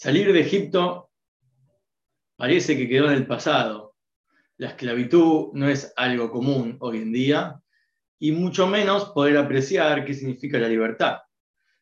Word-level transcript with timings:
Salir 0.00 0.32
de 0.32 0.38
Egipto 0.38 1.10
parece 2.36 2.76
que 2.76 2.88
quedó 2.88 3.08
en 3.08 3.14
el 3.14 3.26
pasado. 3.26 3.96
La 4.56 4.68
esclavitud 4.68 5.48
no 5.54 5.68
es 5.68 5.92
algo 5.96 6.30
común 6.30 6.76
hoy 6.78 6.98
en 6.98 7.12
día 7.12 7.60
y 8.20 8.30
mucho 8.30 8.68
menos 8.68 9.06
poder 9.06 9.36
apreciar 9.36 10.04
qué 10.04 10.14
significa 10.14 10.56
la 10.60 10.68
libertad. 10.68 11.18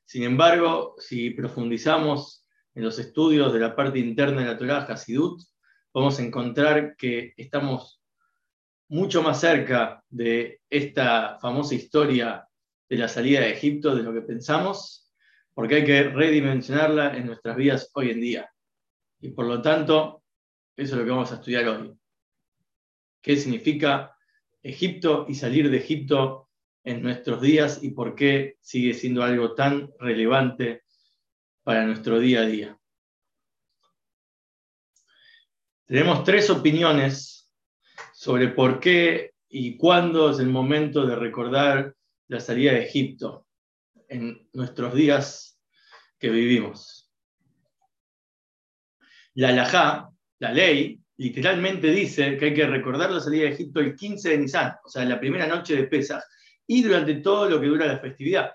Sin 0.07 0.23
embargo, 0.23 0.95
si 0.97 1.29
profundizamos 1.29 2.47
en 2.75 2.85
los 2.85 2.99
estudios 2.99 3.53
de 3.53 3.61
la 3.61 3.77
parte 3.77 3.99
interna 3.99 4.41
de 4.41 4.47
la 4.47 4.57
Torah 4.57 4.87
Hasidut, 4.87 5.43
vamos 5.93 6.19
a 6.19 6.23
encontrar 6.23 6.97
que 6.97 7.35
estamos 7.37 8.03
mucho 8.89 9.23
más 9.23 9.41
cerca 9.41 10.03
de 10.09 10.63
esta 10.71 11.39
famosa 11.39 11.75
historia 11.75 12.49
de 12.89 12.97
la 12.97 13.09
salida 13.09 13.41
de 13.41 13.51
Egipto 13.51 13.95
de 13.95 14.03
lo 14.03 14.15
que 14.15 14.23
pensamos 14.23 15.06
porque 15.57 15.77
hay 15.77 15.85
que 15.87 16.03
redimensionarla 16.03 17.17
en 17.17 17.25
nuestras 17.25 17.57
vidas 17.57 17.91
hoy 17.95 18.11
en 18.11 18.21
día. 18.21 18.53
Y 19.23 19.31
por 19.31 19.47
lo 19.47 19.63
tanto, 19.63 20.23
eso 20.77 20.93
es 20.93 20.99
lo 20.99 21.05
que 21.05 21.11
vamos 21.11 21.33
a 21.33 21.37
estudiar 21.37 21.67
hoy. 21.67 21.99
¿Qué 23.23 23.39
significa 23.39 24.15
Egipto 24.63 25.25
y 25.27 25.35
salir 25.35 25.71
de 25.71 25.79
Egipto 25.79 26.51
en 26.85 27.03
nuestros 27.03 27.41
días 27.41 27.83
y 27.83 27.93
por 27.93 28.15
qué 28.15 28.59
sigue 28.61 28.93
siendo 28.93 29.23
algo 29.23 29.55
tan 29.55 29.91
relevante 29.99 30.83
para 31.63 31.87
nuestro 31.87 32.19
día 32.19 32.43
a 32.43 32.47
día? 32.47 32.79
Tenemos 35.87 36.23
tres 36.23 36.51
opiniones 36.51 37.51
sobre 38.13 38.49
por 38.49 38.79
qué 38.79 39.33
y 39.49 39.79
cuándo 39.79 40.33
es 40.33 40.39
el 40.39 40.51
momento 40.51 41.07
de 41.07 41.17
recordar 41.17 41.97
la 42.29 42.41
salida 42.41 42.73
de 42.73 42.85
Egipto 42.85 43.46
en 44.09 44.49
nuestros 44.53 44.95
días 44.95 45.61
que 46.19 46.31
vivimos. 46.31 47.11
La 49.35 49.49
halajá, 49.51 50.11
la 50.39 50.53
ley, 50.53 51.01
literalmente 51.19 51.89
dice 51.89 52.37
que 52.37 52.47
hay 52.47 52.55
que 52.55 52.67
recordar 52.67 53.11
la 53.11 53.21
salida 53.21 53.45
de 53.45 53.55
Egipto 53.55 53.81
el 53.81 53.95
15 53.95 54.31
de 54.31 54.39
Nisan, 54.39 54.75
o 54.85 54.89
sea, 54.89 55.05
la 55.05 55.21
primera 55.21 55.47
noche 55.47 55.77
de 55.77 55.85
Pesach, 55.85 56.23
y 56.67 56.83
durante 56.83 57.17
todo 57.17 57.49
lo 57.49 57.61
que 57.61 57.67
dura 57.67 57.87
la 57.87 57.99
festividad. 57.99 58.53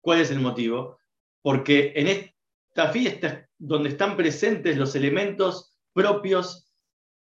¿Cuál 0.00 0.20
es 0.20 0.30
el 0.30 0.40
motivo? 0.40 0.98
Porque 1.42 1.92
en 1.94 2.08
esta 2.08 2.90
fiesta 2.90 3.46
donde 3.58 3.90
están 3.90 4.16
presentes 4.16 4.76
los 4.76 4.94
elementos 4.94 5.76
propios 5.92 6.72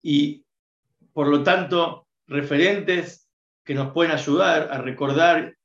y, 0.02 0.46
por 1.14 1.28
lo 1.28 1.44
tanto, 1.44 2.08
referentes 2.28 3.30
que 3.64 3.74
nos 3.74 3.92
pueden 3.92 4.14
ayudar 4.14 4.70
a 4.72 4.78
recordar 4.78 5.56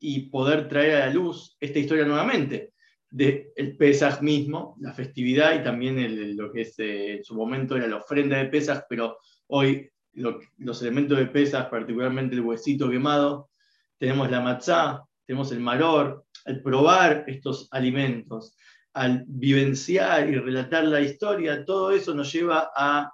y 0.00 0.30
poder 0.30 0.68
traer 0.68 0.96
a 0.96 1.06
la 1.06 1.12
luz 1.12 1.56
esta 1.60 1.78
historia 1.78 2.04
nuevamente 2.04 2.72
del 3.10 3.48
el 3.56 3.76
Pesaj 3.76 4.20
mismo, 4.20 4.76
la 4.80 4.92
festividad 4.92 5.58
y 5.58 5.64
también 5.64 6.36
lo 6.36 6.52
que 6.52 6.62
es, 6.62 6.78
eh, 6.78 7.16
en 7.16 7.24
su 7.24 7.34
momento 7.34 7.76
era 7.76 7.86
la 7.86 7.96
ofrenda 7.96 8.36
de 8.36 8.46
Pesaj, 8.46 8.84
pero 8.88 9.18
hoy 9.48 9.90
los 10.12 10.82
elementos 10.82 11.16
de 11.16 11.26
Pesaj, 11.26 11.70
particularmente 11.70 12.34
el 12.34 12.42
huesito 12.42 12.90
quemado, 12.90 13.50
tenemos 13.98 14.30
la 14.30 14.40
matzá, 14.40 15.04
tenemos 15.26 15.52
el 15.52 15.60
maror, 15.60 16.24
al 16.44 16.62
probar 16.62 17.24
estos 17.28 17.68
alimentos, 17.70 18.56
al 18.94 19.24
vivenciar 19.26 20.28
y 20.28 20.36
relatar 20.36 20.84
la 20.84 21.00
historia, 21.00 21.64
todo 21.64 21.92
eso 21.92 22.14
nos 22.14 22.32
lleva 22.32 22.70
a 22.74 23.10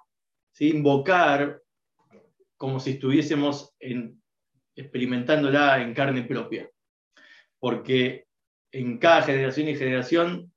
invocar 0.59 1.61
como 2.57 2.79
si 2.79 2.91
estuviésemos 2.91 3.75
en, 3.79 4.21
experimentándola 4.75 5.81
en 5.81 5.93
carne 5.93 6.23
propia 6.23 6.69
porque 7.65 8.27
en 8.71 8.99
cada 8.99 9.23
generación 9.23 9.67
y 9.67 9.75
generación 9.75 10.53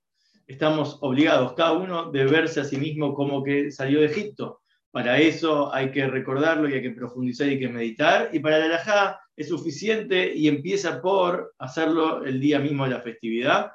estamos 0.46 0.98
obligados, 1.00 1.54
cada 1.54 1.72
uno, 1.72 2.10
de 2.10 2.26
verse 2.26 2.60
a 2.60 2.64
sí 2.64 2.76
mismo 2.76 3.14
como 3.14 3.42
que 3.42 3.70
salió 3.70 4.00
de 4.00 4.08
Egipto. 4.08 4.60
Para 4.90 5.18
eso 5.18 5.74
hay 5.74 5.90
que 5.90 6.06
recordarlo 6.06 6.68
y 6.68 6.74
hay 6.74 6.82
que 6.82 6.90
profundizar 6.90 7.46
y 7.46 7.52
hay 7.52 7.60
que 7.60 7.70
meditar. 7.70 8.28
Y 8.34 8.40
para 8.40 8.58
la 8.58 8.66
alajá 8.66 9.20
es 9.34 9.48
suficiente 9.48 10.34
y 10.34 10.48
empieza 10.48 11.00
por 11.00 11.54
hacerlo 11.56 12.22
el 12.26 12.38
día 12.42 12.58
mismo 12.58 12.84
de 12.84 12.90
la 12.90 13.00
festividad 13.00 13.72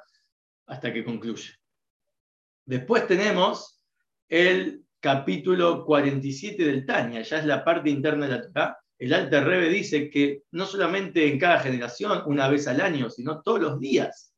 hasta 0.68 0.92
que 0.92 1.04
concluye. 1.04 1.54
Después 2.64 3.08
tenemos 3.08 3.84
el 4.28 4.84
capítulo 5.00 5.84
47 5.84 6.64
del 6.64 6.86
Tania, 6.86 7.22
ya 7.22 7.40
es 7.40 7.46
la 7.46 7.64
parte 7.64 7.90
interna 7.90 8.28
de 8.28 8.32
la 8.32 8.42
Torah, 8.42 8.78
el 8.98 9.12
Alter 9.12 9.44
Rebe 9.44 9.68
dice 9.68 10.08
que 10.08 10.42
no 10.52 10.66
solamente 10.66 11.26
en 11.26 11.38
cada 11.38 11.60
generación, 11.60 12.22
una 12.26 12.48
vez 12.48 12.68
al 12.68 12.80
año, 12.80 13.10
sino 13.10 13.42
todos 13.42 13.60
los 13.60 13.80
días. 13.80 14.34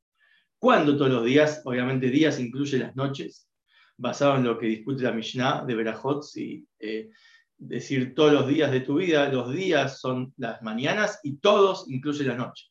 ¿Cuándo 0.58 0.96
todos 0.96 1.10
los 1.10 1.24
días? 1.24 1.62
Obviamente 1.64 2.08
días 2.08 2.40
incluye 2.40 2.78
las 2.78 2.96
noches, 2.96 3.48
basado 3.96 4.36
en 4.36 4.44
lo 4.44 4.58
que 4.58 4.66
discute 4.66 5.02
la 5.02 5.12
Mishnah 5.12 5.64
de 5.66 5.74
Berajot, 5.74 6.22
si 6.22 6.66
eh, 6.78 7.10
decir 7.58 8.14
todos 8.14 8.32
los 8.32 8.48
días 8.48 8.70
de 8.70 8.80
tu 8.80 8.96
vida, 8.96 9.28
los 9.28 9.52
días 9.52 10.00
son 10.00 10.32
las 10.38 10.62
mañanas 10.62 11.20
y 11.22 11.36
todos 11.36 11.88
incluye 11.88 12.24
la 12.24 12.34
noche. 12.34 12.66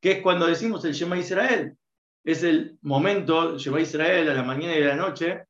Que 0.00 0.12
es 0.12 0.22
cuando 0.22 0.46
decimos 0.46 0.84
el 0.84 0.94
Shema 0.94 1.18
Israel. 1.18 1.76
Es 2.24 2.42
el 2.42 2.78
momento, 2.82 3.58
Shema 3.58 3.80
Israel, 3.80 4.30
a 4.30 4.34
la 4.34 4.42
mañana 4.42 4.78
y 4.78 4.82
a 4.82 4.88
la 4.88 4.96
noche, 4.96 5.44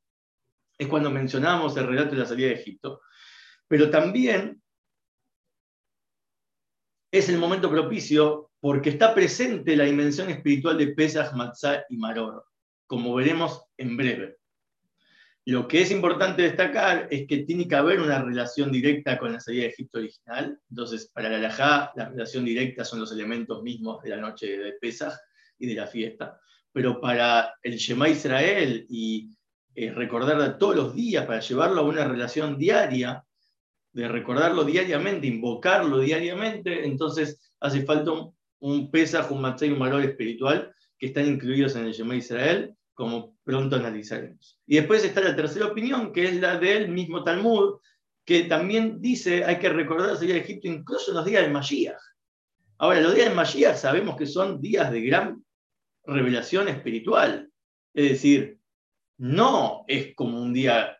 es 0.76 0.88
cuando 0.88 1.10
mencionamos 1.10 1.76
el 1.76 1.86
relato 1.86 2.12
de 2.12 2.18
la 2.18 2.26
salida 2.26 2.48
de 2.48 2.54
Egipto. 2.54 3.00
Pero 3.68 3.90
también 3.90 4.60
es 7.10 7.28
el 7.28 7.38
momento 7.38 7.70
propicio 7.70 8.50
porque 8.60 8.90
está 8.90 9.14
presente 9.14 9.76
la 9.76 9.84
dimensión 9.84 10.30
espiritual 10.30 10.78
de 10.78 10.88
Pesach, 10.88 11.32
Matzah 11.34 11.84
y 11.88 11.96
Maror, 11.96 12.44
como 12.86 13.14
veremos 13.14 13.62
en 13.76 13.96
breve. 13.96 14.36
Lo 15.46 15.66
que 15.66 15.80
es 15.80 15.90
importante 15.90 16.42
destacar 16.42 17.08
es 17.10 17.26
que 17.26 17.38
tiene 17.38 17.66
que 17.66 17.74
haber 17.74 18.00
una 18.00 18.22
relación 18.22 18.70
directa 18.70 19.18
con 19.18 19.32
la 19.32 19.40
salida 19.40 19.62
de 19.62 19.70
Egipto 19.70 19.98
original. 19.98 20.60
Entonces, 20.68 21.10
para 21.12 21.30
la 21.30 21.38
Alajá, 21.38 21.92
la 21.96 22.10
relación 22.10 22.44
directa 22.44 22.84
son 22.84 23.00
los 23.00 23.10
elementos 23.10 23.62
mismos 23.62 24.02
de 24.02 24.10
la 24.10 24.18
noche 24.18 24.58
de 24.58 24.72
Pesach 24.74 25.14
y 25.58 25.66
de 25.66 25.74
la 25.74 25.86
fiesta. 25.86 26.38
Pero 26.72 27.00
para 27.00 27.54
el 27.62 27.76
Shema 27.76 28.10
Israel 28.10 28.86
y 28.90 29.30
eh, 29.74 29.90
recordar 29.90 30.58
todos 30.58 30.76
los 30.76 30.94
días, 30.94 31.24
para 31.26 31.40
llevarlo 31.40 31.80
a 31.80 31.84
una 31.84 32.06
relación 32.06 32.58
diaria, 32.58 33.24
de 33.92 34.08
recordarlo 34.08 34.64
diariamente, 34.64 35.26
invocarlo 35.26 35.98
diariamente, 35.98 36.84
entonces 36.86 37.52
hace 37.60 37.84
falta 37.84 38.12
un, 38.12 38.34
un 38.60 38.90
Pesaj, 38.90 39.30
un 39.32 39.40
Matzah 39.40 39.66
y 39.66 39.70
un 39.70 39.78
valor 39.78 40.02
espiritual 40.02 40.72
que 40.98 41.06
están 41.06 41.26
incluidos 41.26 41.74
en 41.76 41.86
el 41.86 41.92
Shema 41.92 42.14
Israel, 42.16 42.74
como 42.94 43.36
pronto 43.42 43.76
analizaremos. 43.76 44.60
Y 44.66 44.76
después 44.76 45.02
está 45.04 45.22
la 45.22 45.34
tercera 45.34 45.66
opinión, 45.66 46.12
que 46.12 46.28
es 46.28 46.40
la 46.40 46.58
del 46.58 46.88
mismo 46.88 47.24
Talmud, 47.24 47.80
que 48.24 48.44
también 48.44 49.00
dice 49.00 49.44
hay 49.44 49.58
que 49.58 49.70
recordar 49.70 50.10
la 50.10 50.16
salida 50.16 50.34
de 50.34 50.40
Egipto 50.40 50.68
incluso 50.68 51.10
en 51.10 51.16
los 51.16 51.24
días 51.24 51.42
de 51.42 51.48
Mashiach. 51.48 52.00
Ahora, 52.78 53.00
los 53.00 53.14
días 53.14 53.30
de 53.30 53.34
Mashiach 53.34 53.76
sabemos 53.76 54.16
que 54.16 54.26
son 54.26 54.60
días 54.60 54.92
de 54.92 55.00
gran 55.00 55.44
revelación 56.04 56.68
espiritual. 56.68 57.50
Es 57.94 58.10
decir, 58.10 58.58
no 59.18 59.84
es 59.88 60.14
como 60.14 60.40
un 60.40 60.52
día 60.52 60.98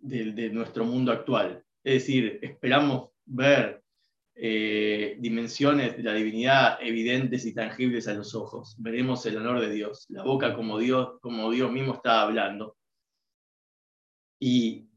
de 0.00 0.50
nuestro 0.50 0.84
mundo 0.84 1.12
actual. 1.12 1.64
Es 1.84 1.94
decir, 1.94 2.38
esperamos 2.42 3.10
ver 3.24 3.82
eh, 4.34 5.16
dimensiones 5.18 5.96
de 5.96 6.02
la 6.02 6.14
divinidad 6.14 6.78
evidentes 6.80 7.44
y 7.44 7.54
tangibles 7.54 8.06
a 8.08 8.14
los 8.14 8.34
ojos. 8.34 8.76
Veremos 8.78 9.26
el 9.26 9.36
honor 9.36 9.60
de 9.60 9.70
Dios, 9.70 10.06
la 10.10 10.22
boca 10.22 10.54
como 10.54 10.78
Dios, 10.78 11.18
como 11.20 11.50
Dios 11.50 11.72
mismo 11.72 11.94
está 11.94 12.22
hablando. 12.22 12.76
Y 14.40 14.88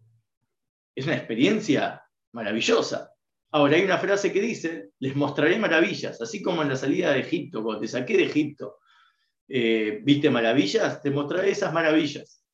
es 0.96 1.06
una 1.06 1.16
experiencia 1.16 2.04
maravillosa. 2.34 3.12
Ahora 3.52 3.76
hay 3.76 3.84
una 3.84 3.98
frase 3.98 4.32
que 4.32 4.42
dice, 4.42 4.92
les 5.00 5.16
mostraré 5.16 5.58
maravillas, 5.58 6.22
así 6.22 6.42
como 6.42 6.62
en 6.62 6.70
la 6.70 6.76
salida 6.76 7.12
de 7.12 7.22
Egipto, 7.22 7.64
cuando 7.64 7.82
te 7.82 7.88
saqué 7.88 8.18
de 8.18 8.26
Egipto, 8.26 8.78
eh, 9.50 10.00
viste 10.04 10.30
maravillas, 10.30 11.02
te 11.02 11.12
mostraré 11.12 11.52
esas 11.52 11.74
maravillas. 11.74 12.46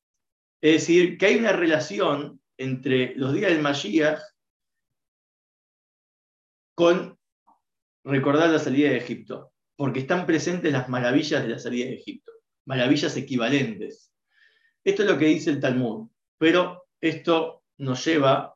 Es 0.60 0.72
decir, 0.72 1.18
que 1.18 1.26
hay 1.26 1.36
una 1.36 1.52
relación 1.52 2.37
entre 2.58 3.14
los 3.14 3.32
días 3.32 3.52
del 3.52 3.62
Mashiach 3.62 4.20
con 6.74 7.18
recordar 8.04 8.50
la 8.50 8.58
salida 8.58 8.90
de 8.90 8.98
Egipto, 8.98 9.52
porque 9.76 10.00
están 10.00 10.26
presentes 10.26 10.72
las 10.72 10.88
maravillas 10.88 11.42
de 11.42 11.48
la 11.48 11.58
salida 11.58 11.86
de 11.86 11.94
Egipto, 11.94 12.32
maravillas 12.66 13.16
equivalentes. 13.16 14.12
Esto 14.84 15.02
es 15.02 15.08
lo 15.08 15.18
que 15.18 15.26
dice 15.26 15.50
el 15.50 15.60
Talmud, 15.60 16.08
pero 16.36 16.86
esto 17.00 17.62
nos 17.78 18.04
lleva, 18.04 18.54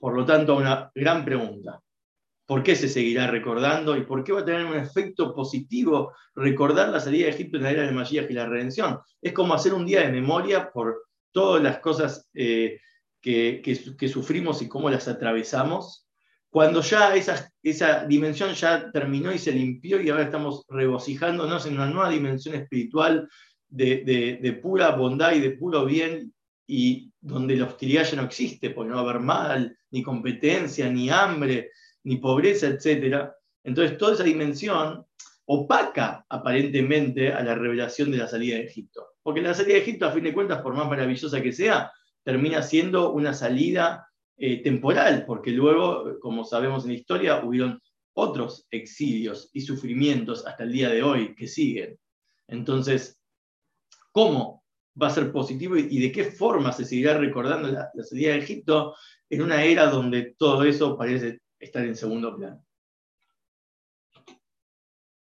por 0.00 0.14
lo 0.14 0.24
tanto, 0.24 0.52
a 0.52 0.56
una 0.56 0.92
gran 0.94 1.24
pregunta. 1.24 1.82
¿Por 2.46 2.62
qué 2.62 2.76
se 2.76 2.88
seguirá 2.88 3.26
recordando 3.26 3.94
y 3.94 4.04
por 4.04 4.24
qué 4.24 4.32
va 4.32 4.40
a 4.40 4.44
tener 4.44 4.64
un 4.64 4.76
efecto 4.76 5.34
positivo 5.34 6.14
recordar 6.34 6.88
la 6.88 7.00
salida 7.00 7.26
de 7.26 7.32
Egipto 7.32 7.58
en 7.58 7.64
la 7.64 7.72
era 7.72 7.82
del 7.82 7.94
Mashiach 7.94 8.30
y 8.30 8.34
la 8.34 8.46
redención? 8.46 9.00
Es 9.20 9.34
como 9.34 9.52
hacer 9.52 9.74
un 9.74 9.84
día 9.84 10.00
de 10.00 10.12
memoria 10.12 10.70
por 10.70 11.07
todas 11.32 11.62
las 11.62 11.78
cosas 11.78 12.28
eh, 12.34 12.80
que, 13.20 14.08
sufrimos 14.12 14.62
y 14.62 14.68
cómo 14.68 14.90
las 14.90 15.08
atravesamos, 15.08 16.06
cuando 16.50 16.80
ya 16.80 17.14
esa, 17.14 17.52
esa 17.62 18.06
dimensión 18.06 18.54
ya 18.54 18.90
terminó 18.90 19.32
y 19.32 19.38
se 19.38 19.52
limpió 19.52 20.00
y 20.00 20.08
ahora 20.08 20.24
estamos 20.24 20.64
regocijándonos 20.68 21.66
en 21.66 21.74
una 21.74 21.86
nueva 21.86 22.10
dimensión 22.10 22.54
espiritual 22.54 23.28
de, 23.68 24.58
pura 24.62 24.92
bondad 24.92 25.32
y 25.32 25.40
de 25.40 25.50
puro 25.50 25.84
bien 25.84 26.32
y 26.66 27.12
donde 27.20 27.56
la 27.56 27.66
hostilidad 27.66 28.04
ya 28.04 28.16
no 28.16 28.24
existe, 28.24 28.70
porque 28.70 28.90
no 28.90 28.96
va 28.96 29.02
a 29.02 29.10
haber 29.10 29.22
mal, 29.22 29.78
ni 29.90 30.02
competencia, 30.02 30.90
ni 30.90 31.10
hambre, 31.10 31.70
ni 32.04 32.16
pobreza, 32.16 32.68
etc. 32.68 33.30
Entonces 33.64 33.98
toda 33.98 34.14
esa 34.14 34.24
dimensión 34.24 35.04
opaca 35.46 36.24
aparentemente 36.28 37.32
a 37.32 37.42
la 37.42 37.54
revelación 37.54 38.10
de 38.10 38.18
la 38.18 38.28
salida 38.28 38.56
de 38.56 38.64
Egipto. 38.64 39.06
Porque 39.28 39.42
la 39.42 39.52
salida 39.52 39.74
de 39.74 39.82
Egipto, 39.82 40.06
a 40.06 40.10
fin 40.10 40.24
de 40.24 40.32
cuentas, 40.32 40.62
por 40.62 40.72
más 40.72 40.88
maravillosa 40.88 41.42
que 41.42 41.52
sea, 41.52 41.92
termina 42.24 42.62
siendo 42.62 43.12
una 43.12 43.34
salida 43.34 44.08
eh, 44.38 44.62
temporal, 44.62 45.26
porque 45.26 45.50
luego, 45.50 46.18
como 46.18 46.44
sabemos 46.44 46.84
en 46.84 46.92
la 46.92 46.96
historia, 46.96 47.44
hubieron 47.44 47.78
otros 48.14 48.66
exilios 48.70 49.50
y 49.52 49.60
sufrimientos 49.60 50.46
hasta 50.46 50.64
el 50.64 50.72
día 50.72 50.88
de 50.88 51.02
hoy 51.02 51.34
que 51.34 51.46
siguen. 51.46 51.98
Entonces, 52.46 53.20
¿cómo 54.12 54.64
va 54.98 55.08
a 55.08 55.10
ser 55.10 55.30
positivo 55.30 55.76
y 55.76 56.00
de 56.00 56.10
qué 56.10 56.24
forma 56.24 56.72
se 56.72 56.86
seguirá 56.86 57.18
recordando 57.18 57.68
la, 57.68 57.90
la 57.92 58.04
salida 58.04 58.32
de 58.32 58.38
Egipto 58.38 58.94
en 59.28 59.42
una 59.42 59.62
era 59.62 59.90
donde 59.90 60.36
todo 60.38 60.64
eso 60.64 60.96
parece 60.96 61.42
estar 61.58 61.84
en 61.84 61.96
segundo 61.96 62.34
plano? 62.34 62.64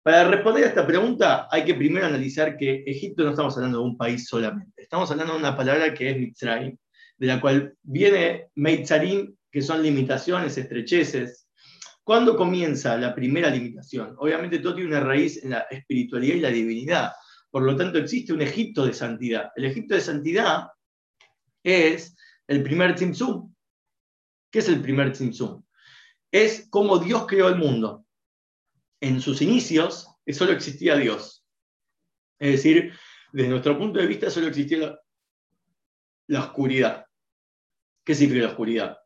Para 0.05 0.29
responder 0.29 0.65
a 0.65 0.67
esta 0.67 0.87
pregunta 0.87 1.49
hay 1.51 1.65
que 1.65 1.75
primero 1.75 2.05
analizar 2.05 2.59
que 2.59 2.85
Egipto 2.87 3.25
no 3.25 3.31
estamos 3.31 3.57
hablando 3.57 3.79
de 3.79 3.85
un 3.85 3.97
país 3.97 4.27
solamente, 4.27 4.83
estamos 4.83 5.11
hablando 5.11 5.33
de 5.33 5.39
una 5.39 5.57
palabra 5.57 5.95
que 5.95 6.11
es 6.11 6.19
Mitzrayim, 6.19 6.77
de 7.17 7.27
la 7.27 7.41
cual 7.41 7.75
viene 7.83 8.49
Meitzarim, 8.55 9.35
que 9.51 9.63
son 9.63 9.83
limitaciones, 9.83 10.59
estrecheces. 10.59 11.49
¿Cuándo 12.03 12.37
comienza 12.37 12.99
la 12.99 13.15
primera 13.15 13.49
limitación? 13.49 14.15
Obviamente 14.19 14.59
todo 14.59 14.75
tiene 14.75 14.91
una 14.91 15.01
raíz 15.01 15.43
en 15.43 15.53
la 15.53 15.61
espiritualidad 15.71 16.35
y 16.35 16.41
la 16.41 16.51
divinidad. 16.51 17.13
Por 17.51 17.63
lo 17.63 17.75
tanto, 17.75 17.97
existe 17.97 18.35
un 18.35 18.43
Egipto 18.43 18.85
de 18.85 18.93
santidad. 18.93 19.53
El 19.57 19.65
Egipto 19.65 19.95
de 19.95 20.03
santidad 20.03 20.65
es 21.63 22.15
el 22.47 22.63
primer 22.63 22.95
Tzimtzum. 22.95 23.55
¿Qué 24.51 24.59
es 24.59 24.69
el 24.69 24.83
primer 24.83 25.13
Tzimtzum? 25.13 25.65
Es 26.31 26.69
como 26.69 26.99
Dios 26.99 27.25
creó 27.27 27.49
el 27.49 27.57
mundo 27.57 28.04
en 29.05 29.21
sus 29.21 29.43
inicios 29.43 30.09
solo 30.33 30.53
existía 30.53 30.97
Dios. 30.97 31.45
Es 32.39 32.53
decir, 32.53 32.93
desde 33.33 33.51
nuestro 33.51 33.79
punto 33.79 33.99
de 33.99 34.07
vista 34.07 34.31
solo 34.31 34.47
existía 34.47 34.99
la, 36.27 36.41
oscuridad. 36.41 37.07
¿Qué 38.03 38.15
significa 38.15 38.47
la 38.47 38.53
oscuridad? 38.53 38.99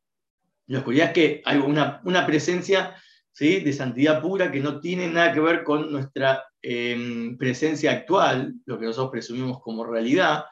La 0.67 0.79
oscuridad 0.79 1.09
es 1.09 1.13
que 1.13 1.43
hay 1.45 1.59
una, 1.59 2.27
presencia 2.27 2.97
¿sí? 3.33 3.61
de 3.61 3.73
santidad 3.73 4.23
pura 4.23 4.53
que 4.53 4.61
no 4.61 4.81
tiene 4.81 5.09
nada 5.09 5.33
que 5.33 5.41
ver 5.41 5.65
con 5.65 5.91
nuestra 5.91 6.45
em, 6.63 7.37
presencia 7.37 7.91
actual, 7.91 8.55
lo 8.67 8.79
que 8.79 8.87
nosotros 8.87 9.11
presumimos 9.11 9.61
como 9.61 9.85
realidad, 9.85 10.45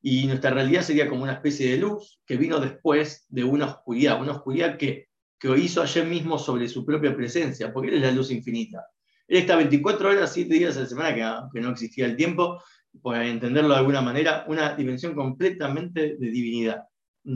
y 0.00 0.26
nuestra 0.26 0.50
realidad 0.50 0.82
sería 0.82 1.08
como 1.08 1.24
una 1.24 1.34
especie 1.34 1.70
de 1.70 1.78
luz 1.78 2.20
que 2.26 2.36
vino 2.36 2.60
después 2.60 3.26
de 3.28 3.44
una 3.44 3.66
oscuridad, 3.66 4.20
una 4.20 4.32
oscuridad 4.32 4.76
que 4.76 5.11
que 5.42 5.58
hizo 5.58 5.82
ayer 5.82 6.06
mismo 6.06 6.38
sobre 6.38 6.68
su 6.68 6.86
propia 6.86 7.16
presencia, 7.16 7.72
porque 7.72 7.88
Él 7.88 7.96
es 7.96 8.02
la 8.02 8.12
luz 8.12 8.30
infinita. 8.30 8.86
Él 9.26 9.38
está 9.38 9.56
24 9.56 10.10
horas, 10.10 10.32
7 10.32 10.54
días 10.54 10.76
a 10.76 10.80
la 10.82 10.86
semana, 10.86 11.48
que, 11.52 11.60
no 11.60 11.70
existía 11.70 12.06
el 12.06 12.14
tiempo, 12.14 12.62
para 13.02 13.26
entenderlo 13.26 13.70
de 13.70 13.80
alguna 13.80 14.00
manera, 14.00 14.44
una 14.46 14.76
dimensión 14.76 15.16
completamente 15.16 16.16
de 16.16 16.30
divinidad, 16.30 16.84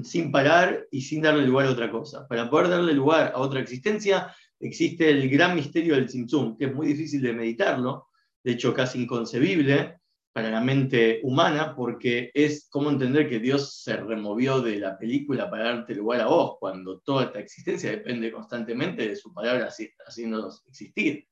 sin 0.04 0.30
parar 0.30 0.86
y 0.88 1.00
sin 1.00 1.20
darle 1.20 1.44
lugar 1.44 1.66
a 1.66 1.70
otra 1.70 1.90
cosa. 1.90 2.28
Para 2.28 2.48
poder 2.48 2.68
darle 2.68 2.92
lugar 2.92 3.32
a 3.34 3.38
otra 3.38 3.58
existencia, 3.58 4.32
existe 4.60 5.10
el 5.10 5.28
gran 5.28 5.56
misterio 5.56 5.96
del 5.96 6.06
Tzimtzum, 6.06 6.56
que 6.56 6.66
es 6.66 6.74
muy 6.74 6.86
difícil 6.86 7.20
de 7.20 7.32
meditarlo, 7.32 8.06
de 8.44 8.52
hecho 8.52 8.72
casi 8.72 9.02
inconcebible, 9.02 9.96
para 10.36 10.50
la 10.50 10.60
mente 10.60 11.20
humana, 11.22 11.74
porque 11.74 12.30
es 12.34 12.68
como 12.68 12.90
entender 12.90 13.26
que 13.26 13.38
Dios 13.38 13.82
se 13.82 13.96
removió 13.96 14.60
de 14.60 14.76
la 14.76 14.98
película 14.98 15.48
para 15.48 15.64
darte 15.64 15.94
lugar 15.94 16.20
a 16.20 16.26
vos, 16.26 16.58
cuando 16.60 16.98
toda 16.98 17.24
esta 17.24 17.40
existencia 17.40 17.90
depende 17.90 18.30
constantemente 18.30 19.08
de 19.08 19.16
su 19.16 19.32
palabra 19.32 19.70
haciéndonos 20.06 20.62
existir. 20.66 21.26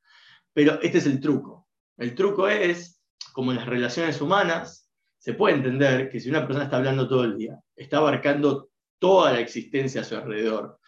Pero 0.55 0.81
este 0.81 0.97
es 0.97 1.07
el 1.07 1.21
truco. 1.21 1.69
El 1.99 2.15
truco 2.15 2.49
es, 2.49 2.99
como 3.35 3.51
en 3.51 3.59
las 3.59 3.67
relaciones 3.67 4.23
humanas, 4.23 4.91
se 5.19 5.35
puede 5.35 5.57
entender 5.57 6.09
que 6.09 6.19
si 6.19 6.31
una 6.31 6.47
persona 6.47 6.65
está 6.65 6.79
hablando 6.79 7.07
todo 7.07 7.25
el 7.25 7.37
día, 7.37 7.61
está 7.77 7.99
abarcando 7.99 8.71
toda 8.99 9.35
la 9.35 9.41
existencia 9.41 10.01
a 10.01 10.05
su 10.05 10.17
alrededor, 10.17 10.81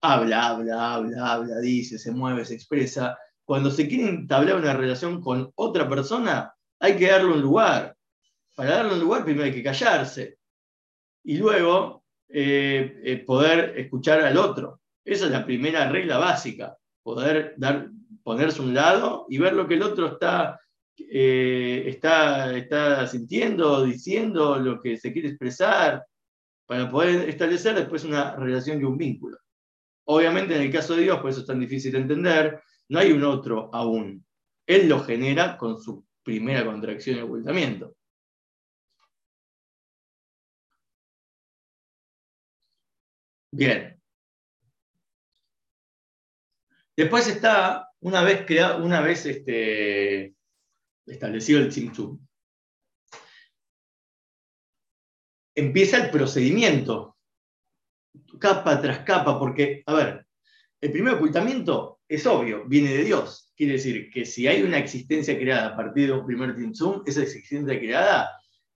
habla, 0.00 0.48
habla, 0.48 0.94
habla, 0.94 1.30
habla, 1.30 1.58
dice, 1.58 1.98
se 1.98 2.10
mueve, 2.10 2.46
se 2.46 2.54
expresa, 2.54 3.18
cuando 3.44 3.70
se 3.70 3.86
quiere 3.86 4.08
entablar 4.08 4.56
una 4.56 4.72
relación 4.72 5.20
con 5.20 5.52
otra 5.56 5.86
persona, 5.90 6.54
hay 6.80 6.96
que 6.96 7.06
darle 7.06 7.32
un 7.32 7.40
lugar. 7.40 7.94
Para 8.56 8.76
darle 8.76 8.94
un 8.94 9.00
lugar 9.00 9.24
primero 9.24 9.44
hay 9.44 9.54
que 9.54 9.62
callarse 9.62 10.38
y 11.22 11.36
luego 11.36 12.04
eh, 12.28 13.00
eh, 13.04 13.16
poder 13.18 13.78
escuchar 13.78 14.20
al 14.20 14.36
otro. 14.36 14.80
Esa 15.04 15.26
es 15.26 15.30
la 15.30 15.44
primera 15.44 15.88
regla 15.88 16.18
básica, 16.18 16.76
poder 17.02 17.54
dar, 17.56 17.88
ponerse 18.22 18.62
un 18.62 18.74
lado 18.74 19.26
y 19.28 19.38
ver 19.38 19.52
lo 19.54 19.66
que 19.66 19.74
el 19.74 19.82
otro 19.82 20.06
está, 20.06 20.60
eh, 20.98 21.84
está, 21.86 22.56
está 22.56 23.06
sintiendo, 23.06 23.84
diciendo, 23.84 24.58
lo 24.58 24.80
que 24.80 24.96
se 24.96 25.12
quiere 25.12 25.28
expresar, 25.28 26.04
para 26.66 26.90
poder 26.90 27.28
establecer 27.28 27.74
después 27.74 28.04
una 28.04 28.36
relación 28.36 28.80
y 28.80 28.84
un 28.84 28.96
vínculo. 28.96 29.38
Obviamente 30.04 30.54
en 30.54 30.62
el 30.62 30.72
caso 30.72 30.94
de 30.94 31.02
Dios, 31.02 31.18
por 31.20 31.30
eso 31.30 31.40
es 31.40 31.46
tan 31.46 31.60
difícil 31.60 31.92
de 31.92 31.98
entender, 31.98 32.62
no 32.88 32.98
hay 32.98 33.12
un 33.12 33.24
otro 33.24 33.70
aún. 33.72 34.24
Él 34.66 34.88
lo 34.88 35.00
genera 35.00 35.56
con 35.56 35.80
su 35.80 36.04
primera 36.22 36.64
contracción 36.64 37.18
y 37.18 37.20
ocultamiento. 37.22 37.96
Bien. 43.52 44.00
Después 46.96 47.28
está, 47.28 47.88
una 48.00 48.22
vez, 48.22 48.44
creado, 48.46 48.84
una 48.84 49.00
vez 49.00 49.26
este, 49.26 50.34
establecido 51.06 51.60
el 51.60 51.68
Tzimtzum, 51.68 52.18
empieza 55.54 55.96
el 55.96 56.10
procedimiento, 56.10 57.16
capa 58.38 58.80
tras 58.80 59.00
capa, 59.00 59.38
porque, 59.38 59.82
a 59.86 59.94
ver, 59.94 60.26
el 60.80 60.92
primer 60.92 61.14
ocultamiento 61.14 61.99
es 62.10 62.26
obvio, 62.26 62.64
viene 62.66 62.92
de 62.92 63.04
Dios. 63.04 63.52
Quiere 63.56 63.74
decir 63.74 64.10
que 64.10 64.26
si 64.26 64.48
hay 64.48 64.62
una 64.62 64.78
existencia 64.78 65.38
creada 65.38 65.68
a 65.68 65.76
partir 65.76 66.08
de 66.08 66.14
un 66.14 66.26
primer 66.26 66.56
Zoom, 66.74 67.04
esa 67.06 67.22
existencia 67.22 67.78
creada 67.78 68.28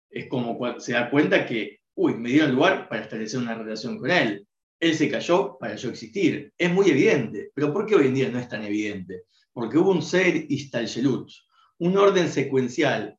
es 0.09 0.29
como 0.29 0.57
se 0.79 0.93
da 0.93 1.11
cuenta 1.11 1.45
que, 1.45 1.81
uy, 1.97 2.14
me 2.14 2.29
dieron 2.29 2.55
lugar 2.55 2.88
para 2.88 3.03
establecer 3.03 3.41
una 3.41 3.57
relación 3.57 3.99
con 3.99 4.12
él. 4.12 4.47
Él 4.79 4.95
se 4.95 5.11
cayó 5.11 5.59
para 5.59 5.75
yo 5.75 5.91
existir. 5.91 6.53
Es 6.57 6.71
muy 6.71 6.88
evidente. 6.88 7.50
Pero 7.53 7.73
¿por 7.73 7.87
qué 7.87 7.97
hoy 7.97 8.07
en 8.07 8.14
día 8.14 8.29
no 8.29 8.38
es 8.38 8.49
tan 8.49 8.62
evidente? 8.62 9.25
Porque 9.53 9.79
hubo 9.79 9.91
un 9.91 10.03
ser 10.03 10.47
Istalgelut, 10.49 11.29
un 11.79 11.97
orden 11.97 12.29
secuencial, 12.29 13.19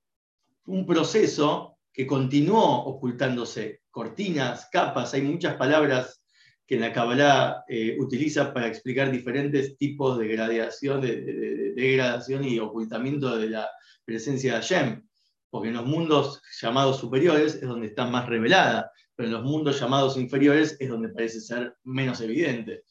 un 0.65 0.85
proceso 0.85 1.77
que 1.91 2.07
continuó 2.07 2.85
ocultándose. 2.85 3.81
Cortinas, 3.91 4.69
capas, 4.71 5.13
hay 5.13 5.23
muchas 5.23 5.57
palabras 5.57 6.21
que 6.67 6.79
la 6.79 6.91
Kabbalah 6.91 7.63
eh, 7.67 7.95
utiliza 7.99 8.53
para 8.53 8.67
explicar 8.67 9.11
diferentes 9.11 9.77
tipos 9.77 10.17
de 10.17 10.27
gradación, 10.27 11.01
de, 11.01 11.73
degradación 11.75 12.43
y 12.43 12.59
ocultamiento 12.59 13.37
de 13.37 13.49
la 13.49 13.69
presencia 14.03 14.53
de 14.53 14.61
Hashem. 14.61 15.07
Porque 15.49 15.69
en 15.69 15.75
los 15.75 15.85
mundos 15.85 16.41
llamados 16.59 16.99
superiores 16.99 17.55
es 17.55 17.67
donde 17.67 17.87
está 17.87 18.05
más 18.07 18.27
revelada, 18.27 18.91
pero 19.15 19.27
en 19.27 19.33
los 19.33 19.43
mundos 19.43 19.79
llamados 19.79 20.17
inferiores 20.17 20.75
es 20.79 20.89
donde 20.89 21.09
parece 21.09 21.39
ser 21.39 21.77
menos 21.83 22.19
evidente. 22.21 22.83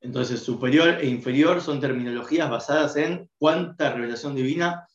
Entonces, 0.00 0.40
superior 0.40 0.98
e 1.00 1.06
inferior 1.06 1.60
son 1.60 1.80
terminologías 1.80 2.50
basadas 2.50 2.96
en 2.96 3.30
cuánta 3.38 3.92
revelación 3.92 4.34
divina 4.34 4.86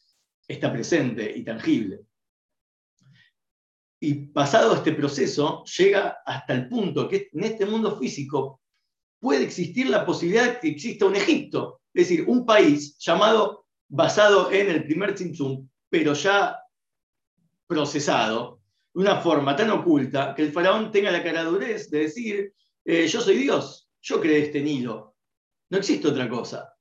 está 0.48 0.72
presente 0.72 1.32
y 1.36 1.44
tangible. 1.44 2.02
Y 4.04 4.16
pasado 4.16 4.74
este 4.74 4.94
proceso, 4.94 5.64
llega 5.78 6.18
hasta 6.26 6.54
el 6.54 6.68
punto 6.68 7.08
que 7.08 7.30
en 7.32 7.44
este 7.44 7.68
mundo 7.68 8.00
físico 8.00 8.62
puede 9.20 9.44
existir 9.44 9.88
la 9.90 10.04
posibilidad 10.04 10.54
de 10.54 10.60
que 10.60 10.70
exista 10.70 11.06
un 11.06 11.16
Egipto, 11.16 11.82
es 11.94 12.10
decir, 12.10 12.26
un 12.28 12.44
país 12.44 12.98
llamado, 12.98 13.68
basado 13.88 14.52
en 14.52 14.72
el 14.72 14.86
primer 14.86 15.14
Tzimtzum, 15.14 15.70
pero 15.88 16.14
ya 16.14 16.58
procesado, 17.68 18.62
de 18.92 19.02
una 19.02 19.22
forma 19.22 19.56
tan 19.56 19.70
oculta 19.70 20.34
que 20.34 20.42
el 20.42 20.52
faraón 20.52 20.92
tenga 20.92 21.12
la 21.12 21.24
caradurez 21.24 21.92
de 21.92 22.00
decir, 22.00 22.54
eh, 22.84 23.06
yo 23.06 23.22
soy 23.22 23.38
Dios, 23.38 23.88
yo 24.02 24.20
creé 24.20 24.46
este 24.46 24.62
Nilo, 24.62 25.16
no 25.70 25.78
existe 25.78 26.08
otra 26.08 26.28
cosa. 26.28 26.74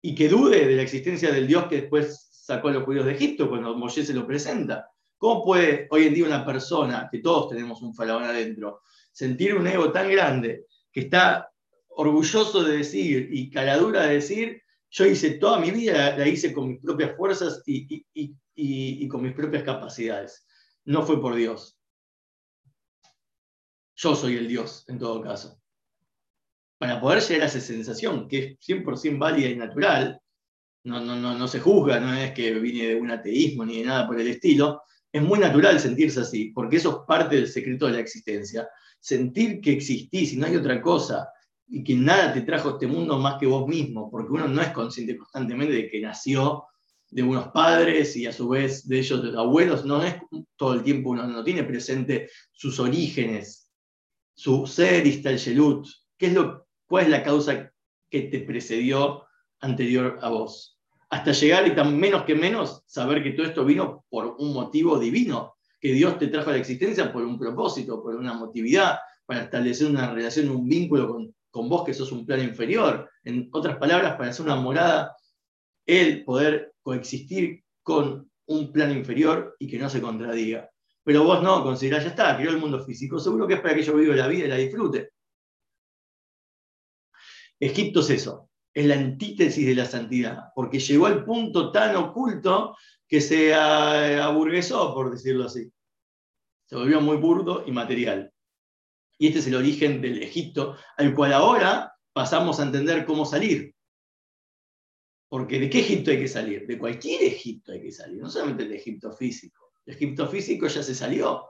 Y 0.00 0.14
que 0.14 0.28
dude 0.30 0.66
de 0.66 0.76
la 0.76 0.82
existencia 0.82 1.30
del 1.30 1.46
Dios 1.46 1.66
que 1.66 1.82
después 1.82 2.28
sacó 2.30 2.68
a 2.68 2.72
los 2.72 2.84
judíos 2.84 3.04
de 3.04 3.12
Egipto 3.12 3.50
cuando 3.50 3.76
Moshe 3.76 4.02
se 4.02 4.14
lo 4.14 4.26
presenta. 4.26 4.90
¿Cómo 5.18 5.44
puede 5.44 5.88
hoy 5.90 6.06
en 6.06 6.14
día 6.14 6.24
una 6.24 6.46
persona, 6.46 7.08
que 7.10 7.18
todos 7.18 7.50
tenemos 7.50 7.82
un 7.82 7.94
faraón 7.94 8.24
adentro, 8.24 8.82
sentir 9.12 9.54
un 9.54 9.66
ego 9.66 9.92
tan 9.92 10.10
grande 10.10 10.66
que 10.90 11.00
está 11.00 11.50
orgulloso 11.88 12.62
de 12.62 12.78
decir 12.78 13.28
y 13.30 13.50
caladura 13.50 14.02
de 14.04 14.14
decir, 14.14 14.62
yo 14.90 15.04
hice 15.04 15.32
toda 15.32 15.58
mi 15.58 15.72
vida, 15.72 16.16
la 16.16 16.26
hice 16.26 16.52
con 16.52 16.68
mis 16.68 16.80
propias 16.80 17.16
fuerzas 17.16 17.62
y, 17.66 18.06
y 18.14 19.08
con 19.08 19.22
mis 19.22 19.34
propias 19.34 19.64
capacidades. 19.64 20.46
No 20.84 21.02
fue 21.02 21.20
por 21.20 21.34
Dios. 21.34 21.78
Yo 23.96 24.14
soy 24.14 24.36
el 24.36 24.46
Dios, 24.46 24.84
en 24.86 24.98
todo 24.98 25.20
caso. 25.20 25.60
Para 26.78 27.00
poder 27.00 27.20
llegar 27.20 27.42
a 27.42 27.46
esa 27.46 27.60
sensación, 27.60 28.28
que 28.28 28.38
es 28.38 28.58
100% 28.60 29.18
válida 29.18 29.48
y 29.48 29.56
natural, 29.56 30.20
no, 30.84 31.00
no, 31.00 31.16
no, 31.16 31.36
no 31.36 31.48
se 31.48 31.58
juzga, 31.58 31.98
no 31.98 32.14
es 32.14 32.32
que 32.32 32.52
vine 32.54 32.86
de 32.86 32.94
un 32.94 33.10
ateísmo 33.10 33.64
ni 33.64 33.80
de 33.80 33.86
nada 33.86 34.06
por 34.06 34.20
el 34.20 34.28
estilo, 34.28 34.82
es 35.12 35.22
muy 35.22 35.38
natural 35.38 35.80
sentirse 35.80 36.20
así, 36.20 36.50
porque 36.54 36.76
eso 36.76 36.90
es 36.90 36.96
parte 37.06 37.36
del 37.36 37.48
secreto 37.48 37.86
de 37.86 37.92
la 37.92 38.00
existencia. 38.00 38.68
Sentir 39.00 39.60
que 39.60 39.72
existís 39.72 40.32
y 40.32 40.36
no 40.36 40.46
hay 40.46 40.56
otra 40.56 40.80
cosa, 40.80 41.28
y 41.66 41.84
que 41.84 41.94
nada 41.94 42.32
te 42.32 42.42
trajo 42.42 42.70
a 42.70 42.72
este 42.72 42.86
mundo 42.86 43.18
más 43.18 43.38
que 43.38 43.46
vos 43.46 43.66
mismo, 43.66 44.10
porque 44.10 44.32
uno 44.32 44.48
no 44.48 44.62
es 44.62 44.70
consciente 44.70 45.16
constantemente 45.16 45.74
de 45.74 45.90
que 45.90 46.00
nació 46.00 46.64
de 47.10 47.22
unos 47.22 47.48
padres 47.48 48.16
y 48.16 48.26
a 48.26 48.32
su 48.32 48.48
vez 48.48 48.86
de 48.88 48.98
ellos, 48.98 49.22
de 49.22 49.28
los 49.28 49.38
abuelos, 49.38 49.84
no 49.84 50.02
es 50.02 50.16
todo 50.56 50.74
el 50.74 50.82
tiempo 50.82 51.10
uno 51.10 51.26
no 51.26 51.44
tiene 51.44 51.64
presente 51.64 52.30
sus 52.52 52.78
orígenes, 52.80 53.70
su 54.34 54.66
ser 54.66 55.06
y 55.06 55.22
Yelut, 55.22 55.86
qué 56.16 56.26
es 56.26 56.32
lo, 56.34 56.66
cuál 56.86 57.04
es 57.04 57.10
la 57.10 57.22
causa 57.22 57.72
que 58.10 58.22
te 58.22 58.40
precedió 58.40 59.24
anterior 59.60 60.18
a 60.22 60.30
vos. 60.30 60.77
Hasta 61.10 61.32
llegar 61.32 61.66
y 61.66 61.74
tan 61.74 61.98
menos 61.98 62.24
que 62.24 62.34
menos 62.34 62.82
saber 62.86 63.22
que 63.22 63.30
todo 63.30 63.46
esto 63.46 63.64
vino 63.64 64.04
por 64.10 64.36
un 64.38 64.52
motivo 64.52 64.98
divino, 64.98 65.54
que 65.80 65.92
Dios 65.92 66.18
te 66.18 66.28
trajo 66.28 66.50
a 66.50 66.54
la 66.54 66.58
existencia 66.58 67.12
por 67.12 67.22
un 67.22 67.38
propósito, 67.38 68.02
por 68.02 68.14
una 68.16 68.34
motividad, 68.34 68.98
para 69.24 69.42
establecer 69.42 69.88
una 69.88 70.12
relación, 70.12 70.50
un 70.50 70.68
vínculo 70.68 71.08
con, 71.50 71.68
vos 71.68 71.84
que 71.84 71.94
sos 71.94 72.12
un 72.12 72.26
plano 72.26 72.42
inferior. 72.42 73.10
En 73.24 73.48
otras 73.52 73.76
palabras, 73.76 74.16
para 74.16 74.30
hacer 74.30 74.44
una 74.44 74.56
morada, 74.56 75.16
el 75.86 76.24
poder 76.24 76.74
coexistir 76.82 77.64
con 77.82 78.30
un 78.46 78.72
plano 78.72 78.94
inferior 78.94 79.56
y 79.58 79.68
que 79.68 79.78
no 79.78 79.88
se 79.88 80.00
contradiga. 80.00 80.70
Pero 81.04 81.24
vos 81.24 81.42
no, 81.42 81.62
considerás, 81.62 82.04
ya 82.04 82.10
está, 82.10 82.36
creó 82.36 82.50
el 82.50 82.58
mundo 82.58 82.84
físico, 82.84 83.18
seguro 83.18 83.46
que 83.46 83.54
es 83.54 83.60
para 83.60 83.74
que 83.74 83.82
yo 83.82 83.94
viva 83.94 84.14
la 84.14 84.28
vida 84.28 84.46
y 84.46 84.48
la 84.48 84.56
disfrute. 84.56 85.12
Egipto 87.60 88.00
es 88.00 88.10
eso, 88.10 88.50
es 88.74 88.86
la 88.86 88.94
antítesis 88.94 89.66
de 89.66 89.74
la 89.74 89.86
santidad, 89.86 90.52
porque 90.54 90.78
llegó 90.78 91.06
al 91.06 91.24
punto 91.24 91.72
tan 91.72 91.96
oculto 91.96 92.76
que 93.08 93.20
se 93.20 93.54
aburguesó, 93.54 94.94
por 94.94 95.10
decirlo 95.10 95.46
así. 95.46 95.70
Se 96.66 96.76
volvió 96.76 97.00
muy 97.00 97.16
burdo 97.16 97.64
y 97.66 97.72
material. 97.72 98.32
Y 99.18 99.28
este 99.28 99.40
es 99.40 99.46
el 99.46 99.56
origen 99.56 100.00
del 100.00 100.22
Egipto, 100.22 100.76
al 100.96 101.14
cual 101.14 101.32
ahora 101.32 101.92
pasamos 102.12 102.60
a 102.60 102.64
entender 102.64 103.04
cómo 103.04 103.24
salir. 103.24 103.74
Porque 105.28 105.58
¿de 105.58 105.70
qué 105.70 105.80
Egipto 105.80 106.10
hay 106.10 106.20
que 106.20 106.28
salir? 106.28 106.66
De 106.66 106.78
cualquier 106.78 107.22
Egipto 107.22 107.72
hay 107.72 107.82
que 107.82 107.92
salir, 107.92 108.20
no 108.20 108.30
solamente 108.30 108.64
del 108.64 108.74
Egipto 108.74 109.12
físico. 109.12 109.72
El 109.86 109.94
Egipto 109.94 110.28
físico 110.28 110.66
ya 110.68 110.82
se 110.82 110.94
salió. 110.94 111.46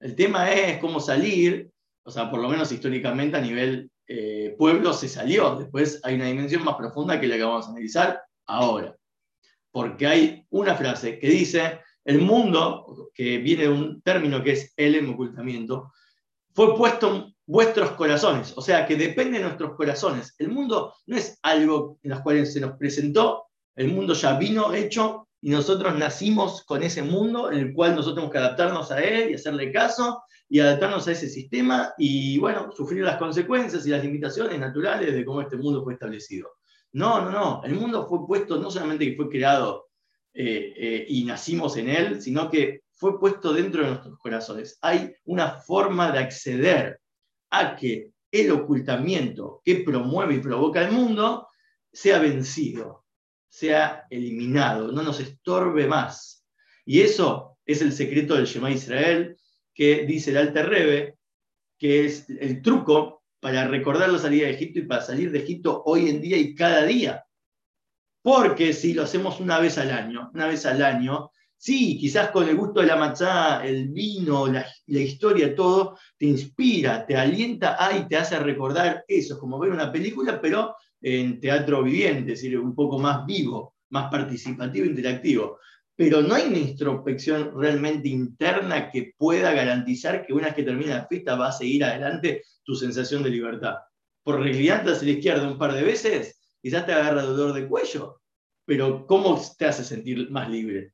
El 0.00 0.14
tema 0.14 0.52
es 0.52 0.78
cómo 0.78 1.00
salir, 1.00 1.70
o 2.02 2.10
sea, 2.10 2.30
por 2.30 2.40
lo 2.40 2.48
menos 2.48 2.72
históricamente 2.72 3.36
a 3.36 3.40
nivel 3.40 3.90
eh, 4.12 4.56
pueblo 4.58 4.92
se 4.92 5.08
salió. 5.08 5.54
Después 5.54 6.00
hay 6.02 6.16
una 6.16 6.26
dimensión 6.26 6.64
más 6.64 6.74
profunda 6.74 7.20
que 7.20 7.28
la 7.28 7.36
que 7.36 7.44
vamos 7.44 7.66
a 7.66 7.70
analizar 7.70 8.20
ahora. 8.44 8.96
Porque 9.70 10.04
hay 10.04 10.46
una 10.50 10.74
frase 10.74 11.20
que 11.20 11.28
dice, 11.28 11.78
el 12.04 12.20
mundo, 12.20 13.10
que 13.14 13.38
viene 13.38 13.62
de 13.62 13.68
un 13.68 14.02
término 14.02 14.42
que 14.42 14.52
es 14.52 14.74
el 14.76 15.08
ocultamiento, 15.08 15.92
fue 16.52 16.76
puesto 16.76 17.14
en 17.14 17.34
vuestros 17.46 17.92
corazones, 17.92 18.52
o 18.56 18.60
sea 18.60 18.84
que 18.84 18.96
depende 18.96 19.38
de 19.38 19.44
nuestros 19.44 19.76
corazones. 19.76 20.34
El 20.38 20.48
mundo 20.48 20.92
no 21.06 21.16
es 21.16 21.38
algo 21.42 21.98
en 22.02 22.10
los 22.10 22.20
cuales 22.20 22.52
se 22.52 22.60
nos 22.60 22.76
presentó, 22.76 23.46
el 23.76 23.92
mundo 23.92 24.14
ya 24.14 24.36
vino 24.36 24.74
hecho 24.74 25.28
y 25.42 25.50
nosotros 25.50 25.96
nacimos 25.96 26.64
con 26.64 26.82
ese 26.82 27.02
mundo 27.02 27.50
en 27.50 27.58
el 27.58 27.72
cual 27.72 27.92
nosotros 27.92 28.16
tenemos 28.16 28.32
que 28.32 28.38
adaptarnos 28.38 28.90
a 28.90 29.02
él 29.02 29.30
y 29.30 29.34
hacerle 29.34 29.72
caso 29.72 30.22
y 30.48 30.60
adaptarnos 30.60 31.06
a 31.06 31.12
ese 31.12 31.28
sistema 31.28 31.94
y, 31.96 32.38
bueno, 32.38 32.70
sufrir 32.72 33.04
las 33.04 33.16
consecuencias 33.16 33.86
y 33.86 33.90
las 33.90 34.04
limitaciones 34.04 34.58
naturales 34.58 35.14
de 35.14 35.24
cómo 35.24 35.40
este 35.40 35.56
mundo 35.56 35.82
fue 35.82 35.94
establecido. 35.94 36.50
No, 36.92 37.22
no, 37.22 37.30
no, 37.30 37.62
el 37.64 37.74
mundo 37.74 38.06
fue 38.06 38.26
puesto 38.26 38.58
no 38.58 38.70
solamente 38.70 39.08
que 39.08 39.16
fue 39.16 39.28
creado 39.28 39.86
eh, 40.34 40.74
eh, 40.76 41.06
y 41.08 41.24
nacimos 41.24 41.76
en 41.76 41.88
él, 41.88 42.20
sino 42.20 42.50
que 42.50 42.82
fue 42.92 43.18
puesto 43.18 43.52
dentro 43.52 43.82
de 43.82 43.90
nuestros 43.90 44.18
corazones. 44.18 44.78
Hay 44.82 45.14
una 45.24 45.52
forma 45.60 46.12
de 46.12 46.18
acceder 46.18 47.00
a 47.50 47.76
que 47.76 48.10
el 48.30 48.50
ocultamiento 48.50 49.62
que 49.64 49.76
promueve 49.76 50.34
y 50.34 50.40
provoca 50.40 50.82
el 50.82 50.92
mundo 50.92 51.48
sea 51.92 52.18
vencido, 52.18 53.04
sea 53.50 54.06
eliminado, 54.08 54.90
no 54.92 55.02
nos 55.02 55.20
estorbe 55.20 55.86
más. 55.86 56.46
Y 56.86 57.02
eso 57.02 57.58
es 57.66 57.82
el 57.82 57.92
secreto 57.92 58.34
del 58.34 58.46
Shema 58.46 58.70
Israel, 58.70 59.36
que 59.74 60.06
dice 60.06 60.30
el 60.30 60.38
Alter 60.38 60.68
Rebbe, 60.68 61.18
que 61.78 62.06
es 62.06 62.30
el 62.30 62.62
truco 62.62 63.22
para 63.40 63.68
recordar 63.68 64.08
la 64.08 64.18
salida 64.18 64.46
de 64.46 64.54
Egipto 64.54 64.78
y 64.78 64.86
para 64.86 65.02
salir 65.02 65.30
de 65.30 65.40
Egipto 65.40 65.82
hoy 65.84 66.08
en 66.08 66.22
día 66.22 66.38
y 66.38 66.54
cada 66.54 66.84
día. 66.84 67.24
Porque 68.22 68.72
si 68.72 68.94
lo 68.94 69.02
hacemos 69.02 69.40
una 69.40 69.58
vez 69.58 69.76
al 69.76 69.90
año, 69.90 70.30
una 70.32 70.46
vez 70.46 70.64
al 70.64 70.82
año, 70.82 71.30
Sí, 71.62 71.98
quizás 71.98 72.30
con 72.30 72.48
el 72.48 72.56
gusto 72.56 72.80
de 72.80 72.86
la 72.86 72.96
matzá, 72.96 73.62
el 73.66 73.88
vino, 73.90 74.46
la, 74.46 74.64
historia, 74.86 75.54
todo, 75.54 75.98
te 76.16 76.24
inspira, 76.24 77.04
te 77.04 77.14
alienta 77.18 77.76
y 77.98 78.08
te 78.08 78.16
hace 78.16 78.38
recordar 78.38 79.04
eso, 79.06 79.38
como 79.38 79.58
ver 79.58 79.70
una 79.70 79.92
película, 79.92 80.40
pero 80.40 80.74
en 81.02 81.40
teatro 81.40 81.82
viviente, 81.82 82.32
es 82.32 82.42
decir, 82.42 82.58
un 82.58 82.74
poco 82.74 82.98
más 82.98 83.24
vivo, 83.26 83.76
más 83.90 84.10
participativo, 84.10 84.86
interactivo. 84.86 85.58
Pero 85.96 86.22
no 86.22 86.34
hay 86.34 86.48
una 86.48 86.58
introspección 86.58 87.52
realmente 87.54 88.08
interna 88.08 88.90
que 88.90 89.12
pueda 89.16 89.52
garantizar 89.52 90.24
que 90.24 90.32
una 90.32 90.46
vez 90.46 90.54
que 90.54 90.62
termine 90.62 90.94
la 90.94 91.06
fiesta 91.06 91.36
va 91.36 91.48
a 91.48 91.52
seguir 91.52 91.84
adelante 91.84 92.42
tu 92.64 92.74
sensación 92.74 93.22
de 93.22 93.30
libertad. 93.30 93.76
Por 94.22 94.40
reclinarte 94.40 94.92
hacia 94.92 95.06
la 95.06 95.12
izquierda 95.12 95.48
un 95.48 95.58
par 95.58 95.74
de 95.74 95.82
veces, 95.82 96.40
quizás 96.62 96.86
te 96.86 96.92
agarra 96.92 97.22
dolor 97.22 97.52
de 97.52 97.66
cuello, 97.68 98.20
pero 98.64 99.06
¿cómo 99.06 99.40
te 99.58 99.66
hace 99.66 99.84
sentir 99.84 100.30
más 100.30 100.48
libre? 100.48 100.92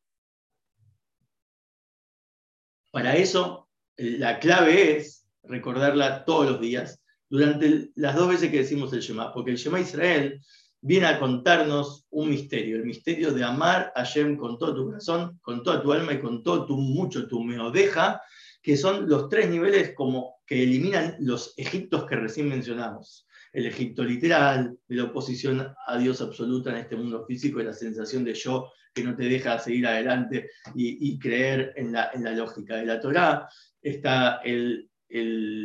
Para 2.91 3.17
eso, 3.17 3.69
la 3.97 4.39
clave 4.39 4.97
es 4.97 5.29
recordarla 5.43 6.25
todos 6.25 6.51
los 6.51 6.61
días, 6.61 7.03
durante 7.29 7.91
las 7.95 8.15
dos 8.15 8.29
veces 8.29 8.51
que 8.51 8.59
decimos 8.59 8.93
el 8.93 9.01
Shema, 9.01 9.33
porque 9.33 9.51
el 9.51 9.57
Shema 9.57 9.81
Israel 9.81 10.41
viene 10.81 11.07
a 11.07 11.19
contarnos 11.19 12.07
un 12.11 12.31
misterio, 12.31 12.77
el 12.77 12.85
misterio 12.85 13.33
de 13.33 13.43
amar 13.43 13.93
a 13.95 14.05
Shem 14.05 14.37
con 14.37 14.59
todo 14.59 14.75
tu 14.75 14.87
corazón, 14.87 15.39
con 15.43 15.63
toda 15.63 15.83
tu 15.83 15.93
alma 15.93 16.13
y 16.13 16.21
con 16.21 16.43
todo 16.43 16.67
tu 16.67 16.77
mucho, 16.77 17.27
tu 17.27 17.43
meodeja, 17.43 18.21
que 18.63 18.77
son 18.77 19.09
los 19.09 19.29
tres 19.29 19.49
niveles 19.49 19.95
como 19.95 20.37
que 20.47 20.63
eliminan 20.63 21.17
los 21.21 21.55
Egiptos 21.57 22.05
que 22.07 22.17
recién 22.17 22.49
mencionamos. 22.49 23.27
El 23.53 23.67
Egipto 23.67 24.05
literal, 24.05 24.77
la 24.89 25.05
oposición 25.05 25.75
a 25.87 25.99
Dios 25.99 26.21
absoluta 26.21 26.71
en 26.71 26.77
este 26.77 26.97
mundo 26.97 27.25
físico, 27.27 27.61
y 27.61 27.65
la 27.65 27.73
sensación 27.73 28.23
de 28.23 28.35
yo 28.35 28.71
que 28.97 29.05
no 29.05 29.15
te 29.15 29.25
deja 29.25 29.59
seguir 29.59 29.87
adelante 29.87 30.51
y, 30.75 31.19
creer 31.19 31.75
en 31.77 31.93
la, 31.93 32.11
lógica 32.35 32.77
de 32.77 32.87
la 32.87 33.01
Torá. 33.01 33.49
Está 33.81 34.41
el, 34.43 34.89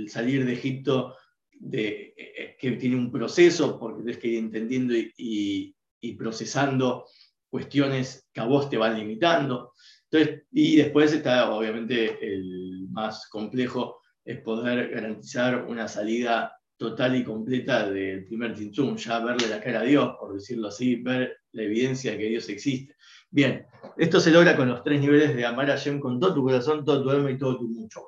salir 0.09 0.45
de 0.45 0.53
Egipto 0.53 1.15
de, 1.61 2.13
eh, 2.17 2.55
que 2.59 2.71
tiene 2.71 2.95
un 2.95 3.11
proceso, 3.11 3.79
porque 3.79 4.01
tienes 4.01 4.17
que 4.17 4.27
ir 4.27 4.39
entendiendo 4.39 4.93
y, 4.95 5.75
procesando 6.17 7.05
cuestiones 7.49 8.27
que 8.33 8.41
a 8.41 8.45
vos 8.45 8.69
te 8.69 8.77
van 8.77 8.97
limitando. 8.97 9.73
Entonces, 10.09 10.43
y 10.51 10.75
después 10.77 11.13
está 11.13 11.51
obviamente 11.51 12.17
el 12.21 12.87
más 12.89 13.27
complejo, 13.29 14.01
es 14.25 14.39
poder 14.41 14.89
garantizar 14.89 15.65
una 15.65 15.87
salida 15.87 16.55
total 16.77 17.15
y 17.15 17.23
completa 17.23 17.89
del 17.89 18.25
primer 18.25 18.55
Tintum, 18.55 18.95
ya 18.97 19.19
verle 19.19 19.47
la 19.47 19.61
cara 19.61 19.81
a 19.81 19.83
Dios, 19.83 20.15
por 20.19 20.33
decirlo 20.33 20.69
así, 20.69 20.95
ver 20.95 21.37
la 21.51 21.63
evidencia 21.63 22.11
de 22.11 22.17
que 22.17 22.29
Dios 22.29 22.49
existe. 22.49 22.95
Bien, 23.29 23.65
esto 23.97 24.19
se 24.19 24.31
logra 24.31 24.57
con 24.57 24.67
los 24.67 24.83
tres 24.83 24.99
niveles 24.99 25.35
de 25.35 25.45
amar 25.45 25.69
a 25.69 25.75
Shem 25.75 25.99
con 25.99 26.19
todo 26.19 26.33
tu 26.33 26.43
corazón, 26.43 26.83
todo 26.83 27.03
tu 27.03 27.09
alma 27.11 27.29
y 27.29 27.37
todo 27.37 27.59
tu 27.59 27.67
mucho. 27.67 28.01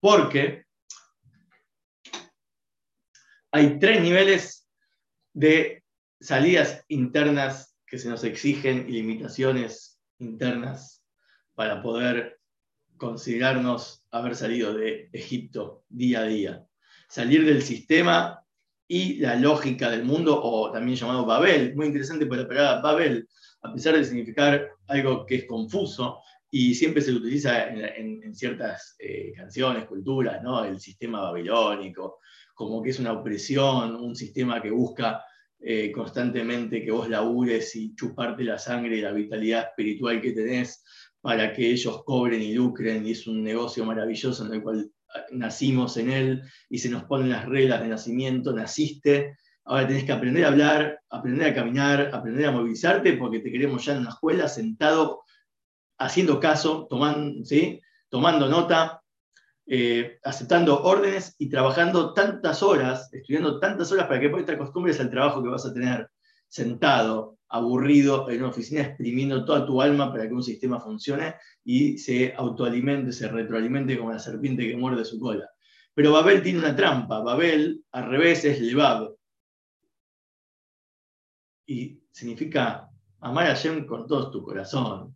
Porque 0.00 0.67
hay 3.50 3.78
tres 3.78 4.02
niveles 4.02 4.68
de 5.32 5.82
salidas 6.20 6.84
internas 6.88 7.76
que 7.86 7.98
se 7.98 8.08
nos 8.08 8.24
exigen 8.24 8.88
y 8.88 8.92
limitaciones 8.92 10.00
internas 10.18 11.04
para 11.54 11.82
poder 11.82 12.38
considerarnos 12.96 14.04
haber 14.10 14.34
salido 14.34 14.74
de 14.74 15.08
Egipto 15.12 15.84
día 15.88 16.20
a 16.20 16.24
día. 16.24 16.66
Salir 17.08 17.44
del 17.46 17.62
sistema 17.62 18.44
y 18.86 19.16
la 19.16 19.36
lógica 19.36 19.90
del 19.90 20.04
mundo, 20.04 20.40
o 20.42 20.70
también 20.72 20.96
llamado 20.96 21.24
Babel. 21.24 21.74
Muy 21.74 21.86
interesante 21.86 22.26
por 22.26 22.38
la 22.38 22.48
palabra 22.48 22.80
Babel 22.80 23.28
a 23.62 23.72
pesar 23.72 23.96
de 23.96 24.04
significar 24.04 24.70
algo 24.86 25.26
que 25.26 25.36
es 25.36 25.44
confuso, 25.44 26.20
y 26.50 26.74
siempre 26.74 27.02
se 27.02 27.12
utiliza 27.12 27.68
en, 27.68 28.34
ciertas 28.34 28.96
eh, 28.98 29.32
canciones, 29.36 29.84
culturas, 29.86 30.40
el 30.66 30.80
sistema 30.80 31.20
babilónico, 31.22 32.20
como 32.58 32.82
que 32.82 32.90
es 32.90 32.98
una 32.98 33.12
opresión, 33.12 33.94
un 33.94 34.16
sistema 34.16 34.60
que 34.60 34.72
busca 34.72 35.22
eh, 35.60 35.92
constantemente 35.92 36.82
que 36.84 36.90
vos 36.90 37.08
labures 37.08 37.76
y 37.76 37.94
chuparte 37.94 38.42
la 38.42 38.58
sangre 38.58 38.96
y 38.96 39.00
la 39.00 39.12
vitalidad 39.12 39.68
espiritual 39.68 40.20
que 40.20 40.32
tenés 40.32 40.82
para 41.20 41.52
que 41.52 41.70
ellos 41.70 42.02
cobren 42.04 42.42
y 42.42 42.54
lucren, 42.54 43.06
y 43.06 43.12
es 43.12 43.28
un 43.28 43.44
negocio 43.44 43.84
maravilloso 43.84 44.44
en 44.44 44.54
el 44.54 44.62
cual 44.62 44.90
ah, 45.14 45.20
nacimos 45.30 45.96
en 45.98 46.10
él 46.10 46.42
y 46.68 46.78
se 46.78 46.90
nos 46.90 47.04
ponen 47.04 47.30
las 47.30 47.46
reglas 47.46 47.80
de 47.80 47.90
nacimiento, 47.90 48.52
naciste, 48.52 49.36
ahora 49.64 49.86
tenés 49.86 50.02
que 50.02 50.12
aprender 50.12 50.44
a 50.44 50.48
hablar, 50.48 51.00
aprender 51.10 51.52
a 51.52 51.54
caminar, 51.54 52.10
aprender 52.12 52.46
a 52.46 52.50
movilizarte, 52.50 53.12
porque 53.12 53.38
te 53.38 53.52
queremos 53.52 53.84
ya 53.84 53.92
en 53.92 54.00
una 54.00 54.10
escuela 54.10 54.48
sentado, 54.48 55.22
haciendo 55.96 56.40
caso, 56.40 56.88
¿sí? 57.44 57.80
tomando 58.08 58.48
nota, 58.48 58.97
eh, 59.70 60.18
aceptando 60.24 60.82
órdenes 60.82 61.36
y 61.38 61.50
trabajando 61.50 62.14
tantas 62.14 62.62
horas, 62.62 63.12
estudiando 63.12 63.60
tantas 63.60 63.92
horas 63.92 64.06
para 64.06 64.18
que 64.18 64.26
después 64.26 64.46
te 64.46 64.52
acostumbres 64.52 64.98
al 64.98 65.10
trabajo 65.10 65.42
que 65.42 65.50
vas 65.50 65.66
a 65.66 65.74
tener 65.74 66.08
sentado, 66.48 67.36
aburrido, 67.50 68.30
en 68.30 68.38
una 68.38 68.48
oficina, 68.48 68.80
exprimiendo 68.80 69.44
toda 69.44 69.66
tu 69.66 69.82
alma 69.82 70.10
para 70.10 70.26
que 70.26 70.34
un 70.34 70.42
sistema 70.42 70.80
funcione 70.80 71.34
y 71.64 71.98
se 71.98 72.34
autoalimente, 72.34 73.12
se 73.12 73.28
retroalimente 73.28 73.98
como 73.98 74.12
la 74.12 74.18
serpiente 74.18 74.66
que 74.66 74.76
muerde 74.76 75.04
su 75.04 75.20
cola. 75.20 75.48
Pero 75.94 76.12
Babel 76.12 76.42
tiene 76.42 76.60
una 76.60 76.74
trampa. 76.76 77.20
Babel, 77.20 77.84
al 77.92 78.08
revés, 78.08 78.44
es 78.44 78.60
Lebab. 78.60 79.14
Y 81.66 82.00
significa 82.10 82.88
amar 83.20 83.48
a 83.48 83.54
Shem 83.54 83.86
con 83.86 84.06
todo 84.06 84.30
tu 84.30 84.42
corazón. 84.42 85.14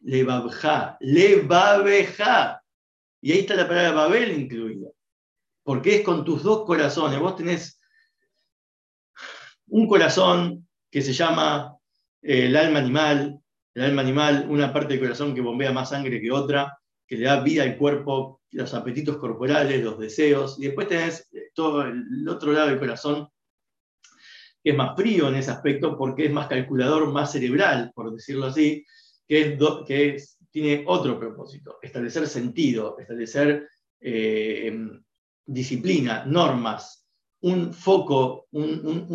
Lebabja, 0.00 0.96
Lebabeja. 1.00 2.57
Y 3.20 3.32
ahí 3.32 3.40
está 3.40 3.54
la 3.54 3.68
palabra 3.68 3.92
Babel 3.92 4.40
incluida. 4.40 4.88
Porque 5.62 5.96
es 5.96 6.02
con 6.02 6.24
tus 6.24 6.42
dos 6.42 6.64
corazones. 6.64 7.18
Vos 7.18 7.36
tenés 7.36 7.80
un 9.68 9.86
corazón 9.86 10.68
que 10.90 11.02
se 11.02 11.12
llama 11.12 11.76
eh, 12.22 12.46
el 12.46 12.56
alma 12.56 12.78
animal. 12.78 13.40
El 13.74 13.84
alma 13.84 14.02
animal, 14.02 14.46
una 14.48 14.72
parte 14.72 14.94
del 14.94 15.02
corazón 15.02 15.34
que 15.34 15.40
bombea 15.40 15.72
más 15.72 15.90
sangre 15.90 16.20
que 16.20 16.32
otra, 16.32 16.78
que 17.06 17.16
le 17.16 17.26
da 17.26 17.40
vida 17.42 17.62
al 17.62 17.76
cuerpo, 17.76 18.42
los 18.50 18.74
apetitos 18.74 19.18
corporales, 19.18 19.84
los 19.84 19.98
deseos. 19.98 20.58
Y 20.58 20.66
después 20.66 20.88
tenés 20.88 21.28
eh, 21.32 21.50
todo 21.54 21.82
el 21.82 22.28
otro 22.28 22.52
lado 22.52 22.68
del 22.68 22.78
corazón, 22.78 23.28
que 24.62 24.70
es 24.70 24.76
más 24.76 24.96
frío 24.96 25.28
en 25.28 25.36
ese 25.36 25.50
aspecto 25.50 25.96
porque 25.96 26.26
es 26.26 26.32
más 26.32 26.48
calculador, 26.48 27.12
más 27.12 27.32
cerebral, 27.32 27.92
por 27.94 28.12
decirlo 28.12 28.46
así, 28.46 28.84
que, 29.26 29.52
es 29.52 29.86
que 29.86 30.16
tiene 30.50 30.84
otro 30.86 31.18
propósito, 31.18 31.78
establecer 31.82 32.26
sentido, 32.26 32.98
establecer 32.98 33.68
eh, 34.00 34.72
disciplina, 35.44 36.24
normas, 36.24 37.06
un 37.40 37.72
foco, 37.72 38.48
un, 38.52 39.06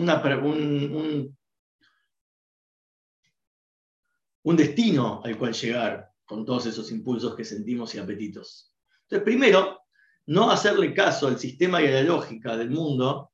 un, 4.43 4.55
destino 4.55 5.21
al 5.23 5.37
cual 5.37 5.53
llegar 5.53 6.09
con 6.25 6.45
todos 6.45 6.65
esos 6.67 6.91
impulsos 6.91 7.35
que 7.35 7.43
sentimos 7.43 7.93
y 7.95 7.99
apetitos. 7.99 8.73
Entonces, 9.03 9.25
primero, 9.25 9.81
no 10.27 10.51
hacerle 10.51 10.93
caso 10.93 11.27
al 11.27 11.37
sistema 11.37 11.81
y 11.81 11.87
a 11.87 11.91
la 11.91 12.03
lógica 12.03 12.55
del 12.55 12.69
mundo, 12.69 13.31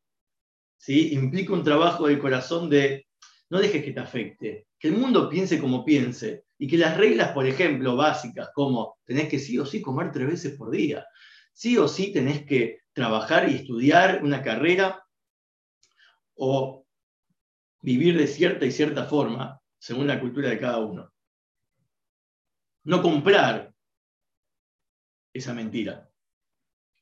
¿sí? 0.77 1.13
implica 1.13 1.53
un 1.53 1.63
trabajo 1.63 2.07
del 2.07 2.19
corazón 2.19 2.69
de 2.69 3.07
no 3.49 3.59
dejes 3.59 3.83
que 3.83 3.91
te 3.91 3.99
afecte, 3.99 4.67
que 4.79 4.87
el 4.87 4.95
mundo 4.95 5.29
piense 5.29 5.59
como 5.59 5.83
piense, 5.83 6.45
y 6.57 6.67
que 6.67 6.77
las 6.77 6.97
reglas, 6.97 7.31
por 7.31 7.45
ejemplo, 7.45 7.95
básicas, 7.95 8.49
como 8.53 8.97
tenés 9.05 9.29
que 9.29 9.39
sí 9.39 9.57
o 9.57 9.65
sí 9.65 9.81
comer 9.81 10.11
tres 10.11 10.27
veces 10.27 10.57
por 10.57 10.71
día, 10.71 11.05
sí 11.53 11.77
o 11.77 11.87
sí 11.87 12.11
tenés 12.11 12.45
que 12.45 12.79
trabajar 12.93 13.49
y 13.49 13.55
estudiar 13.55 14.23
una 14.23 14.41
carrera 14.41 15.03
o 16.35 16.85
vivir 17.81 18.17
de 18.17 18.27
cierta 18.27 18.65
y 18.65 18.71
cierta 18.71 19.05
forma, 19.05 19.61
según 19.77 20.07
la 20.07 20.19
cultura 20.19 20.49
de 20.49 20.59
cada 20.59 20.79
uno. 20.79 21.13
No 22.83 23.01
comprar 23.01 23.73
esa 25.33 25.53
mentira. 25.53 26.09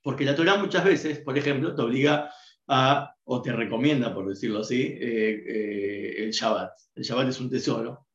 Porque 0.03 0.25
la 0.25 0.35
Torah 0.35 0.57
muchas 0.57 0.83
veces, 0.83 1.19
por 1.19 1.37
ejemplo, 1.37 1.75
te 1.75 1.81
obliga 1.81 2.31
o 2.67 3.41
te 3.41 3.51
recomienda, 3.51 4.13
por 4.13 4.27
decirlo 4.27 4.59
así, 4.59 4.81
eh, 4.81 5.43
eh, 5.47 6.23
el 6.23 6.31
Shabbat. 6.31 6.71
El 6.95 7.03
Shabbat 7.03 7.29
es 7.29 7.39
un 7.39 7.49
tesoro. 7.49 8.07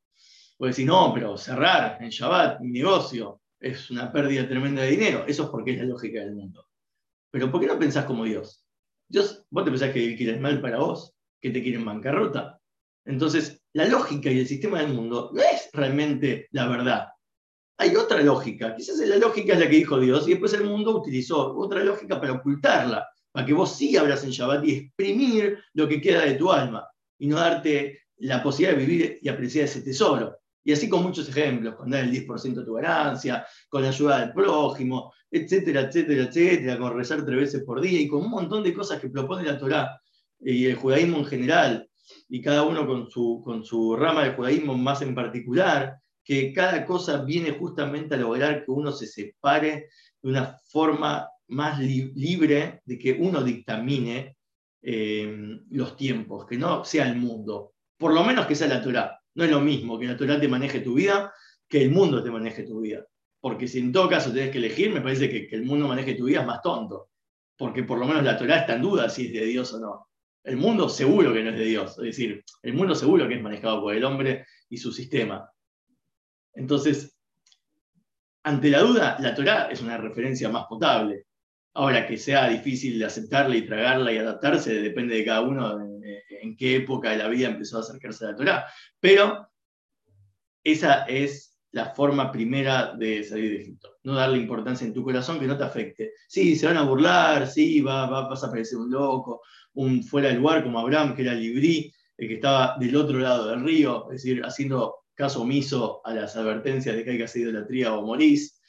Puedes 0.57 0.75
decir, 0.75 0.87
no, 0.87 1.11
pero 1.13 1.37
cerrar 1.37 1.97
en 2.01 2.09
Shabbat 2.09 2.61
mi 2.61 2.71
negocio 2.71 3.41
es 3.59 3.89
una 3.89 4.11
pérdida 4.11 4.47
tremenda 4.47 4.83
de 4.83 4.91
dinero. 4.91 5.25
Eso 5.27 5.43
es 5.43 5.49
porque 5.49 5.71
es 5.71 5.79
la 5.79 5.85
lógica 5.85 6.19
del 6.19 6.35
mundo. 6.35 6.67
Pero 7.31 7.51
¿por 7.51 7.61
qué 7.61 7.67
no 7.67 7.79
pensás 7.79 8.05
como 8.05 8.25
Dios? 8.25 8.65
Dios, 9.07 9.45
vos 9.49 9.65
te 9.65 9.71
pensás 9.71 9.91
que 9.91 10.15
quiere 10.15 10.39
mal 10.39 10.61
para 10.61 10.77
vos, 10.77 11.13
que 11.41 11.49
te 11.49 11.61
quiere 11.61 11.77
en 11.77 11.85
bancarrota. 11.85 12.59
Entonces, 13.05 13.61
la 13.73 13.87
lógica 13.87 14.31
y 14.31 14.39
el 14.39 14.47
sistema 14.47 14.79
del 14.79 14.93
mundo 14.93 15.31
no 15.33 15.41
es 15.41 15.69
realmente 15.73 16.47
la 16.51 16.67
verdad. 16.67 17.07
Hay 17.77 17.95
otra 17.95 18.21
lógica. 18.21 18.75
Quizás 18.75 18.97
la 18.99 19.17
lógica 19.17 19.53
es 19.53 19.59
la 19.59 19.69
que 19.69 19.77
dijo 19.77 19.99
Dios 19.99 20.27
y 20.27 20.31
después 20.31 20.53
el 20.53 20.65
mundo 20.65 20.95
utilizó 20.95 21.55
otra 21.57 21.83
lógica 21.83 22.21
para 22.21 22.33
ocultarla, 22.33 23.07
para 23.33 23.45
que 23.45 23.53
vos 23.53 23.75
sí 23.75 23.97
abras 23.97 24.23
en 24.23 24.29
Shabbat 24.29 24.63
y 24.63 24.71
exprimir 24.73 25.57
lo 25.73 25.89
que 25.89 25.99
queda 25.99 26.23
de 26.23 26.35
tu 26.35 26.51
alma 26.51 26.87
y 27.17 27.27
no 27.27 27.37
darte 27.37 28.03
la 28.17 28.41
posibilidad 28.41 28.77
de 28.77 28.85
vivir 28.85 29.19
y 29.21 29.27
apreciar 29.27 29.65
ese 29.65 29.81
tesoro. 29.81 30.37
Y 30.63 30.71
así 30.71 30.87
con 30.87 31.03
muchos 31.03 31.27
ejemplos, 31.27 31.75
con 31.75 31.89
dar 31.89 32.03
el 32.03 32.11
10% 32.11 32.53
de 32.53 32.63
tu 32.63 32.73
ganancia, 32.75 33.45
con 33.67 33.81
la 33.81 33.89
ayuda 33.89 34.19
del 34.19 34.33
prójimo, 34.33 35.11
etcétera, 35.29 35.81
etcétera, 35.81 36.23
etcétera, 36.23 36.77
con 36.77 36.95
rezar 36.95 37.25
tres 37.25 37.37
veces 37.37 37.63
por 37.63 37.81
día 37.81 37.99
y 37.99 38.07
con 38.07 38.21
un 38.21 38.29
montón 38.29 38.63
de 38.63 38.73
cosas 38.73 39.01
que 39.01 39.09
propone 39.09 39.43
la 39.43 39.57
Torá 39.57 39.99
y 40.39 40.65
el 40.67 40.75
judaísmo 40.75 41.17
en 41.17 41.25
general, 41.25 41.89
y 42.29 42.41
cada 42.41 42.63
uno 42.63 42.85
con 42.85 43.09
su, 43.09 43.41
con 43.43 43.65
su 43.65 43.95
rama 43.95 44.23
de 44.23 44.33
judaísmo 44.33 44.77
más 44.77 45.01
en 45.01 45.15
particular, 45.15 45.97
que 46.23 46.53
cada 46.53 46.85
cosa 46.85 47.23
viene 47.23 47.51
justamente 47.51 48.15
a 48.15 48.19
lograr 48.19 48.63
que 48.63 48.71
uno 48.71 48.91
se 48.91 49.07
separe 49.07 49.89
de 50.21 50.29
una 50.29 50.57
forma 50.69 51.27
más 51.47 51.79
libre 51.79 52.81
de 52.85 52.97
que 52.97 53.13
uno 53.13 53.43
dictamine 53.43 54.37
eh, 54.81 55.59
los 55.69 55.95
tiempos, 55.95 56.45
que 56.45 56.57
no 56.57 56.83
sea 56.83 57.07
el 57.07 57.17
mundo, 57.17 57.73
por 57.97 58.13
lo 58.13 58.23
menos 58.23 58.45
que 58.45 58.55
sea 58.55 58.67
la 58.67 58.81
Torá. 58.81 59.19
No 59.35 59.43
es 59.43 59.51
lo 59.51 59.61
mismo 59.61 59.97
que 59.97 60.05
la 60.05 60.17
Torah 60.17 60.39
te 60.39 60.47
maneje 60.47 60.81
tu 60.81 60.95
vida 60.95 61.33
que 61.67 61.81
el 61.81 61.89
mundo 61.89 62.23
te 62.23 62.29
maneje 62.29 62.63
tu 62.63 62.81
vida. 62.81 63.03
Porque 63.39 63.67
si 63.67 63.79
en 63.79 63.91
todo 63.91 64.07
caso 64.07 64.31
tenés 64.31 64.51
que 64.51 64.59
elegir, 64.59 64.93
me 64.93 65.01
parece 65.01 65.29
que, 65.29 65.47
que 65.47 65.55
el 65.55 65.63
mundo 65.63 65.87
maneje 65.87 66.13
tu 66.13 66.25
vida 66.25 66.41
es 66.41 66.45
más 66.45 66.61
tonto. 66.61 67.09
Porque 67.57 67.83
por 67.83 67.97
lo 67.97 68.05
menos 68.05 68.23
la 68.23 68.37
Torah 68.37 68.59
está 68.59 68.75
en 68.75 68.83
duda 68.83 69.09
si 69.09 69.25
es 69.25 69.33
de 69.33 69.45
Dios 69.45 69.73
o 69.73 69.79
no. 69.79 70.07
El 70.43 70.57
mundo 70.57 70.87
seguro 70.87 71.33
que 71.33 71.43
no 71.43 71.49
es 71.49 71.57
de 71.57 71.65
Dios. 71.65 71.97
Es 71.97 72.03
decir, 72.03 72.43
el 72.61 72.73
mundo 72.73 72.93
seguro 72.93 73.27
que 73.27 73.35
es 73.35 73.41
manejado 73.41 73.81
por 73.81 73.95
el 73.95 74.03
hombre 74.03 74.45
y 74.69 74.77
su 74.77 74.91
sistema. 74.91 75.49
Entonces, 76.53 77.17
ante 78.43 78.69
la 78.69 78.81
duda, 78.81 79.17
la 79.19 79.33
Torah 79.33 79.69
es 79.71 79.81
una 79.81 79.97
referencia 79.97 80.49
más 80.49 80.65
potable. 80.65 81.25
Ahora, 81.75 82.05
que 82.05 82.17
sea 82.17 82.49
difícil 82.49 82.99
de 82.99 83.05
aceptarla 83.05 83.55
y 83.55 83.65
tragarla 83.65 84.11
y 84.11 84.17
adaptarse, 84.17 84.81
depende 84.81 85.15
de 85.15 85.25
cada 85.25 85.41
uno 85.41 85.81
en, 85.81 86.55
qué 86.55 86.75
época 86.75 87.09
de 87.11 87.17
la 87.17 87.27
vida 87.29 87.47
empezó 87.47 87.77
a 87.77 87.81
acercarse 87.81 88.25
a 88.25 88.31
la 88.31 88.35
Torah. 88.35 88.65
Pero 88.99 89.49
esa 90.63 91.03
es 91.05 91.57
la 91.71 91.95
forma 91.95 92.31
primera 92.31 92.93
de 92.95 93.23
salir 93.23 93.51
de 93.51 93.61
Egipto. 93.61 93.97
No 94.03 94.13
darle 94.13 94.37
importancia 94.37 94.85
en 94.85 94.93
tu 94.93 95.03
corazón 95.03 95.39
que 95.39 95.47
no 95.47 95.57
te 95.57 95.63
afecte. 95.63 96.11
Sí, 96.27 96.55
se 96.55 96.67
van 96.67 96.77
a 96.77 96.83
burlar, 96.83 97.47
sí, 97.47 97.81
va, 97.81 98.05
va, 98.05 98.29
vas 98.29 98.43
a 98.43 98.51
parecer 98.51 98.77
un 98.77 98.91
loco, 98.91 99.41
un 99.73 100.03
fuera 100.03 100.27
del 100.27 100.37
lugar 100.37 100.63
como 100.63 100.79
Abraham, 100.79 101.15
que 101.15 101.23
era 101.23 101.33
librí, 101.33 101.91
el 102.17 102.27
que 102.27 102.35
estaba 102.35 102.77
del 102.79 102.95
otro 102.95 103.17
lado 103.17 103.47
del 103.47 103.63
río, 103.63 104.05
es 104.11 104.23
decir, 104.23 104.43
haciendo 104.45 104.97
caso 105.15 105.41
omiso 105.41 106.01
a 106.05 106.13
las 106.13 106.35
advertencias 106.35 106.95
de 106.95 107.03
que 107.03 107.11
hay 107.11 107.17
que 107.17 107.23
hacer 107.23 107.43
idolatría 107.43 107.93
o 107.93 108.05
morís 108.05 108.59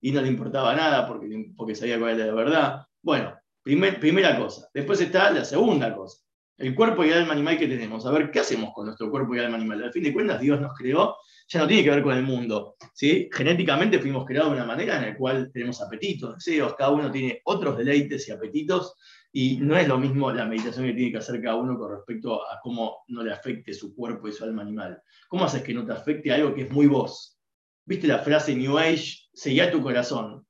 y 0.00 0.12
no 0.12 0.20
le 0.20 0.28
importaba 0.28 0.74
nada 0.74 1.06
porque, 1.06 1.52
porque 1.56 1.74
sabía 1.74 1.98
cuál 1.98 2.14
era 2.14 2.26
la 2.26 2.34
verdad. 2.34 2.86
Bueno, 3.02 3.34
primera 3.62 4.38
cosa. 4.38 4.68
Después 4.72 5.00
está 5.00 5.30
la 5.30 5.44
segunda 5.44 5.94
cosa. 5.94 6.22
El 6.58 6.74
cuerpo 6.74 7.04
y 7.04 7.08
el 7.08 7.18
alma 7.18 7.34
animal 7.34 7.58
que 7.58 7.68
tenemos. 7.68 8.06
A 8.06 8.10
ver, 8.10 8.30
¿qué 8.30 8.40
hacemos 8.40 8.72
con 8.74 8.86
nuestro 8.86 9.10
cuerpo 9.10 9.34
y 9.34 9.40
alma 9.40 9.56
animal? 9.56 9.82
Al 9.82 9.92
fin 9.92 10.04
de 10.04 10.12
cuentas, 10.12 10.40
Dios 10.40 10.60
nos 10.60 10.72
creó, 10.76 11.16
ya 11.48 11.60
no 11.60 11.66
tiene 11.66 11.84
que 11.84 11.90
ver 11.90 12.02
con 12.02 12.16
el 12.16 12.22
mundo. 12.22 12.76
¿sí? 12.94 13.28
Genéticamente 13.32 13.98
fuimos 13.98 14.24
creados 14.24 14.52
de 14.52 14.56
una 14.56 14.66
manera 14.66 14.96
en 14.96 15.10
la 15.10 15.16
cual 15.16 15.50
tenemos 15.52 15.82
apetitos, 15.82 16.36
deseos, 16.36 16.74
cada 16.76 16.90
uno 16.90 17.10
tiene 17.10 17.42
otros 17.44 17.76
deleites 17.76 18.26
y 18.28 18.32
apetitos, 18.32 18.94
y 19.32 19.58
no 19.58 19.76
es 19.76 19.86
lo 19.86 19.98
mismo 19.98 20.32
la 20.32 20.46
meditación 20.46 20.86
que 20.86 20.94
tiene 20.94 21.12
que 21.12 21.18
hacer 21.18 21.42
cada 21.42 21.56
uno 21.56 21.78
con 21.78 21.90
respecto 21.90 22.40
a 22.50 22.58
cómo 22.62 23.02
no 23.08 23.22
le 23.22 23.34
afecte 23.34 23.74
su 23.74 23.94
cuerpo 23.94 24.28
y 24.28 24.32
su 24.32 24.44
alma 24.44 24.62
animal. 24.62 25.02
¿Cómo 25.28 25.44
haces 25.44 25.62
que 25.62 25.74
no 25.74 25.84
te 25.84 25.92
afecte 25.92 26.32
algo 26.32 26.54
que 26.54 26.62
es 26.62 26.70
muy 26.70 26.86
vos? 26.86 27.38
¿Viste 27.84 28.06
la 28.06 28.20
frase 28.20 28.56
New 28.56 28.78
Age? 28.78 29.25
Seguía 29.36 29.70
tu 29.70 29.82
corazón. 29.82 30.46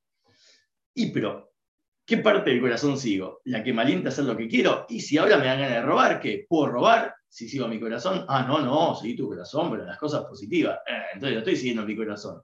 Y 0.95 1.11
pero, 1.11 1.53
¿qué 2.07 2.19
parte 2.19 2.51
del 2.51 2.61
corazón 2.61 2.97
sigo? 2.97 3.41
¿La 3.43 3.65
que 3.65 3.73
me 3.73 3.83
alienta 3.83 4.09
a 4.09 4.13
hacer 4.13 4.25
lo 4.25 4.37
que 4.37 4.47
quiero? 4.47 4.87
Y 4.89 5.01
si 5.01 5.19
ahora 5.19 5.39
me 5.39 5.47
dan 5.47 5.59
ganas 5.59 5.75
de 5.75 5.83
robar, 5.83 6.21
¿qué? 6.21 6.47
¿Puedo 6.49 6.69
robar? 6.69 7.13
Si 7.29 7.49
sigo 7.49 7.67
mi 7.67 7.81
corazón. 7.81 8.25
Ah, 8.29 8.45
no, 8.47 8.61
no, 8.61 8.95
seguí 8.95 9.17
tu 9.17 9.27
corazón, 9.27 9.73
pero 9.73 9.85
las 9.85 9.99
cosas 9.99 10.25
positivas. 10.27 10.79
Eh, 10.87 11.03
entonces 11.15 11.35
no 11.35 11.39
estoy 11.41 11.57
siguiendo 11.57 11.85
mi 11.85 11.97
corazón. 11.97 12.41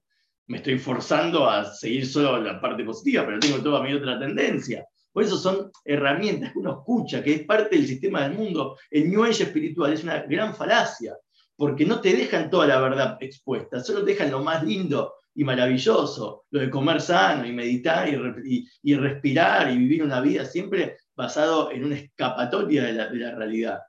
Me 0.49 0.57
estoy 0.57 0.81
forzando 0.81 1.49
a 1.49 1.65
seguir 1.65 2.05
solo 2.09 2.41
la 2.41 2.61
parte 2.61 2.83
positiva, 2.83 3.25
pero 3.25 3.39
tengo 3.39 3.63
toda 3.63 3.81
mi 3.81 3.95
otra 3.95 4.19
tendencia. 4.19 4.85
Por 5.13 5.23
eso 5.23 5.39
son 5.39 5.71
herramientas 5.85 6.53
que 6.53 6.59
uno 6.59 6.73
escucha, 6.73 7.23
que 7.23 7.35
es 7.35 7.45
parte 7.45 7.77
del 7.77 7.87
sistema 7.87 8.23
del 8.23 8.37
mundo. 8.37 8.77
El 8.91 9.09
New 9.09 9.23
Age 9.23 9.45
espiritual 9.45 9.93
es 9.93 10.03
una 10.03 10.23
gran 10.23 10.57
falacia, 10.57 11.17
porque 11.55 11.87
no 11.87 12.01
te 12.01 12.13
dejan 12.13 12.51
toda 12.51 12.67
la 12.67 12.81
verdad 12.81 13.17
expuesta, 13.21 13.79
solo 13.79 14.01
te 14.05 14.11
dejan 14.11 14.33
lo 14.33 14.43
más 14.43 14.65
lindo 14.65 15.15
y 15.35 15.45
maravilloso, 15.45 16.45
lo 16.51 16.61
de 16.61 16.71
comer 16.71 17.01
sano 17.01 17.47
y 17.47 17.53
meditar 17.53 18.09
y, 18.09 18.95
respirar 18.97 19.71
y 19.71 19.79
vivir 19.79 20.03
una 20.03 20.21
vida 20.21 20.45
siempre 20.45 20.99
basado 21.15 21.71
en 21.71 21.85
una 21.85 21.97
escapatoria 21.97 22.85
de 22.85 22.93
la, 22.93 23.35
realidad. 23.35 23.81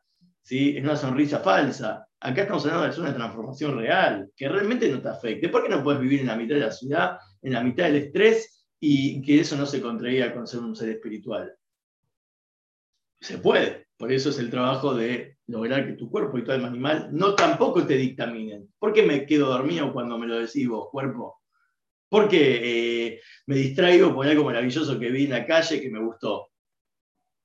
¿sí? 0.41 0.77
Es 0.77 0.84
una 0.84 0.95
sonrisa 0.95 1.39
falsa. 1.39 2.08
Acá 2.19 2.43
estamos 2.43 2.65
hablando 2.65 2.95
de 2.95 3.01
una 3.01 3.13
transformación 3.13 3.77
real, 3.77 4.32
que 4.36 4.47
realmente 4.47 4.89
no 4.89 5.01
te 5.01 5.10
afecte. 5.10 5.49
¿Por 5.49 5.63
qué 5.63 5.69
no 5.69 5.84
puedes 5.84 6.01
vivir 6.01 6.21
en 6.21 6.27
la 6.27 6.38
mitad 6.38 6.56
de 6.56 6.62
la 6.62 6.71
ciudad, 6.71 7.17
en 7.41 7.53
la 7.53 7.63
mitad 7.63 7.86
del 7.86 7.97
estrés 7.97 8.67
y 8.79 9.21
que 9.21 9.41
eso 9.41 9.58
no 9.58 9.65
se 9.65 9.82
contraiga 9.82 10.34
con 10.34 10.47
ser 10.47 10.62
un 10.62 10.75
ser 10.75 10.89
espiritual? 10.89 11.53
Se 13.19 13.38
puede. 13.38 13.88
Por 13.97 14.12
eso 14.12 14.29
es 14.29 14.39
el 14.39 14.49
trabajo 14.49 14.93
de 14.93 15.33
lograr 15.47 15.86
que 15.86 15.93
tu 15.93 16.10
cuerpo 16.10 16.38
y 16.38 16.43
tu 16.43 16.51
alma 16.51 16.67
animal 16.67 17.10
no 17.12 17.36
tampoco 17.36 17.86
te 17.86 17.95
dictaminen. 17.95 18.73
¿Por 18.79 18.93
qué 18.93 19.03
me 19.03 19.25
quedo 19.25 19.47
dormido 19.47 19.91
cuando 19.91 20.17
me 20.17 20.27
lo 20.27 20.39
decís 20.39 20.67
vos, 20.67 20.89
cuerpo? 20.89 21.41
Porque 22.10 23.08
eh, 23.08 23.21
me 23.47 23.56
distraigo 23.56 24.13
por 24.13 24.27
algo 24.27 24.43
maravilloso 24.43 24.99
que 24.99 25.10
vi 25.10 25.25
en 25.25 25.32
la 25.32 25.45
calle 25.45 25.82
que 25.82 25.89
me 25.89 26.03
gustó. 26.03 26.49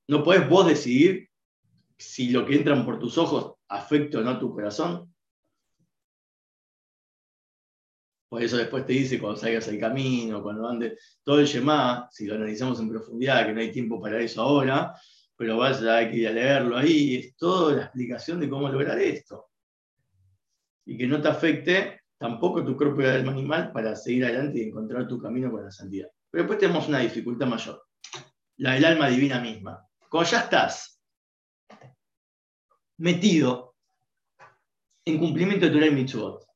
¿No 0.07 0.23
puedes 0.23 0.47
vos 0.47 0.67
decidir 0.67 1.29
si 1.97 2.29
lo 2.29 2.45
que 2.45 2.55
entran 2.55 2.85
por 2.85 2.99
tus 2.99 3.17
ojos 3.17 3.55
afecta 3.67 4.19
o 4.19 4.21
no 4.21 4.39
tu 4.39 4.53
corazón? 4.53 5.13
Por 8.29 8.43
eso 8.43 8.57
después 8.57 8.85
te 8.85 8.93
dice 8.93 9.19
cuando 9.19 9.39
salgas 9.39 9.67
al 9.67 9.79
camino, 9.79 10.43
cuando 10.43 10.67
andes, 10.67 11.19
todo 11.23 11.39
el 11.39 11.47
Yemá, 11.47 12.07
si 12.11 12.27
lo 12.27 12.35
analizamos 12.35 12.79
en 12.79 12.89
profundidad, 12.89 13.45
que 13.45 13.53
no 13.53 13.59
hay 13.59 13.71
tiempo 13.71 13.99
para 13.99 14.21
eso 14.21 14.43
ahora, 14.43 14.93
pero 15.39 15.55
vas 15.55 15.81
a 15.83 16.09
que 16.09 16.17
ir 16.17 16.27
a 16.27 16.31
leerlo 16.31 16.75
ahí, 16.75 17.15
es 17.15 17.37
toda 17.37 17.73
la 17.73 17.83
explicación 17.83 18.41
de 18.41 18.49
cómo 18.49 18.67
lograr 18.67 18.99
esto. 18.99 19.51
Y 20.85 20.97
que 20.97 21.07
no 21.07 21.21
te 21.21 21.29
afecte 21.29 22.01
tampoco 22.17 22.61
tu 22.65 22.75
cuerpo 22.75 23.01
y 23.01 23.05
alma 23.05 23.31
animal 23.31 23.71
para 23.71 23.95
seguir 23.95 24.25
adelante 24.25 24.59
y 24.59 24.63
encontrar 24.63 25.07
tu 25.07 25.17
camino 25.17 25.49
con 25.49 25.63
la 25.63 25.71
santidad. 25.71 26.09
Pero 26.29 26.43
después 26.43 26.59
tenemos 26.59 26.89
una 26.89 26.99
dificultad 26.99 27.47
mayor, 27.47 27.81
la 28.57 28.73
del 28.73 28.83
alma 28.83 29.07
divina 29.07 29.39
misma. 29.39 29.81
Cuando 30.09 30.29
ya 30.29 30.41
estás 30.41 31.01
metido 32.97 33.75
en 35.05 35.19
cumplimiento 35.19 35.67
de 35.67 35.71
tu 35.71 35.79
ley 35.79 35.91
mitzvot, 35.91 36.48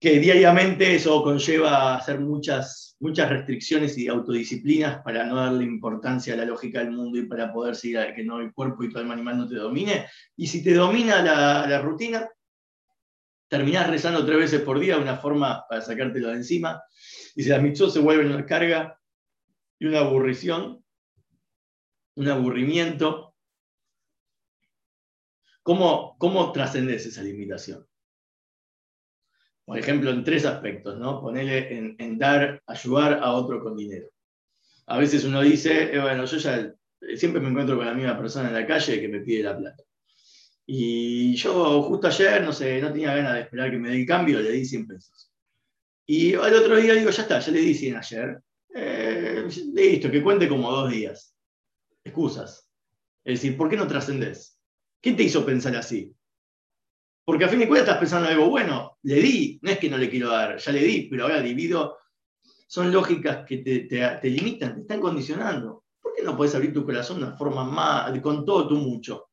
que 0.00 0.18
diariamente 0.18 0.94
eso 0.94 1.22
conlleva 1.22 1.94
hacer 1.94 2.20
muchas, 2.20 2.96
muchas 3.00 3.28
restricciones 3.28 3.98
y 3.98 4.08
autodisciplinas 4.08 5.02
para 5.02 5.26
no 5.26 5.36
darle 5.36 5.64
importancia 5.64 6.32
a 6.32 6.38
la 6.38 6.46
lógica 6.46 6.78
del 6.78 6.92
mundo 6.92 7.18
y 7.18 7.26
para 7.26 7.52
poder 7.52 7.76
seguir 7.76 7.98
a 7.98 8.14
que 8.14 8.24
no 8.24 8.40
el 8.40 8.54
cuerpo 8.54 8.82
y 8.82 8.88
todo 8.88 9.02
el 9.02 9.10
animal 9.10 9.36
no 9.36 9.46
te 9.46 9.56
domine. 9.56 10.06
Y 10.36 10.46
si 10.46 10.64
te 10.64 10.72
domina 10.72 11.22
la, 11.22 11.82
rutina, 11.82 12.26
terminás 13.46 13.90
rezando 13.90 14.24
tres 14.24 14.38
veces 14.38 14.62
por 14.62 14.80
día, 14.80 14.96
una 14.96 15.18
forma 15.18 15.66
para 15.68 15.82
sacártelo 15.82 16.28
de 16.28 16.36
encima. 16.36 16.82
Y 17.36 17.42
si 17.42 17.50
las 17.50 17.60
mitzvot 17.60 17.90
se 17.90 18.00
vuelven 18.00 18.32
una 18.32 18.46
carga 18.46 18.98
y 19.78 19.84
una 19.84 19.98
aburrición, 19.98 20.82
un 22.14 22.28
aburrimiento, 22.28 23.34
¿cómo, 25.62 26.16
cómo 26.16 26.52
trascendes 26.52 27.04
esa 27.04 27.22
limitación? 27.22 27.89
Por 29.70 29.78
ejemplo, 29.78 30.10
en 30.10 30.24
tres 30.24 30.44
aspectos, 30.46 30.98
¿no? 30.98 31.20
Ponerle 31.20 31.94
en, 31.96 32.18
dar, 32.18 32.60
ayudar 32.66 33.20
a 33.22 33.34
otro 33.34 33.62
con 33.62 33.76
dinero. 33.76 34.08
A 34.86 34.98
veces 34.98 35.22
uno 35.22 35.42
dice, 35.42 35.94
eh, 35.94 36.00
bueno, 36.00 36.24
yo 36.24 36.38
ya 36.38 36.74
siempre 37.14 37.40
me 37.40 37.50
encuentro 37.50 37.76
con 37.76 37.86
la 37.86 37.94
misma 37.94 38.18
persona 38.18 38.48
en 38.48 38.54
la 38.54 38.66
calle 38.66 39.00
que 39.00 39.06
me 39.06 39.20
pide 39.20 39.44
la 39.44 39.56
plata. 39.56 39.84
Y 40.66 41.36
yo 41.36 41.82
justo 41.84 42.08
ayer, 42.08 42.42
no 42.42 42.52
sé, 42.52 42.80
no 42.80 42.90
tenía 42.90 43.14
ganas 43.14 43.34
de 43.34 43.40
esperar 43.42 43.70
que 43.70 43.78
me 43.78 43.90
dé 43.90 44.00
el 44.00 44.06
cambio, 44.06 44.40
le 44.40 44.50
di 44.50 44.64
100 44.64 44.88
pesos. 44.88 45.30
Y 46.04 46.34
al 46.34 46.52
otro 46.52 46.74
día 46.74 46.94
digo, 46.94 47.10
ya 47.10 47.22
está, 47.22 47.38
ya 47.38 47.52
le 47.52 47.60
di 47.60 47.72
100 47.72 47.96
ayer. 47.96 48.42
Eh, 48.74 49.48
listo, 49.72 50.10
que 50.10 50.20
cuente 50.20 50.48
como 50.48 50.68
dos 50.72 50.90
días. 50.90 51.36
Excusas. 52.02 52.68
Es 53.22 53.40
decir, 53.40 53.56
¿por 53.56 53.70
qué 53.70 53.76
no 53.76 53.86
trascendés? 53.86 54.58
¿Qué 55.00 55.12
te 55.12 55.22
hizo 55.22 55.46
pensar 55.46 55.76
así? 55.76 56.12
Porque 57.30 57.44
a 57.44 57.48
fin 57.48 57.60
de 57.60 57.68
cuentas 57.68 57.86
estás 57.86 58.00
pensando 58.00 58.26
en 58.26 58.34
algo 58.34 58.50
bueno, 58.50 58.98
le 59.04 59.14
di, 59.14 59.60
no 59.62 59.70
es 59.70 59.78
que 59.78 59.88
no 59.88 59.96
le 59.96 60.10
quiero 60.10 60.30
dar, 60.30 60.58
ya 60.58 60.72
le 60.72 60.80
di, 60.82 61.02
pero 61.08 61.22
ahora 61.22 61.40
divido. 61.40 61.96
Son 62.66 62.90
lógicas 62.90 63.44
que 63.46 63.58
te, 63.58 64.28
limitan, 64.28 64.74
te 64.74 64.80
están 64.80 65.00
condicionando. 65.00 65.84
¿Por 66.00 66.12
qué 66.12 66.24
no 66.24 66.36
puedes 66.36 66.56
abrir 66.56 66.74
tu 66.74 66.84
corazón 66.84 67.20
de 67.20 67.26
una 67.26 67.36
forma 67.36 67.62
más, 67.62 68.18
con 68.18 68.44
todo 68.44 68.66
tu 68.66 68.78
mucho? 68.78 69.28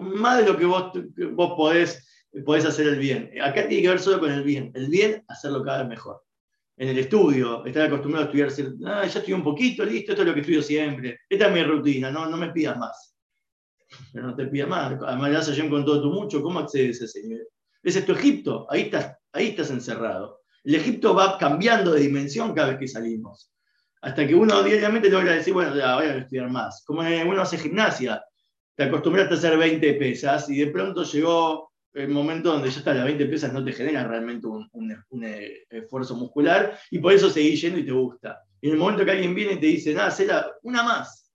Más 0.00 0.38
de 0.38 0.50
lo 0.50 0.56
que 0.56 0.64
vos, 0.64 0.90
vos 1.34 1.52
podés, 1.56 2.26
podés 2.44 2.64
hacer 2.64 2.88
el 2.88 2.98
bien. 2.98 3.30
Acá 3.40 3.68
tiene 3.68 3.84
que 3.84 3.90
ver 3.90 4.00
solo 4.00 4.18
con 4.18 4.32
el 4.32 4.42
bien. 4.42 4.72
El 4.74 4.88
bien, 4.88 5.24
hacerlo 5.28 5.62
cada 5.62 5.84
vez 5.84 5.90
mejor. 5.90 6.24
En 6.76 6.88
el 6.88 6.98
estudio, 6.98 7.64
estar 7.64 7.84
acostumbrado 7.84 8.26
a 8.26 8.28
estudiar, 8.28 8.72
ah, 8.86 9.06
ya 9.06 9.20
estudié 9.20 9.36
un 9.36 9.44
poquito, 9.44 9.84
listo, 9.84 10.10
esto 10.10 10.22
es 10.22 10.28
lo 10.28 10.34
que 10.34 10.40
estudio 10.40 10.62
siempre. 10.62 11.20
Esta 11.28 11.46
es 11.46 11.52
mi 11.52 11.62
rutina, 11.62 12.10
no, 12.10 12.26
no 12.26 12.36
me 12.36 12.50
pidas 12.50 12.76
más 12.76 13.07
pero 14.12 14.26
no 14.26 14.34
te 14.34 14.46
pida 14.46 14.66
más. 14.66 14.96
Además, 15.06 15.46
yo 15.46 15.70
con 15.70 15.84
todo 15.84 16.02
tu 16.02 16.10
mucho, 16.10 16.42
¿cómo 16.42 16.58
accedes 16.60 17.00
a 17.02 17.04
ese 17.04 17.22
nivel? 17.22 17.46
Ese 17.82 18.00
es 18.00 18.06
tu 18.06 18.12
Egipto, 18.12 18.66
ahí 18.70 18.82
estás, 18.82 19.16
ahí 19.32 19.48
estás 19.48 19.70
encerrado. 19.70 20.40
El 20.64 20.74
Egipto 20.74 21.14
va 21.14 21.38
cambiando 21.38 21.92
de 21.92 22.00
dimensión 22.00 22.54
cada 22.54 22.70
vez 22.70 22.78
que 22.78 22.88
salimos. 22.88 23.52
Hasta 24.00 24.26
que 24.26 24.34
uno 24.34 24.62
diariamente 24.62 25.10
logra 25.10 25.32
decir, 25.32 25.54
bueno, 25.54 25.74
ya 25.74 25.96
voy 25.96 26.06
a 26.06 26.16
estudiar 26.16 26.50
más. 26.50 26.84
Como 26.84 27.00
uno 27.00 27.42
hace 27.42 27.58
gimnasia, 27.58 28.22
te 28.76 28.84
acostumbraste 28.84 29.34
a 29.34 29.38
hacer 29.38 29.58
20 29.58 29.94
pesas 29.94 30.48
y 30.50 30.58
de 30.58 30.68
pronto 30.68 31.02
llegó 31.02 31.72
el 31.94 32.08
momento 32.08 32.52
donde 32.52 32.70
ya 32.70 32.78
está, 32.78 32.94
las 32.94 33.04
20 33.04 33.26
pesas 33.26 33.52
no 33.52 33.64
te 33.64 33.72
genera 33.72 34.06
realmente 34.06 34.46
un, 34.46 34.68
un, 34.72 35.24
esfuerzo 35.70 36.14
muscular 36.14 36.78
y 36.90 36.98
por 36.98 37.12
eso 37.12 37.28
seguís 37.30 37.60
yendo 37.60 37.78
y 37.78 37.86
te 37.86 37.92
gusta. 37.92 38.40
Y 38.60 38.68
en 38.68 38.74
el 38.74 38.78
momento 38.78 39.04
que 39.04 39.10
alguien 39.10 39.34
viene 39.34 39.54
y 39.54 39.60
te 39.60 39.66
dice, 39.66 39.94
nada, 39.94 40.10
será 40.10 40.52
una 40.62 40.82
más 40.82 41.27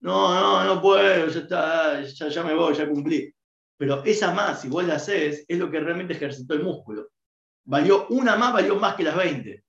no, 0.00 0.34
no, 0.34 0.64
no 0.64 0.80
puedo, 0.80 1.26
ya, 1.28 1.40
está, 1.40 2.28
ya, 2.28 2.42
me 2.42 2.54
voy, 2.54 2.74
ya 2.74 2.88
cumplí. 2.88 3.32
Pero 3.76 4.02
esa 4.04 4.32
más, 4.32 4.60
si 4.60 4.68
vos 4.68 4.84
la 4.84 4.94
haces, 4.96 5.44
es 5.46 5.58
lo 5.58 5.70
que 5.70 5.80
realmente 5.80 6.14
ejercitó 6.14 6.54
el 6.54 6.62
músculo. 6.62 7.08
Valió 7.64 8.06
una 8.08 8.36
más, 8.36 8.52
valió 8.52 8.76
más 8.76 8.94
que 8.94 9.04
las 9.04 9.16
20. 9.16 9.64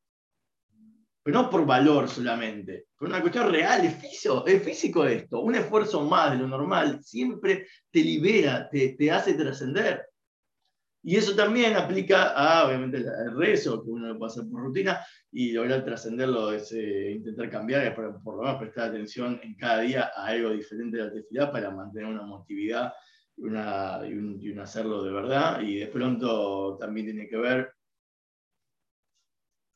Pero 1.23 1.41
no 1.41 1.49
por 1.49 1.65
valor 1.65 2.09
solamente, 2.09 2.87
por 2.97 3.09
una 3.09 3.21
cuestión 3.21 3.51
real, 3.51 3.85
es 3.85 3.95
físico, 3.95 4.43
es 4.47 4.63
físico 4.63 5.05
esto. 5.05 5.41
Un 5.41 5.55
esfuerzo 5.55 6.01
más 6.01 6.31
de 6.31 6.37
lo 6.37 6.47
normal 6.47 7.03
siempre 7.03 7.67
te 7.91 7.99
libera, 7.99 8.67
te, 8.69 8.95
te 8.97 9.11
hace 9.11 9.33
trascender. 9.35 10.07
Y 11.03 11.15
eso 11.15 11.35
también 11.35 11.75
aplica 11.75 12.33
a, 12.35 12.67
obviamente, 12.67 12.97
el 12.97 13.35
rezo, 13.35 13.83
que 13.83 13.89
uno 13.89 14.07
lo 14.07 14.19
puede 14.19 14.31
hacer 14.31 14.43
por 14.49 14.61
rutina, 14.61 14.99
y 15.31 15.51
lograr 15.51 15.83
trascenderlo 15.83 16.51
es 16.51 16.71
intentar 16.71 17.49
cambiar, 17.49 17.95
por, 17.95 18.21
por, 18.21 18.35
lo 18.35 18.43
menos 18.43 18.59
prestar 18.59 18.89
atención 18.89 19.39
en 19.43 19.55
cada 19.55 19.81
día 19.81 20.11
a 20.15 20.27
algo 20.27 20.51
diferente 20.51 20.97
de 20.97 21.03
la 21.05 21.11
tefilá 21.11 21.51
para 21.51 21.71
mantener 21.71 22.07
una 22.07 22.23
motividad 22.23 22.93
y, 23.37 23.43
un, 23.43 24.59
hacerlo 24.59 25.03
de 25.03 25.11
verdad. 25.11 25.61
Y 25.61 25.77
de 25.77 25.87
pronto 25.87 26.77
también 26.79 27.07
tiene 27.07 27.27
que 27.27 27.37
ver, 27.37 27.73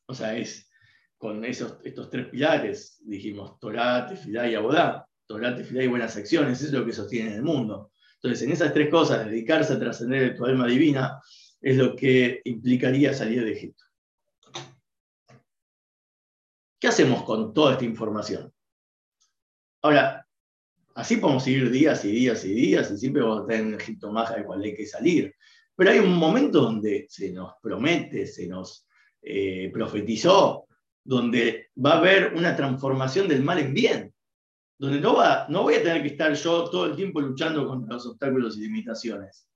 o 0.08 0.14
sea, 0.14 0.36
es 0.36 0.70
con 1.16 1.44
esos, 1.44 1.78
estos 1.82 2.10
tres 2.10 2.26
pilares, 2.28 3.02
dijimos, 3.04 3.58
Torah, 3.58 4.06
tefilá 4.06 4.48
y 4.48 4.54
abodá. 4.54 5.08
Torah, 5.26 5.56
tefilá 5.56 5.82
y 5.82 5.88
buenas 5.88 6.16
acciones, 6.16 6.58
eso 6.58 6.66
es 6.66 6.72
lo 6.72 6.86
que 6.86 6.92
sostiene 6.92 7.34
el 7.34 7.42
mundo. 7.42 7.90
Entonces, 8.16 8.46
en 8.46 8.52
esas 8.52 8.72
tres 8.72 8.90
cosas, 8.90 9.26
dedicarse 9.26 9.74
a 9.74 9.78
trascender 9.78 10.36
tu 10.36 10.44
alma 10.44 10.66
divina 10.66 11.20
es 11.60 11.76
lo 11.76 11.94
que 11.94 12.40
implicaría 12.44 13.12
salir 13.12 13.44
de 13.44 13.52
Egipto. 13.52 13.84
¿Qué 16.78 16.88
hacemos 16.88 17.22
con 17.24 17.52
toda 17.54 17.72
esta 17.72 17.84
información? 17.84 18.52
Ahora, 19.82 20.26
así 20.94 21.16
podemos 21.16 21.44
seguir 21.44 21.70
días 21.70 22.04
y 22.04 22.10
días 22.10 22.44
y 22.44 22.54
días 22.54 22.90
y 22.90 22.98
siempre 22.98 23.22
vamos 23.22 23.44
a 23.44 23.46
tener 23.46 23.66
en 23.66 23.80
Egipto 23.80 24.12
más 24.12 24.34
del 24.34 24.44
cual 24.44 24.62
hay 24.62 24.74
que 24.74 24.86
salir. 24.86 25.34
Pero 25.74 25.90
hay 25.90 25.98
un 25.98 26.14
momento 26.16 26.60
donde 26.60 27.06
se 27.08 27.30
nos 27.32 27.52
promete, 27.62 28.26
se 28.26 28.46
nos 28.46 28.86
eh, 29.22 29.70
profetizó, 29.72 30.66
donde 31.04 31.70
va 31.84 31.94
a 31.94 31.98
haber 31.98 32.34
una 32.34 32.56
transformación 32.56 33.28
del 33.28 33.42
mal 33.42 33.58
en 33.58 33.74
bien 33.74 34.14
donde 34.78 35.00
no, 35.00 35.14
va, 35.14 35.46
no 35.48 35.62
voy 35.62 35.74
a 35.74 35.82
tener 35.82 36.02
que 36.02 36.08
estar 36.08 36.32
yo 36.34 36.68
todo 36.70 36.86
el 36.86 36.96
tiempo 36.96 37.20
luchando 37.20 37.66
contra 37.66 37.94
los 37.94 38.06
obstáculos 38.06 38.56
y 38.56 38.62
limitaciones 38.62 39.48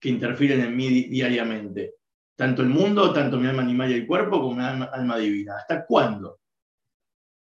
que 0.00 0.08
interfieren 0.08 0.60
en 0.60 0.76
mí 0.76 1.04
diariamente. 1.04 1.94
Tanto 2.36 2.62
el 2.62 2.68
mundo, 2.68 3.12
tanto 3.12 3.36
mi 3.36 3.48
alma 3.48 3.62
animal 3.62 3.90
y 3.90 3.94
el 3.94 4.06
cuerpo, 4.06 4.40
como 4.40 4.54
mi 4.54 4.62
alma, 4.62 5.18
divina. 5.18 5.56
¿Hasta 5.56 5.84
cuándo? 5.84 6.40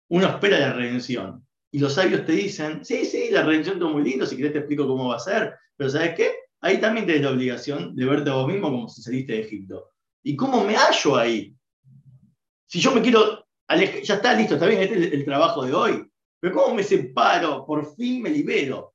Uno 0.09 0.27
espera 0.27 0.59
la 0.59 0.73
redención. 0.73 1.45
Y 1.71 1.79
los 1.79 1.93
sabios 1.93 2.25
te 2.25 2.31
dicen, 2.31 2.85
sí, 2.85 3.05
sí, 3.05 3.29
la 3.29 3.43
redención 3.43 3.83
es 3.83 3.91
muy 3.91 4.03
lindo, 4.03 4.25
si 4.25 4.37
querés 4.37 4.53
te 4.53 4.59
explico 4.59 4.87
cómo 4.87 5.09
va 5.09 5.17
a 5.17 5.19
ser, 5.19 5.53
pero 5.75 5.89
¿sabes 5.89 6.15
qué? 6.15 6.31
Ahí 6.61 6.79
también 6.79 7.05
tienes 7.05 7.23
la 7.23 7.31
obligación 7.31 7.95
de 7.95 8.05
verte 8.05 8.29
a 8.29 8.35
vos 8.35 8.47
mismo 8.47 8.69
como 8.69 8.87
si 8.87 9.01
saliste 9.01 9.33
de 9.33 9.41
Egipto. 9.41 9.91
¿Y 10.23 10.35
cómo 10.35 10.63
me 10.63 10.75
hallo 10.75 11.17
ahí? 11.17 11.53
Si 12.65 12.79
yo 12.79 12.93
me 12.93 13.01
quiero 13.01 13.45
ya 14.03 14.15
está 14.15 14.33
listo, 14.33 14.53
está 14.53 14.65
bien, 14.65 14.81
este 14.81 15.07
es 15.07 15.13
el 15.13 15.25
trabajo 15.25 15.65
de 15.65 15.73
hoy. 15.73 16.09
Pero 16.39 16.53
¿cómo 16.53 16.75
me 16.75 16.83
separo? 16.83 17.65
Por 17.65 17.95
fin 17.95 18.21
me 18.21 18.29
libero. 18.29 18.93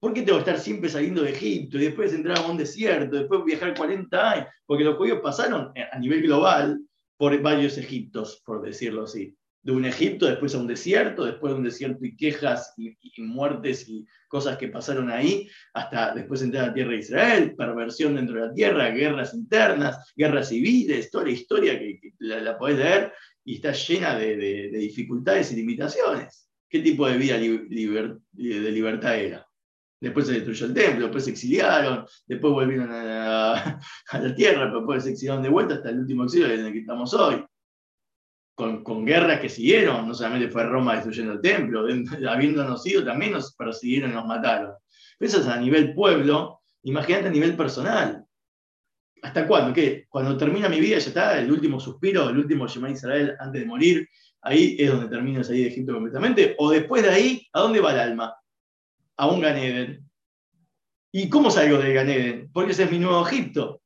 ¿Por 0.00 0.12
qué 0.12 0.22
tengo 0.22 0.38
que 0.38 0.50
estar 0.50 0.60
siempre 0.60 0.88
saliendo 0.88 1.22
de 1.22 1.30
Egipto 1.30 1.76
y 1.76 1.86
después 1.86 2.12
entrar 2.12 2.38
a 2.38 2.46
un 2.46 2.56
desierto, 2.56 3.16
después 3.16 3.44
viajar 3.44 3.74
40 3.76 4.30
años? 4.30 4.46
Porque 4.64 4.84
los 4.84 4.96
judíos 4.96 5.20
pasaron 5.20 5.72
a 5.92 5.98
nivel 5.98 6.22
global 6.22 6.80
por 7.18 7.38
varios 7.42 7.76
Egiptos, 7.76 8.40
por 8.46 8.62
decirlo 8.62 9.02
así. 9.02 9.34
De 9.60 9.72
un 9.72 9.84
Egipto, 9.84 10.26
después 10.26 10.54
a 10.54 10.58
un 10.58 10.68
desierto, 10.68 11.24
después 11.24 11.52
de 11.52 11.58
un 11.58 11.64
desierto 11.64 12.04
y 12.04 12.16
quejas 12.16 12.72
y, 12.76 12.96
muertes 13.20 13.88
y 13.88 14.06
cosas 14.28 14.56
que 14.56 14.68
pasaron 14.68 15.10
ahí, 15.10 15.48
hasta 15.74 16.14
después 16.14 16.40
entrar 16.42 16.64
a 16.64 16.66
la 16.68 16.74
tierra 16.74 16.92
de 16.92 16.98
Israel, 16.98 17.54
perversión 17.56 18.14
dentro 18.14 18.36
de 18.36 18.46
la 18.46 18.54
tierra, 18.54 18.90
guerras 18.90 19.34
internas, 19.34 20.12
guerras 20.16 20.48
civiles, 20.48 21.10
toda 21.10 21.24
la 21.24 21.32
historia 21.32 21.76
que, 21.76 22.00
la, 22.20 22.56
podés 22.56 22.78
leer 22.78 23.12
y 23.44 23.56
está 23.56 23.72
llena 23.72 24.16
de, 24.16 24.70
dificultades 24.72 25.50
y 25.52 25.56
limitaciones. 25.56 26.47
¿Qué 26.68 26.80
tipo 26.80 27.06
de 27.06 27.16
vida 27.16 27.38
de 27.38 28.72
libertad 28.72 29.16
era? 29.16 29.48
Después 30.00 30.26
se 30.26 30.34
destruyó 30.34 30.66
el 30.66 30.74
templo, 30.74 31.06
después 31.06 31.24
se 31.24 31.30
exiliaron, 31.30 32.06
después 32.26 32.52
volvieron 32.52 32.90
a 32.92 33.80
la, 34.12 34.34
tierra, 34.34 34.66
pero 34.66 34.78
después 34.78 35.04
se 35.04 35.10
exiliaron 35.10 35.42
de 35.42 35.48
vuelta 35.48 35.74
hasta 35.74 35.90
el 35.90 36.00
último 36.00 36.24
exilio 36.24 36.46
en 36.48 36.66
el 36.66 36.72
que 36.72 36.80
estamos 36.80 37.12
hoy. 37.14 37.44
Con, 38.54 38.82
con, 38.82 39.04
guerras 39.04 39.40
que 39.40 39.48
siguieron, 39.48 40.08
no 40.08 40.14
solamente 40.14 40.50
fue 40.50 40.64
Roma 40.64 40.94
destruyendo 40.94 41.34
el 41.34 41.40
templo, 41.40 41.86
habiéndonos 42.28 42.84
ido 42.86 43.04
también 43.04 43.32
nos 43.32 43.54
persiguieron 43.54 44.10
y 44.10 44.14
nos 44.14 44.26
mataron. 44.26 44.74
Eso 45.18 45.40
es 45.40 45.46
a 45.46 45.60
nivel 45.60 45.94
pueblo, 45.94 46.60
imagínate 46.82 47.28
a 47.28 47.32
nivel 47.32 47.56
personal. 47.56 48.24
¿Hasta 49.22 49.48
cuándo? 49.48 49.72
¿Qué? 49.72 50.06
Cuando 50.08 50.36
termina 50.36 50.68
mi 50.68 50.78
vida 50.78 50.98
ya 50.98 51.08
está, 51.08 51.38
el 51.40 51.50
último 51.50 51.80
suspiro, 51.80 52.28
el 52.28 52.38
último 52.38 52.68
Shema 52.68 52.90
Israel 52.90 53.34
antes 53.40 53.62
de 53.62 53.66
morir, 53.66 54.08
ahí 54.42 54.76
es 54.78 54.90
donde 54.90 55.08
termino 55.08 55.38
de 55.38 55.44
salir 55.44 55.64
de 55.64 55.70
Egipto 55.70 55.94
completamente, 55.94 56.54
o 56.58 56.70
después 56.70 57.02
de 57.02 57.10
ahí, 57.10 57.46
¿a 57.52 57.60
dónde 57.60 57.80
va 57.80 57.92
el 57.92 58.00
alma? 58.00 58.34
a 59.18 59.26
un 59.26 59.40
Ganeden. 59.40 60.08
¿Y 61.12 61.28
cómo 61.28 61.50
salgo 61.50 61.78
del 61.78 61.92
Ganeden? 61.92 62.50
Porque 62.52 62.72
ese 62.72 62.84
es 62.84 62.90
mi 62.90 62.98
nuevo 62.98 63.26
Egipto. 63.26 63.82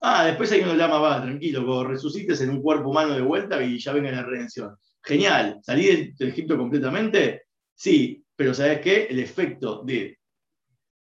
Ah, 0.00 0.26
después 0.26 0.52
hay 0.52 0.60
uno 0.60 0.74
llama, 0.74 0.98
va, 0.98 1.22
tranquilo, 1.22 1.84
resucites 1.84 2.40
en 2.42 2.50
un 2.50 2.60
cuerpo 2.60 2.90
humano 2.90 3.14
de 3.14 3.22
vuelta 3.22 3.62
y 3.62 3.78
ya 3.78 3.92
venga 3.92 4.10
la 4.10 4.22
redención. 4.22 4.76
Genial, 5.02 5.60
¿salí 5.62 5.86
del, 5.86 6.28
Egipto 6.28 6.58
completamente? 6.58 7.44
Sí, 7.74 8.24
pero 8.36 8.52
¿sabes 8.52 8.80
qué? 8.80 9.06
El 9.08 9.20
efecto 9.20 9.82
de 9.84 10.18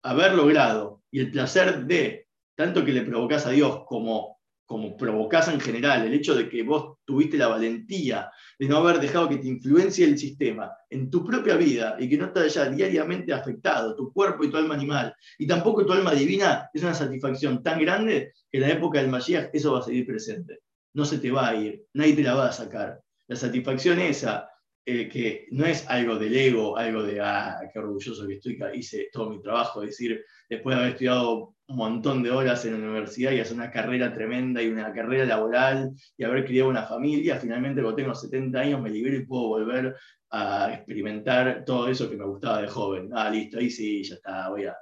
haber 0.03 0.33
logrado 0.33 1.03
y 1.11 1.19
el 1.19 1.31
placer 1.31 1.85
de, 1.85 2.27
tanto 2.55 2.83
que 2.83 2.91
le 2.91 3.03
provocas 3.03 3.45
a 3.45 3.51
Dios 3.51 3.83
como 3.85 4.38
como 4.69 4.95
provocás 4.95 5.47
en 5.47 5.59
general, 5.59 6.05
el 6.05 6.13
hecho 6.13 6.35
de 6.35 6.47
que 6.47 6.61
vos 6.61 6.99
tuviste 7.03 7.39
la 7.39 7.47
valentía 7.47 8.29
de 8.59 8.67
no 8.67 8.77
haber 8.77 8.99
dejado 8.99 9.27
que 9.27 9.37
te 9.37 9.47
influencie 9.47 10.05
el 10.05 10.15
sistema 10.15 10.71
en 10.91 11.09
tu 11.09 11.25
propia 11.25 11.55
vida 11.55 11.95
y 11.97 12.07
que 12.07 12.19
no 12.19 12.31
te 12.31 12.41
haya 12.41 12.69
diariamente 12.69 13.33
afectado 13.33 13.95
tu 13.95 14.13
cuerpo 14.13 14.43
y 14.43 14.51
tu 14.51 14.57
alma 14.57 14.75
animal, 14.75 15.11
y 15.39 15.47
tampoco 15.47 15.87
tu 15.87 15.91
alma 15.91 16.13
divina, 16.13 16.69
es 16.71 16.83
una 16.83 16.93
satisfacción 16.93 17.63
tan 17.63 17.79
grande 17.79 18.33
que 18.51 18.59
en 18.59 18.61
la 18.61 18.69
época 18.69 18.99
del 19.01 19.09
Mashiach 19.09 19.49
eso 19.53 19.73
va 19.73 19.79
a 19.79 19.81
seguir 19.81 20.05
presente. 20.05 20.59
No 20.93 21.03
se 21.03 21.17
te 21.17 21.31
va 21.31 21.49
a 21.49 21.55
ir, 21.55 21.85
nadie 21.95 22.13
te 22.13 22.21
la 22.21 22.35
va 22.35 22.49
a 22.49 22.51
sacar. 22.51 23.01
La 23.27 23.35
satisfacción 23.35 23.97
esa, 23.97 24.48
eh, 24.89 25.07
que 25.07 25.47
no 25.51 25.67
es 25.67 25.87
algo 25.87 26.17
del 26.17 26.35
ego, 26.35 26.75
algo 26.75 27.03
de, 27.03 27.21
ah, 27.21 27.59
qué 27.71 27.77
orgulloso 27.77 28.25
que 28.25 28.33
estoy, 28.33 28.57
hice 28.73 29.09
todo 29.13 29.29
mi 29.29 29.39
trabajo, 29.39 29.83
es 29.83 29.89
decir, 29.89 30.25
después 30.49 30.75
de 30.75 30.79
haber 30.81 30.93
estudiado 30.93 31.53
un 31.67 31.75
montón 31.75 32.23
de 32.23 32.31
horas 32.31 32.65
en 32.65 32.73
la 32.73 32.79
universidad 32.79 33.31
y 33.31 33.39
hacer 33.39 33.55
una 33.55 33.69
carrera 33.69 34.11
tremenda 34.11 34.63
y 34.63 34.67
una 34.67 34.91
carrera 34.91 35.25
laboral 35.25 35.91
y 36.17 36.23
haber 36.23 36.43
criado 36.43 36.71
una 36.71 36.87
familia, 36.87 37.37
finalmente 37.37 37.81
cuando 37.83 37.97
tengo 37.97 38.15
70 38.15 38.59
años 38.59 38.81
me 38.81 38.89
libero 38.89 39.15
y 39.15 39.27
puedo 39.27 39.49
volver 39.49 39.95
a 40.31 40.73
experimentar 40.73 41.63
todo 41.65 41.87
eso 41.87 42.09
que 42.09 42.17
me 42.17 42.25
gustaba 42.25 42.63
de 42.63 42.67
joven. 42.67 43.11
Ah, 43.13 43.29
listo, 43.29 43.59
ahí 43.59 43.69
sí, 43.69 44.03
ya 44.03 44.15
está, 44.15 44.49
voy 44.49 44.65
a, 44.65 44.75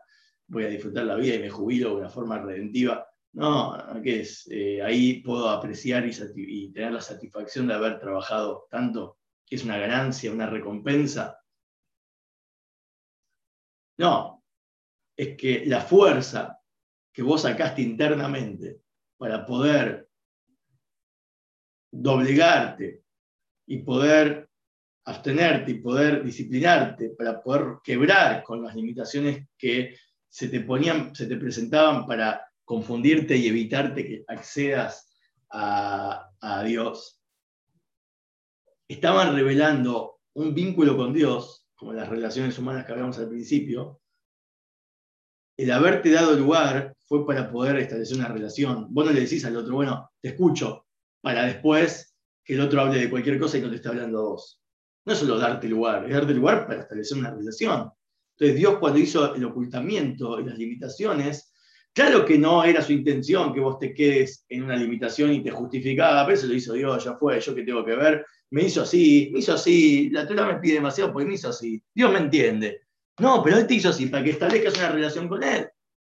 voy 0.47 0.63
a 0.63 0.69
disfrutar 0.69 1.03
la 1.03 1.15
vida 1.15 1.35
y 1.35 1.39
me 1.39 1.49
jubilo 1.49 1.89
de 1.89 1.95
una 1.97 2.09
forma 2.09 2.39
redentiva. 2.39 3.05
No, 3.33 3.77
¿qué 4.01 4.21
es? 4.21 4.47
Eh, 4.49 4.81
ahí 4.81 5.21
puedo 5.21 5.49
apreciar 5.49 6.05
y 6.07 6.71
tener 6.71 6.93
la 6.93 7.01
satisfacción 7.01 7.67
de 7.67 7.73
haber 7.73 7.99
trabajado 7.99 8.67
tanto, 8.71 9.16
que 9.47 9.55
es 9.55 9.63
una 9.63 9.77
ganancia, 9.77 10.31
una 10.31 10.47
recompensa. 10.47 11.41
No, 13.97 14.43
es 15.15 15.37
que 15.37 15.65
la 15.65 15.81
fuerza 15.81 16.59
que 17.13 17.23
vos 17.23 17.41
sacaste 17.41 17.81
internamente 17.81 18.81
para 19.17 19.45
poder 19.45 20.09
doblegarte 21.89 23.03
y 23.65 23.79
poder 23.79 24.49
abstenerte 25.05 25.71
y 25.71 25.75
poder 25.75 26.23
disciplinarte, 26.23 27.11
para 27.11 27.41
poder 27.41 27.77
quebrar 27.83 28.43
con 28.43 28.61
las 28.61 28.75
limitaciones 28.75 29.47
que 29.57 29.97
se 30.27 30.49
te 30.49 30.59
ponían, 30.59 31.15
se 31.15 31.25
te 31.25 31.37
presentaban 31.37 32.05
para 32.05 32.45
confundirte 32.65 33.37
y 33.37 33.47
evitarte 33.47 34.05
que 34.05 34.23
accedas 34.27 35.17
a, 35.49 36.29
a 36.41 36.63
Dios, 36.63 37.16
estaban 38.87 39.35
revelando 39.35 40.19
un 40.33 40.53
vínculo 40.53 40.95
con 40.95 41.13
Dios, 41.13 41.67
como 41.75 41.93
las 41.93 42.09
relaciones 42.09 42.57
humanas 42.57 42.85
que 42.85 42.91
hablamos 42.91 43.17
al 43.19 43.29
principio, 43.29 44.01
el 45.57 45.71
haberte 45.71 46.11
dado 46.11 46.33
lugar 46.35 46.95
fue 47.07 47.25
para 47.25 47.51
poder 47.51 47.77
establecer 47.77 48.17
una 48.17 48.27
relación. 48.27 48.87
Vos 48.89 49.05
no 49.05 49.11
le 49.11 49.21
decís 49.21 49.43
al 49.45 49.57
otro, 49.57 49.75
bueno, 49.75 50.11
te 50.21 50.29
escucho, 50.29 50.85
para 51.21 51.45
después 51.45 52.15
que 52.43 52.53
el 52.53 52.61
otro 52.61 52.81
hable 52.81 52.99
de 52.99 53.09
cualquier 53.09 53.39
cosa 53.39 53.57
y 53.57 53.61
no 53.61 53.69
te 53.69 53.77
esté 53.77 53.89
hablando 53.89 54.19
a 54.19 54.29
vos. 54.29 54.61
No 55.05 55.13
es 55.13 55.19
solo 55.19 55.37
darte 55.37 55.67
lugar, 55.67 56.05
es 56.05 56.13
darte 56.13 56.33
lugar 56.33 56.67
para 56.67 56.81
establecer 56.81 57.17
una 57.17 57.31
relación. 57.31 57.91
Entonces 58.35 58.57
Dios 58.57 58.77
cuando 58.79 58.99
hizo 58.99 59.33
el 59.33 59.43
ocultamiento 59.45 60.39
y 60.39 60.45
las 60.45 60.57
limitaciones, 60.57 61.51
claro 61.97 62.23
que 62.25 62.37
no 62.37 62.63
era 62.63 62.83
su 62.83 62.93
intención 62.93 63.51
que 63.51 63.59
vos 63.59 63.79
te 63.79 63.91
quedes 63.91 64.45
en 64.49 64.61
una 64.61 64.75
limitación 64.75 65.33
y 65.33 65.41
te 65.41 65.49
justificaba, 65.49 66.23
pero 66.27 66.37
eso 66.37 66.45
lo 66.45 66.53
hizo 66.53 66.73
Dios, 66.73 67.03
ya 67.03 67.15
fue, 67.15 67.39
yo 67.39 67.55
que 67.55 67.63
tengo 67.63 67.83
que 67.83 67.95
ver, 67.95 68.23
me 68.51 68.65
hizo 68.65 68.83
así, 68.83 69.31
me 69.33 69.39
hizo 69.39 69.55
así, 69.55 70.11
la 70.11 70.27
Torah 70.27 70.45
me 70.45 70.59
pide 70.59 70.75
demasiado 70.75 71.11
porque 71.11 71.27
me 71.27 71.33
hizo 71.33 71.49
así. 71.49 71.81
Dios 71.95 72.11
me 72.11 72.19
entiende. 72.19 72.81
No, 73.17 73.41
pero 73.41 73.57
Él 73.57 73.65
te 73.65 73.73
hizo 73.73 73.89
así 73.89 74.05
para 74.05 74.23
que 74.23 74.29
establezcas 74.29 74.77
una 74.77 74.89
relación 74.89 75.27
con 75.27 75.41
Él. 75.41 75.67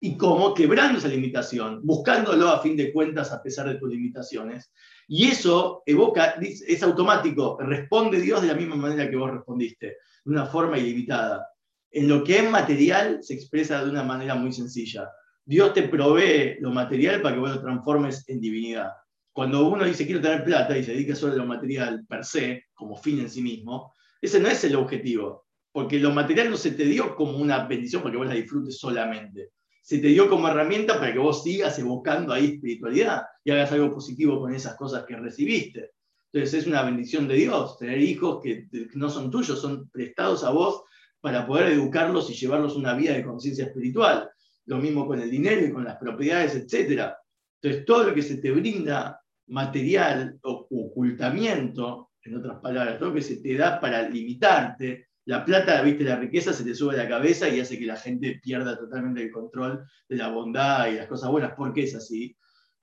¿Y 0.01 0.17
cómo? 0.17 0.55
Quebrando 0.55 0.97
esa 0.97 1.09
limitación, 1.09 1.85
buscándolo 1.85 2.49
a 2.49 2.59
fin 2.59 2.75
de 2.75 2.91
cuentas 2.91 3.31
a 3.31 3.43
pesar 3.43 3.67
de 3.67 3.75
tus 3.75 3.91
limitaciones. 3.91 4.73
Y 5.07 5.27
eso 5.27 5.83
evoca, 5.85 6.37
es 6.41 6.81
automático, 6.81 7.55
responde 7.61 8.19
Dios 8.19 8.41
de 8.41 8.47
la 8.47 8.55
misma 8.55 8.77
manera 8.77 9.07
que 9.07 9.15
vos 9.15 9.29
respondiste, 9.29 9.97
de 10.25 10.31
una 10.31 10.47
forma 10.47 10.79
ilimitada. 10.79 11.47
En 11.91 12.09
lo 12.09 12.23
que 12.23 12.39
es 12.39 12.49
material 12.49 13.19
se 13.21 13.35
expresa 13.35 13.85
de 13.85 13.91
una 13.91 14.01
manera 14.01 14.33
muy 14.33 14.51
sencilla. 14.51 15.07
Dios 15.47 15.73
te 15.73 15.83
provee 15.83 16.57
lo 16.59 16.71
material 16.71 17.21
para 17.21 17.33
que 17.33 17.41
vos 17.41 17.55
lo 17.55 17.61
transformes 17.61 18.27
en 18.27 18.39
divinidad. 18.39 18.91
Cuando 19.31 19.67
uno 19.67 19.85
dice 19.85 20.05
quiero 20.05 20.21
tener 20.21 20.43
plata 20.43 20.77
y 20.77 20.83
se 20.83 20.91
dedica 20.91 21.15
solo 21.15 21.33
a 21.33 21.37
lo 21.37 21.45
material 21.45 22.05
per 22.07 22.23
se, 22.23 22.65
como 22.73 22.95
fin 22.95 23.19
en 23.19 23.29
sí 23.29 23.41
mismo, 23.41 23.93
ese 24.21 24.39
no 24.39 24.49
es 24.49 24.63
el 24.63 24.75
objetivo 24.75 25.47
porque 25.77 25.99
lo 25.99 26.11
material 26.11 26.49
no 26.49 26.57
se 26.57 26.71
te 26.71 26.85
dio 26.85 27.15
como 27.15 27.37
una 27.37 27.67
bendición 27.67 28.01
para 28.01 28.11
que 28.11 28.17
vos 28.17 28.25
la 28.25 28.33
disfrutes 28.33 28.79
solamente. 28.79 29.51
Se 29.83 29.99
te 29.99 30.07
dio 30.07 30.27
como 30.27 30.47
herramienta 30.47 30.97
para 30.97 31.13
que 31.13 31.19
vos 31.19 31.43
sigas 31.43 31.77
evocando 31.77 32.33
ahí 32.33 32.55
espiritualidad 32.55 33.21
y 33.43 33.51
hagas 33.51 33.71
algo 33.73 33.93
positivo 33.93 34.39
con 34.39 34.55
esas 34.55 34.75
cosas 34.75 35.05
que 35.05 35.15
recibiste. 35.15 35.91
Entonces 36.33 36.61
es 36.61 36.67
una 36.67 36.81
bendición 36.81 37.27
de 37.27 37.35
Dios 37.35 37.77
tener 37.77 38.01
hijos 38.01 38.41
que 38.41 38.67
no 38.95 39.07
son 39.11 39.29
tuyos, 39.29 39.61
son 39.61 39.87
prestados 39.91 40.43
a 40.43 40.49
vos 40.49 40.81
para 41.21 41.45
poder 41.45 41.73
educarlos 41.73 42.27
y 42.31 42.33
llevarlos 42.33 42.75
una 42.75 42.95
vida 42.95 43.13
de 43.13 43.23
conciencia 43.23 43.65
espiritual. 43.65 44.31
Lo 44.67 44.77
mismo 44.77 45.07
con 45.07 45.19
el 45.19 45.29
dinero 45.29 45.65
y 45.65 45.71
con 45.71 45.83
las 45.83 45.97
propiedades, 45.97 46.55
etc. 46.55 47.13
Entonces 47.61 47.85
todo 47.85 48.03
lo 48.05 48.13
que 48.13 48.21
se 48.21 48.37
te 48.37 48.51
brinda 48.51 49.19
material 49.47 50.37
o 50.43 50.67
ocultamiento, 50.69 52.11
en 52.21 52.37
otras 52.37 52.59
palabras, 52.59 52.99
todo 52.99 53.09
lo 53.09 53.15
que 53.15 53.21
se 53.21 53.37
te 53.37 53.55
da 53.55 53.79
para 53.79 54.07
limitarte, 54.07 55.07
la 55.27 55.43
plata, 55.43 55.83
la 55.83 56.15
riqueza 56.15 56.53
se 56.53 56.63
te 56.63 56.73
sube 56.73 56.93
a 56.93 57.03
la 57.03 57.09
cabeza 57.09 57.49
y 57.49 57.59
hace 57.59 57.77
que 57.77 57.85
la 57.85 57.97
gente 57.97 58.39
pierda 58.41 58.77
totalmente 58.77 59.21
el 59.21 59.29
control 59.29 59.85
de 60.07 60.15
la 60.15 60.29
bondad 60.29 60.87
y 60.87 60.95
las 60.95 61.07
cosas 61.07 61.29
buenas. 61.29 61.53
¿Por 61.53 61.73
qué 61.73 61.83
es 61.83 61.95
así? 61.95 62.37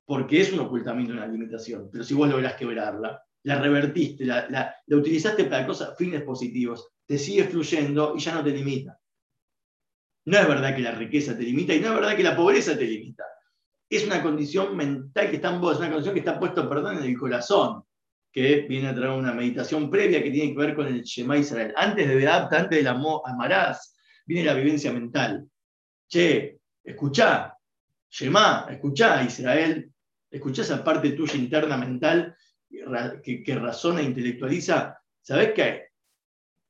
Porque 0.05 0.43
es 0.43 0.53
un 0.53 0.61
ocultamiento, 0.61 1.15
una 1.15 1.27
limitación. 1.27 1.89
Pero 1.91 2.05
si 2.05 2.13
vos 2.13 2.29
lográs 2.29 2.55
quebrarla, 2.57 3.23
la 3.45 3.59
revertiste, 3.59 4.27
la, 4.27 4.47
la, 4.51 4.75
utilizaste 4.95 5.45
para 5.45 5.67
cosas, 5.67 5.97
fines 5.97 6.23
positivos, 6.23 6.87
te 7.07 7.17
sigue 7.17 7.45
fluyendo 7.45 8.13
y 8.15 8.21
ya 8.21 8.35
no 8.35 8.45
te 8.45 8.51
limita. 8.51 8.99
No 10.27 10.39
es 10.39 10.49
verdad 10.49 10.75
que 10.75 10.83
la 10.83 10.93
riqueza 10.93 11.37
te 11.37 11.43
limita 11.43 11.75
y 11.75 11.81
no 11.81 11.89
es 11.89 11.95
verdad 11.95 12.17
que 12.17 12.23
la 12.23 12.37
pobreza 12.37 12.77
te 12.77 12.85
limita. 12.85 13.25
Es 13.89 14.07
una 14.07 14.23
condición 14.23 14.77
mental 14.77 15.31
que 15.31 15.37
está 15.37 15.55
en 15.55 15.61
vos, 15.61 15.73
es 15.73 15.79
una 15.79 15.91
condición 15.91 16.15
que 16.15 16.21
está 16.21 16.39
puesta, 16.39 16.69
perdón, 16.69 16.99
en 16.99 17.05
el 17.05 17.19
corazón 17.19 17.85
que 18.35 18.63
viene 18.63 18.89
a 18.89 18.95
traer 18.95 19.13
una 19.13 19.33
meditación 19.33 19.89
previa 19.89 20.21
que 20.21 20.31
tiene 20.31 20.53
que 20.53 20.59
ver 20.59 20.75
con 20.75 20.89
el 20.89 21.03
Shema 21.03 21.39
Israel. 21.39 21.73
Antes 21.77 22.09
de 22.09 22.17
Beat, 22.17 22.53
antes 22.53 22.79
del 22.79 22.89
Amarás, 22.89 23.97
viene 24.27 24.45
la 24.45 24.55
vivencia 24.55 24.93
mental. 24.93 25.49
Che, 26.09 26.59
escuchá, 26.83 27.57
Shema, 28.11 28.67
escuchá 28.71 29.23
Israel, 29.23 29.89
escuchá 30.29 30.63
esa 30.63 30.83
parte 30.83 31.11
tuya 31.13 31.37
interna 31.37 31.77
mental 31.77 32.37
que, 33.23 33.55
razona 33.55 34.01
e 34.01 34.05
intelectualiza, 34.05 34.99
¿sabes 35.23 35.53
qué? 35.55 35.91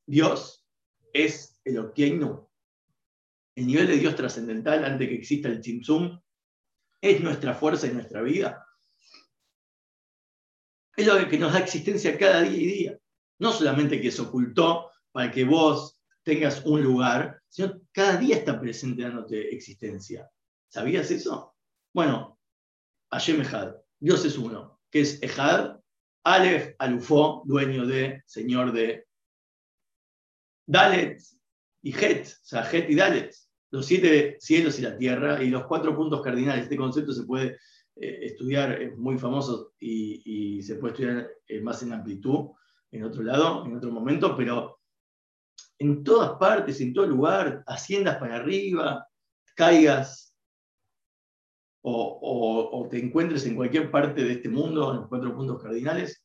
Dios 0.07 0.67
es 1.14 1.59
el 1.64 1.79
Okeinu. 1.79 2.43
El 3.57 3.67
nivel 3.67 3.87
de 3.87 3.99
Dios 3.99 4.17
trascendental 4.17 4.85
antes 4.85 5.09
que 5.09 5.14
exista 5.14 5.49
el 5.49 5.61
Tzimtzum 5.61 6.21
es 7.01 7.21
nuestra 7.21 7.55
fuerza 7.55 7.87
y 7.87 7.93
nuestra 7.93 8.23
vida. 8.23 8.67
Es 10.97 11.07
lo 11.07 11.29
que 11.29 11.38
nos 11.38 11.53
da 11.53 11.61
existencia 11.61 12.19
cada 12.19 12.43
día 12.43 12.57
y 12.57 12.67
día. 12.67 12.99
No 13.38 13.53
solamente 13.53 14.01
que 14.01 14.11
se 14.11 14.23
ocultó 14.23 14.90
para 15.12 15.31
que 15.31 15.45
vos 15.45 16.01
tengas 16.23 16.64
un 16.64 16.83
lugar, 16.83 17.40
sino 17.49 17.81
cada 17.93 18.17
día 18.17 18.37
está 18.37 18.61
presente 18.61 19.03
dándote 19.03 19.55
existencia. 19.55 20.29
¿Sabías 20.69 21.11
eso? 21.11 21.55
Bueno, 21.93 22.40
Hashem 23.12 23.40
Ejad, 23.43 23.77
Dios 24.01 24.25
es 24.25 24.37
uno, 24.38 24.81
que 24.90 25.01
es 25.01 25.23
Ejad, 25.23 25.79
Aleph 26.25 26.75
Alufó, 26.79 27.43
dueño 27.45 27.87
de, 27.87 28.23
señor 28.27 28.73
de 28.73 29.07
Dalet 30.67 31.23
y 31.83 31.93
Het, 31.93 32.27
o 32.27 32.45
sea, 32.45 32.62
Het 32.62 32.88
y 32.88 32.95
Dalet, 32.95 33.37
los 33.74 33.87
siete 33.87 34.37
cielos 34.38 34.78
y 34.78 34.82
la 34.82 34.96
tierra, 34.96 35.42
y 35.42 35.50
los 35.50 35.66
cuatro 35.66 35.96
puntos 35.96 36.22
cardinales. 36.22 36.62
Este 36.62 36.76
concepto 36.76 37.12
se 37.12 37.24
puede 37.24 37.56
eh, 37.96 38.18
estudiar, 38.22 38.80
es 38.80 38.96
muy 38.96 39.18
famoso 39.18 39.72
y, 39.80 40.62
se 40.62 40.76
puede 40.76 40.92
estudiar 40.92 41.28
eh, 41.48 41.60
más 41.60 41.82
en 41.82 41.92
amplitud 41.92 42.50
en 42.92 43.02
otro 43.02 43.24
lado, 43.24 43.66
en 43.66 43.76
otro 43.76 43.90
momento, 43.90 44.37
pero 44.37 44.78
en 45.80 46.04
todas 46.04 46.38
partes, 46.38 46.80
en 46.80 46.94
todo 46.94 47.08
lugar, 47.08 47.64
haciendas 47.66 48.18
para 48.18 48.37
arriba, 48.37 49.08
caigas 49.56 50.32
o, 51.82 52.87
te 52.88 52.98
encuentres 53.00 53.44
en 53.46 53.56
cualquier 53.56 53.90
parte 53.90 54.22
de 54.22 54.34
este 54.34 54.48
mundo, 54.48 54.92
en 54.92 55.00
los 55.00 55.08
cuatro 55.08 55.34
puntos 55.34 55.60
cardinales, 55.60 56.24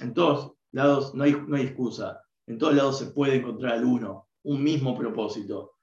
en 0.00 0.12
todos 0.12 0.52
lados 0.72 1.14
no 1.14 1.24
hay, 1.24 1.32
no 1.32 1.56
hay 1.56 1.62
excusa. 1.62 2.20
En 2.46 2.58
todos 2.58 2.74
lados 2.74 2.98
se 2.98 3.06
puede 3.06 3.36
encontrar 3.36 3.72
al 3.72 3.84
uno, 3.86 4.28
un 4.42 4.62
mismo 4.62 4.94
propósito, 4.94 5.73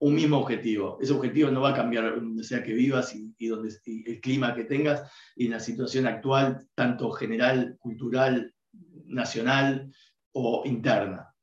un 0.00 0.14
mismo 0.14 0.38
objetivo. 0.38 0.98
Ese 1.00 1.12
objetivo 1.12 1.50
no 1.50 1.60
va 1.60 1.70
a 1.70 1.74
cambiar 1.74 2.14
donde 2.14 2.42
sea 2.42 2.62
que 2.62 2.72
vivas 2.72 3.14
y, 3.14 3.46
donde, 3.46 3.72
el 3.84 4.20
clima 4.20 4.54
que 4.54 4.64
tengas 4.64 5.10
y 5.36 5.48
la 5.48 5.60
situación 5.60 6.06
actual, 6.06 6.66
tanto 6.74 7.10
general, 7.12 7.76
cultural, 7.78 8.52
nacional 9.06 9.92
o 10.32 10.62
interna. 10.64 11.34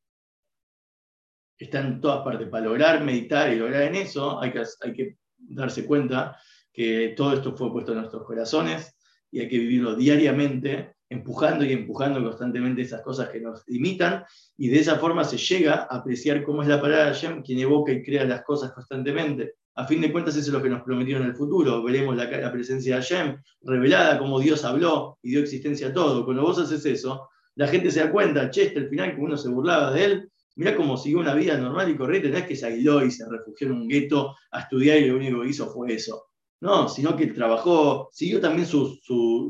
Está 1.58 1.82
en 1.82 2.02
todas 2.02 2.24
partes. 2.24 2.50
Para 2.50 2.66
lograr 2.66 3.04
meditar 3.04 3.52
y 3.54 3.58
lograr 3.58 3.84
en 3.84 3.96
eso, 3.96 4.40
hay 4.42 4.52
que, 4.52 4.64
hay 4.82 4.94
que 4.94 5.18
darse 5.38 5.86
cuenta 5.86 6.36
que 6.74 7.14
todo 7.16 7.34
esto 7.34 7.56
fue 7.56 7.72
puesto 7.72 7.92
en 7.92 8.00
nuestros 8.00 8.24
corazones 8.26 8.96
y 9.32 9.40
hay 9.40 9.48
que 9.48 9.60
vivirlo 9.60 9.96
diariamente, 9.96 10.97
empujando 11.10 11.64
y 11.64 11.74
empujando 11.74 12.24
constantemente 12.24 12.82
esas 12.82 13.02
cosas 13.02 13.30
que 13.30 13.40
nos 13.40 13.64
limitan, 13.68 14.26
y 14.58 14.70
de 14.70 14.80
esa 14.80 14.98
forma 14.98 15.24
se 15.24 15.38
llega 15.38 15.88
a 15.90 15.98
apreciar 15.98 16.44
cómo 16.44 16.62
es 16.62 16.68
la 16.68 16.82
palabra 16.82 17.06
de 17.06 17.14
Hashem, 17.14 17.44
quien 17.44 17.60
evoca 17.60 17.92
y 17.92 18.04
crea 18.04 18.26
las 18.26 18.44
cosas 18.44 18.72
constantemente. 18.72 19.56
A 19.76 19.86
fin 19.86 20.02
de 20.02 20.12
cuentas, 20.12 20.36
eso 20.36 20.48
es 20.48 20.54
lo 20.54 20.62
que 20.62 20.70
nos 20.70 20.82
prometió 20.82 21.18
en 21.18 21.24
el 21.24 21.36
futuro. 21.36 21.84
Veremos 21.84 22.16
la, 22.16 22.52
presencia 22.52 22.96
de 22.96 23.02
Hashem 23.02 23.38
revelada, 23.62 24.18
como 24.18 24.40
Dios 24.40 24.66
habló 24.66 25.20
y 25.22 25.32
dio 25.32 25.40
existencia 25.40 25.90
a 25.90 25.94
todo. 25.94 26.26
Cuando 26.26 26.42
vos 26.42 26.58
haces 26.58 26.84
eso, 26.86 27.30
la 27.56 27.68
gente 27.68 27.92
se 27.92 28.00
da 28.00 28.12
cuenta, 28.12 28.50
che, 28.50 28.68
hasta 28.68 28.80
el 28.80 28.90
final, 28.90 29.16
que 29.16 29.22
uno 29.22 29.38
se 29.38 29.50
burlaba 29.50 29.92
de 29.92 30.06
él, 30.06 30.32
Mirá 30.58 30.76
cómo 30.76 30.98
siguió 30.98 31.20
una 31.20 31.36
vida 31.36 31.56
normal 31.56 31.88
y 31.92 31.96
corriente, 31.96 32.30
no 32.30 32.38
es 32.40 32.48
que 32.48 32.56
se 32.56 32.66
aisló 32.66 33.06
y 33.06 33.12
se 33.12 33.30
refugió 33.30 33.68
en 33.68 33.74
un 33.74 33.88
gueto 33.88 34.36
a 34.50 34.62
estudiar 34.62 34.98
y 34.98 35.08
lo 35.08 35.18
único 35.18 35.42
que 35.42 35.50
hizo 35.50 35.70
fue 35.70 35.94
eso. 35.94 36.30
No, 36.60 36.90
sino 36.90 37.16
que 37.16 37.28
trabajó, 37.28 38.10
siguió 38.12 38.42
también 38.42 38.68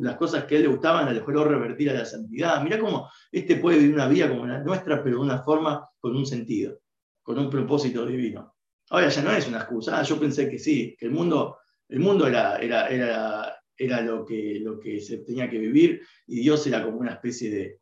las 0.01 0.17
cosas 0.17 0.43
que 0.43 0.55
a 0.55 0.57
él 0.57 0.63
le 0.63 0.69
gustaban, 0.69 1.13
le 1.13 1.21
logró 1.21 1.45
revertir 1.45 1.89
a 1.89 1.93
la 1.93 2.05
santidad. 2.05 2.61
Mirá 2.61 2.79
cómo 2.79 3.09
este 3.31 3.55
puede 3.55 3.79
vivir 3.79 3.95
una 3.95 4.09
vida 4.09 4.27
como 4.29 4.45
la 4.45 4.59
nuestra, 4.59 5.01
pero 5.01 5.17
de 5.17 5.23
una 5.23 5.41
forma 5.41 5.87
con 5.99 6.15
un 6.15 6.25
sentido, 6.25 6.81
con 7.23 7.39
un 7.39 7.49
propósito 7.49 8.05
divino. 8.05 8.55
Ahora 8.89 9.07
ya 9.07 9.21
no 9.21 9.31
es 9.31 9.47
una 9.47 9.59
excusa, 9.59 9.97
ah, 9.97 10.03
yo 10.03 10.19
pensé 10.19 10.49
que 10.49 10.59
sí, 10.59 10.95
que 10.99 11.05
el 11.05 11.11
mundo, 11.11 11.57
el 11.87 11.99
mundo 11.99 12.27
era, 12.27 12.57
era, 12.57 12.87
era, 12.87 13.57
era 13.77 14.01
lo, 14.01 14.25
que, 14.25 14.59
lo 14.61 14.77
que 14.77 14.99
se 14.99 15.19
tenía 15.19 15.49
que 15.49 15.59
vivir 15.59 16.01
y 16.25 16.41
Dios 16.41 16.65
era 16.67 16.83
como 16.83 16.97
una 16.97 17.13
especie 17.13 17.49
de 17.49 17.79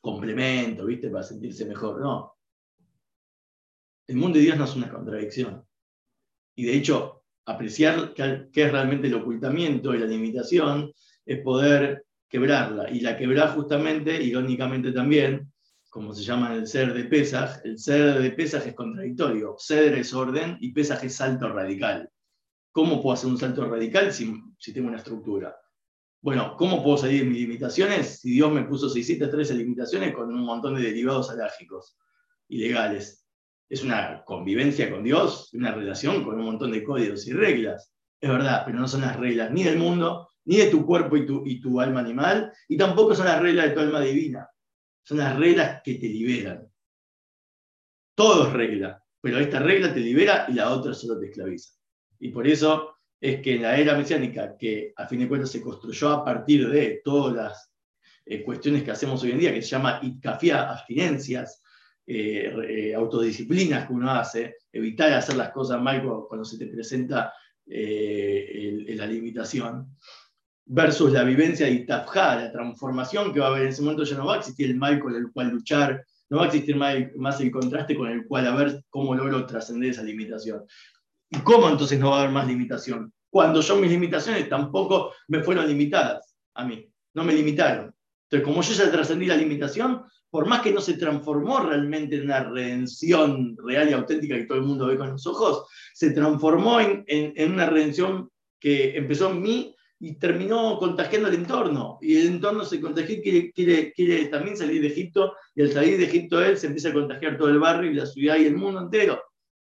complemento, 0.00 0.86
¿viste? 0.86 1.10
Para 1.10 1.24
sentirse 1.24 1.64
mejor. 1.64 2.00
No. 2.00 2.36
El 4.06 4.16
mundo 4.16 4.38
de 4.38 4.44
Dios 4.44 4.56
no 4.56 4.64
es 4.64 4.76
una 4.76 4.88
contradicción. 4.88 5.66
Y 6.54 6.64
de 6.64 6.74
hecho, 6.74 7.15
apreciar 7.46 8.12
qué 8.14 8.50
es 8.52 8.72
realmente 8.72 9.06
el 9.06 9.14
ocultamiento 9.14 9.94
y 9.94 9.98
la 9.98 10.06
limitación, 10.06 10.92
es 11.24 11.40
poder 11.40 12.04
quebrarla. 12.28 12.90
Y 12.90 13.00
la 13.00 13.16
quebrar 13.16 13.54
justamente, 13.54 14.22
irónicamente 14.22 14.92
también, 14.92 15.52
como 15.88 16.12
se 16.12 16.24
llama 16.24 16.52
en 16.52 16.60
el 16.60 16.66
ser 16.66 16.92
de 16.92 17.04
Pesaj, 17.04 17.60
el 17.64 17.78
ser 17.78 18.20
de 18.20 18.30
Pesaj 18.32 18.66
es 18.66 18.74
contradictorio. 18.74 19.54
Ser 19.58 19.94
es 19.94 20.12
orden 20.12 20.58
y 20.60 20.72
Pesaj 20.72 21.04
es 21.04 21.14
salto 21.14 21.48
radical. 21.48 22.10
¿Cómo 22.72 23.00
puedo 23.00 23.14
hacer 23.14 23.30
un 23.30 23.38
salto 23.38 23.66
radical 23.66 24.12
si, 24.12 24.38
si 24.58 24.72
tengo 24.72 24.88
una 24.88 24.98
estructura? 24.98 25.56
Bueno, 26.20 26.56
¿cómo 26.56 26.82
puedo 26.82 26.98
salir 26.98 27.22
de 27.22 27.30
mis 27.30 27.40
limitaciones 27.40 28.20
si 28.20 28.32
Dios 28.32 28.52
me 28.52 28.64
puso 28.64 28.88
613 28.88 29.54
limitaciones 29.54 30.14
con 30.14 30.28
un 30.28 30.44
montón 30.44 30.74
de 30.74 30.82
derivados 30.82 31.30
alérgicos 31.30 31.96
ilegales? 32.48 33.25
Es 33.68 33.82
una 33.82 34.24
convivencia 34.24 34.90
con 34.90 35.02
Dios, 35.02 35.50
una 35.54 35.72
relación 35.72 36.24
con 36.24 36.38
un 36.38 36.44
montón 36.44 36.72
de 36.72 36.84
códigos 36.84 37.26
y 37.26 37.32
reglas. 37.32 37.92
Es 38.20 38.30
verdad, 38.30 38.62
pero 38.64 38.78
no 38.78 38.88
son 38.88 39.02
las 39.02 39.16
reglas 39.16 39.50
ni 39.50 39.64
del 39.64 39.78
mundo, 39.78 40.30
ni 40.44 40.56
de 40.56 40.66
tu 40.68 40.86
cuerpo 40.86 41.16
y 41.16 41.26
tu, 41.26 41.44
y 41.44 41.60
tu 41.60 41.80
alma 41.80 42.00
animal, 42.00 42.52
y 42.68 42.76
tampoco 42.76 43.14
son 43.14 43.26
las 43.26 43.40
reglas 43.40 43.68
de 43.68 43.74
tu 43.74 43.80
alma 43.80 44.00
divina. 44.00 44.48
Son 45.02 45.18
las 45.18 45.36
reglas 45.36 45.80
que 45.84 45.94
te 45.94 46.08
liberan. 46.08 46.66
Todo 48.14 48.46
es 48.46 48.52
regla, 48.52 49.02
pero 49.20 49.38
esta 49.38 49.58
regla 49.58 49.92
te 49.92 50.00
libera 50.00 50.46
y 50.48 50.54
la 50.54 50.70
otra 50.70 50.94
solo 50.94 51.18
te 51.18 51.26
esclaviza. 51.26 51.72
Y 52.20 52.28
por 52.28 52.46
eso 52.46 52.96
es 53.20 53.40
que 53.40 53.56
en 53.56 53.62
la 53.62 53.76
era 53.76 53.96
mesiánica, 53.96 54.56
que 54.56 54.92
a 54.96 55.06
fin 55.06 55.20
de 55.20 55.28
cuentas 55.28 55.50
se 55.50 55.60
construyó 55.60 56.10
a 56.10 56.24
partir 56.24 56.68
de 56.68 57.00
todas 57.04 57.34
las 57.34 57.72
eh, 58.24 58.42
cuestiones 58.42 58.82
que 58.82 58.90
hacemos 58.90 59.22
hoy 59.22 59.32
en 59.32 59.38
día, 59.38 59.52
que 59.52 59.62
se 59.62 59.68
llama 59.68 60.00
itkafia, 60.02 60.70
abstinencias, 60.70 61.62
eh, 62.08 62.54
eh, 62.68 62.94
autodisciplinas 62.94 63.86
que 63.86 63.92
uno 63.92 64.12
hace, 64.12 64.58
evitar 64.72 65.12
hacer 65.12 65.36
las 65.36 65.50
cosas 65.50 65.82
mal 65.82 66.04
cuando, 66.28 66.44
se 66.44 66.56
te 66.56 66.68
presenta 66.68 67.32
eh, 67.66 68.84
la 68.96 69.06
limitación, 69.06 69.96
versus 70.66 71.10
la 71.12 71.24
vivencia 71.24 71.66
de 71.66 71.72
Itafja, 71.72 72.36
la 72.36 72.52
transformación 72.52 73.32
que 73.32 73.40
va 73.40 73.46
a 73.46 73.50
haber 73.50 73.62
en 73.62 73.68
ese 73.68 73.82
momento, 73.82 74.04
ya 74.04 74.16
no 74.16 74.26
va 74.26 74.34
a 74.34 74.38
existir 74.38 74.70
el 74.70 74.76
mal 74.76 75.00
con 75.00 75.14
el 75.16 75.32
cual 75.32 75.48
luchar, 75.48 76.04
no 76.28 76.38
va 76.38 76.44
a 76.44 76.46
existir 76.46 76.76
más 76.76 77.40
el 77.40 77.50
contraste 77.50 77.96
con 77.96 78.08
el 78.08 78.24
cual 78.26 78.46
a 78.46 78.54
ver 78.54 78.84
cómo 78.88 79.14
logro 79.14 79.44
trascender 79.44 79.90
esa 79.90 80.02
limitación. 80.02 80.64
¿Y 81.30 81.38
cómo 81.38 81.68
entonces 81.68 81.98
no 81.98 82.10
va 82.10 82.18
a 82.18 82.20
haber 82.20 82.32
más 82.32 82.46
limitación? 82.46 83.12
Cuando 83.30 83.60
yo 83.60 83.76
mis 83.76 83.90
limitaciones 83.90 84.48
tampoco 84.48 85.12
me 85.28 85.42
fueron 85.42 85.66
limitadas 85.66 86.36
a 86.54 86.64
mí, 86.64 86.88
no 87.14 87.24
me 87.24 87.32
limitaron. 87.32 87.92
Entonces, 88.28 88.44
como 88.44 88.62
yo 88.62 88.72
ya 88.74 88.90
trascendí 88.90 89.26
la 89.26 89.36
limitación, 89.36 90.02
por 90.36 90.46
más 90.46 90.60
que 90.60 90.70
no 90.70 90.82
se 90.82 90.98
transformó 90.98 91.60
realmente 91.60 92.16
en 92.16 92.24
una 92.24 92.44
redención 92.44 93.56
real 93.56 93.88
y 93.88 93.94
auténtica 93.94 94.36
que 94.36 94.44
todo 94.44 94.58
el 94.58 94.64
mundo 94.64 94.86
ve 94.86 94.98
con 94.98 95.12
los 95.12 95.26
ojos, 95.26 95.66
se 95.94 96.10
transformó 96.10 96.78
en, 96.78 97.52
una 97.52 97.64
redención 97.64 98.28
que 98.60 98.98
empezó 98.98 99.30
en 99.30 99.40
mí 99.40 99.74
y 99.98 100.18
terminó 100.18 100.76
contagiando 100.78 101.30
el 101.30 101.36
entorno. 101.36 101.96
Y 102.02 102.18
el 102.18 102.26
entorno 102.26 102.66
se 102.66 102.82
contagió 102.82 103.16
y 103.16 103.22
quiere, 103.54 103.92
quiere, 103.94 104.26
también 104.26 104.58
salir 104.58 104.82
de 104.82 104.88
Egipto, 104.88 105.32
y 105.54 105.62
al 105.62 105.72
salir 105.72 105.96
de 105.96 106.04
Egipto 106.04 106.44
él 106.44 106.58
se 106.58 106.66
empieza 106.66 106.90
a 106.90 106.92
contagiar 106.92 107.38
todo 107.38 107.48
el 107.48 107.58
barrio 107.58 107.90
y 107.90 107.94
la 107.94 108.04
ciudad 108.04 108.36
y 108.36 108.44
el 108.44 108.58
mundo 108.58 108.82
entero. 108.82 109.18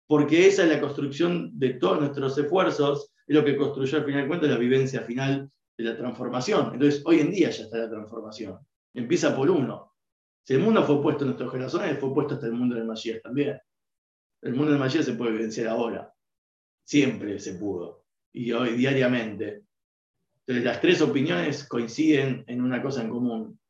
Porque 0.09 0.49
esa 0.49 0.65
es 0.65 0.71
la 0.71 0.81
construcción 0.81 1.57
de 1.57 1.75
todos 1.75 2.01
nuestros 2.01 2.37
esfuerzos, 2.37 3.13
es 3.29 3.37
lo 3.37 3.45
que 3.45 3.57
construyó 3.57 3.99
al 3.99 4.05
final 4.05 4.23
de 4.23 4.27
cuentas 4.27 4.51
la 4.51 4.59
vivencia 4.59 5.03
final 5.03 5.49
de 5.77 5.85
la 5.85 5.97
transformación. 5.97 6.71
Entonces, 6.73 7.01
hoy 7.07 7.21
en 7.21 7.31
día 7.31 7.49
ya 7.51 7.63
está 7.63 7.79
la 7.79 7.89
transformación. 7.89 8.59
Empieza 8.93 9.37
por 9.37 9.49
uno. 9.49 9.89
Si 10.49 10.55
el 10.55 10.61
mundo 10.61 10.83
fue 10.83 11.03
puesto 11.03 11.25
en 11.25 11.27
nuestros 11.27 11.51
corazones, 11.51 11.99
fue 11.99 12.15
puesto 12.15 12.33
hasta 12.33 12.47
el 12.47 12.55
mundo 12.55 12.75
del 12.75 12.87
Mashiach 12.87 13.21
también. 13.21 13.61
El 14.41 14.55
mundo 14.55 14.71
del 14.71 14.81
Mashiach 14.81 15.05
se 15.05 15.13
puede 15.13 15.33
vivenciar 15.33 15.67
ahora. 15.67 16.11
Siempre 16.85 17.39
se 17.39 17.57
pudo. 17.57 18.07
Y 18.33 18.53
hoy, 18.53 18.71
diariamente. 18.71 19.65
Entonces, 20.47 20.65
las 20.65 20.81
tres 20.81 21.03
opiniones 21.03 21.65
coinciden 21.65 22.45
en 22.47 22.63
una 22.63 22.81
cosa 22.81 23.03
en 23.03 23.11
común. 23.11 23.61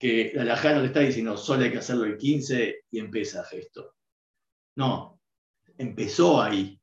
Que 0.00 0.32
la 0.34 0.42
Lajá 0.42 0.74
no 0.74 0.80
le 0.80 0.88
está 0.88 0.98
diciendo 0.98 1.36
solo 1.36 1.62
hay 1.62 1.70
que 1.70 1.78
hacerlo 1.78 2.06
el 2.06 2.16
15 2.16 2.86
y 2.90 2.98
empieza 2.98 3.46
esto. 3.52 3.94
No, 4.74 5.20
empezó 5.78 6.42
ahí. 6.42 6.76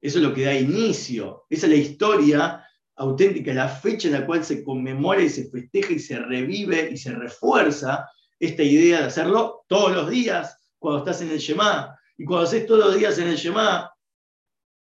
Eso 0.00 0.18
es 0.18 0.24
lo 0.24 0.32
que 0.32 0.44
da 0.44 0.54
inicio. 0.54 1.46
Esa 1.50 1.66
es 1.66 1.72
la 1.72 1.78
historia 1.78 2.64
auténtica, 2.94 3.52
la 3.54 3.68
fecha 3.68 4.06
en 4.06 4.14
la 4.14 4.24
cual 4.24 4.44
se 4.44 4.62
conmemora 4.62 5.20
y 5.20 5.30
se 5.30 5.50
festeja 5.50 5.94
y 5.94 5.98
se 5.98 6.16
revive 6.16 6.92
y 6.92 6.96
se 6.96 7.10
refuerza 7.10 8.08
esta 8.38 8.62
idea 8.62 9.00
de 9.00 9.06
hacerlo 9.06 9.64
todos 9.68 9.92
los 9.92 10.10
días 10.10 10.72
cuando 10.78 10.98
estás 11.00 11.22
en 11.22 11.30
el 11.30 11.38
Shema. 11.38 11.98
Y 12.16 12.24
cuando 12.24 12.46
haces 12.46 12.66
todos 12.66 12.86
los 12.86 12.96
días 12.96 13.18
en 13.18 13.28
el 13.28 13.36
Shema, 13.36 13.90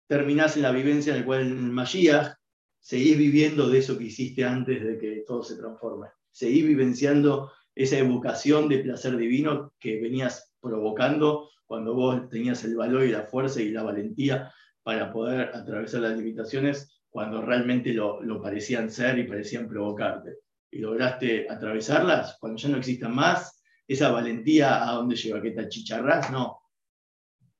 terminás 0.07 0.55
en 0.55 0.63
la 0.63 0.71
vivencia 0.71 1.13
en 1.13 1.21
la 1.21 1.25
cual 1.25 1.41
en 1.41 1.57
el 1.57 1.71
Mashiach 1.71 2.35
seguís 2.79 3.17
viviendo 3.17 3.69
de 3.69 3.79
eso 3.79 3.97
que 3.97 4.05
hiciste 4.05 4.45
antes 4.45 4.83
de 4.83 4.97
que 4.97 5.23
todo 5.27 5.43
se 5.43 5.57
transforme. 5.57 6.07
seguí 6.31 6.61
vivenciando 6.61 7.51
esa 7.73 7.97
evocación 7.97 8.69
de 8.69 8.79
placer 8.79 9.17
divino 9.17 9.73
que 9.79 9.99
venías 9.99 10.53
provocando 10.59 11.49
cuando 11.65 11.93
vos 11.93 12.29
tenías 12.29 12.63
el 12.63 12.75
valor 12.75 13.03
y 13.03 13.11
la 13.11 13.23
fuerza 13.23 13.61
y 13.61 13.69
la 13.69 13.83
valentía 13.83 14.51
para 14.83 15.11
poder 15.11 15.51
atravesar 15.53 16.01
las 16.01 16.17
limitaciones 16.17 17.01
cuando 17.09 17.41
realmente 17.41 17.93
lo, 17.93 18.21
lo 18.21 18.41
parecían 18.41 18.89
ser 18.89 19.19
y 19.19 19.23
parecían 19.23 19.67
provocarte. 19.67 20.37
Y 20.71 20.79
lograste 20.79 21.47
atravesarlas 21.49 22.37
cuando 22.39 22.57
ya 22.57 22.69
no 22.69 22.77
existan 22.77 23.15
más, 23.15 23.61
esa 23.87 24.11
valentía 24.11 24.87
a 24.87 24.93
dónde 24.93 25.15
lleva, 25.15 25.41
que 25.41 25.51
te 25.51 25.61
achicharrás, 25.61 26.31
no. 26.31 26.59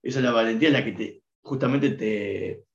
Esa 0.03 0.19
es 0.19 0.25
la 0.25 0.31
valentía 0.31 0.69
la 0.69 0.83
que 0.83 0.91
te, 0.91 1.23
justamente 1.41 1.91
te, 1.91 2.65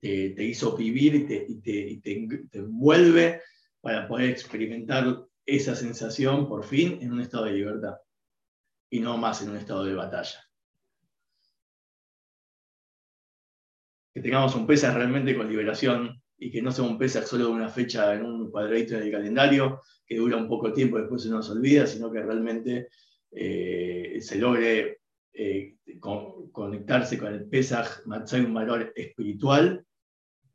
te, 0.00 0.44
hizo 0.44 0.76
vivir 0.76 1.14
y, 1.14 1.60
te, 1.60 2.00
te, 2.02 2.58
envuelve 2.58 3.42
para 3.80 4.08
poder 4.08 4.30
experimentar 4.30 5.26
esa 5.46 5.74
sensación 5.74 6.48
por 6.48 6.64
fin 6.64 6.98
en 7.00 7.12
un 7.12 7.20
estado 7.20 7.44
de 7.44 7.52
libertad 7.52 7.96
y 8.90 9.00
no 9.00 9.16
más 9.16 9.42
en 9.42 9.50
un 9.50 9.56
estado 9.56 9.84
de 9.84 9.94
batalla. 9.94 10.44
Que 14.12 14.20
tengamos 14.20 14.54
un 14.56 14.66
PESA 14.66 14.92
realmente 14.92 15.36
con 15.36 15.48
liberación 15.48 16.19
y 16.40 16.50
que 16.50 16.62
no 16.62 16.72
sea 16.72 16.84
un 16.84 16.98
PESA 16.98 17.24
solo 17.26 17.44
de 17.44 17.52
una 17.52 17.68
fecha 17.68 18.14
en 18.14 18.24
un 18.24 18.50
cuadradito 18.50 18.96
en 18.96 19.02
el 19.02 19.12
calendario 19.12 19.82
que 20.06 20.16
dura 20.16 20.38
un 20.38 20.48
poco 20.48 20.72
tiempo 20.72 20.96
y 20.96 21.02
después 21.02 21.22
se 21.22 21.28
nos 21.28 21.50
olvida, 21.50 21.86
sino 21.86 22.10
que 22.10 22.22
realmente 22.22 22.88
eh, 23.30 24.18
se 24.22 24.38
logre 24.38 25.00
eh, 25.34 25.76
conectarse 26.50 27.18
con 27.18 27.34
el 27.34 27.44
Pesaj, 27.44 28.00
hay 28.32 28.40
un 28.40 28.54
valor 28.54 28.90
espiritual 28.96 29.84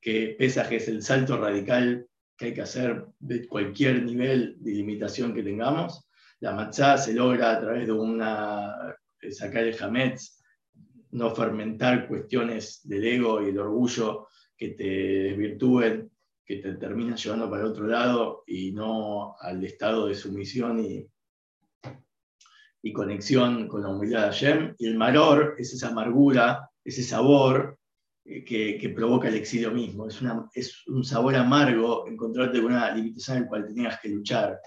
que 0.01 0.36
Pesaj 0.38 0.73
es 0.73 0.88
el 0.88 1.03
salto 1.03 1.38
radical 1.38 2.07
que 2.36 2.45
hay 2.45 2.53
que 2.53 2.61
hacer 2.61 3.05
de 3.19 3.47
cualquier 3.47 4.03
nivel 4.03 4.57
de 4.59 4.71
limitación 4.71 5.33
que 5.33 5.43
tengamos. 5.43 6.09
La 6.39 6.53
matzá 6.53 6.97
se 6.97 7.13
logra 7.13 7.51
a 7.51 7.61
través 7.61 7.86
de 7.86 7.93
una, 7.93 8.97
sacar 9.29 9.63
el 9.63 9.81
hametz, 9.81 10.41
no 11.11 11.33
fermentar 11.33 12.07
cuestiones 12.07 12.81
del 12.83 13.05
ego 13.05 13.41
y 13.41 13.49
el 13.49 13.59
orgullo 13.59 14.27
que 14.58 14.70
te 14.70 14.84
desvirtúen, 14.84 16.12
que 16.45 16.58
te 16.58 16.76
terminan 16.76 17.18
llevando 17.18 17.49
para 17.49 17.64
el 17.64 17.70
otro 17.70 17.88
lado 17.88 18.43
y 18.45 18.72
no 18.72 19.36
al 19.39 19.64
estado 19.64 20.08
de 20.08 20.16
sumisión 20.16 20.80
y, 20.80 21.08
y 22.84 22.93
conexión 22.93 23.68
con 23.68 23.82
la 23.82 23.89
humildad 23.89 24.22
de 24.22 24.28
Hashem. 24.28 24.76
Y 24.78 24.88
el 24.88 24.95
maror 24.95 25.56
es 25.58 25.74
esa 25.74 25.89
amargura, 25.89 26.70
ese 26.84 27.01
sabor 27.01 27.80
eh, 28.24 28.43
que, 28.43 28.89
provoca 28.89 29.28
el 29.28 29.36
exilio 29.36 29.72
mismo. 29.72 30.08
Es, 30.08 30.22
una, 30.22 30.49
es, 30.53 30.86
un 30.88 31.03
sabor 31.03 31.36
amargo 31.36 32.08
encontrarte 32.08 32.62
con 32.62 32.74
una 32.74 32.91
limitación 32.91 33.38
en 33.38 33.43
la 33.43 33.49
cual 33.49 33.66
tenías 33.66 33.99
que 33.99 34.10
luchar. 34.10 34.60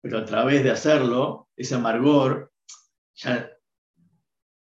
Pero 0.00 0.18
a 0.18 0.24
través 0.24 0.62
de 0.62 0.70
hacerlo, 0.70 1.48
ese 1.56 1.74
amargor 1.76 2.52
ya 3.14 3.50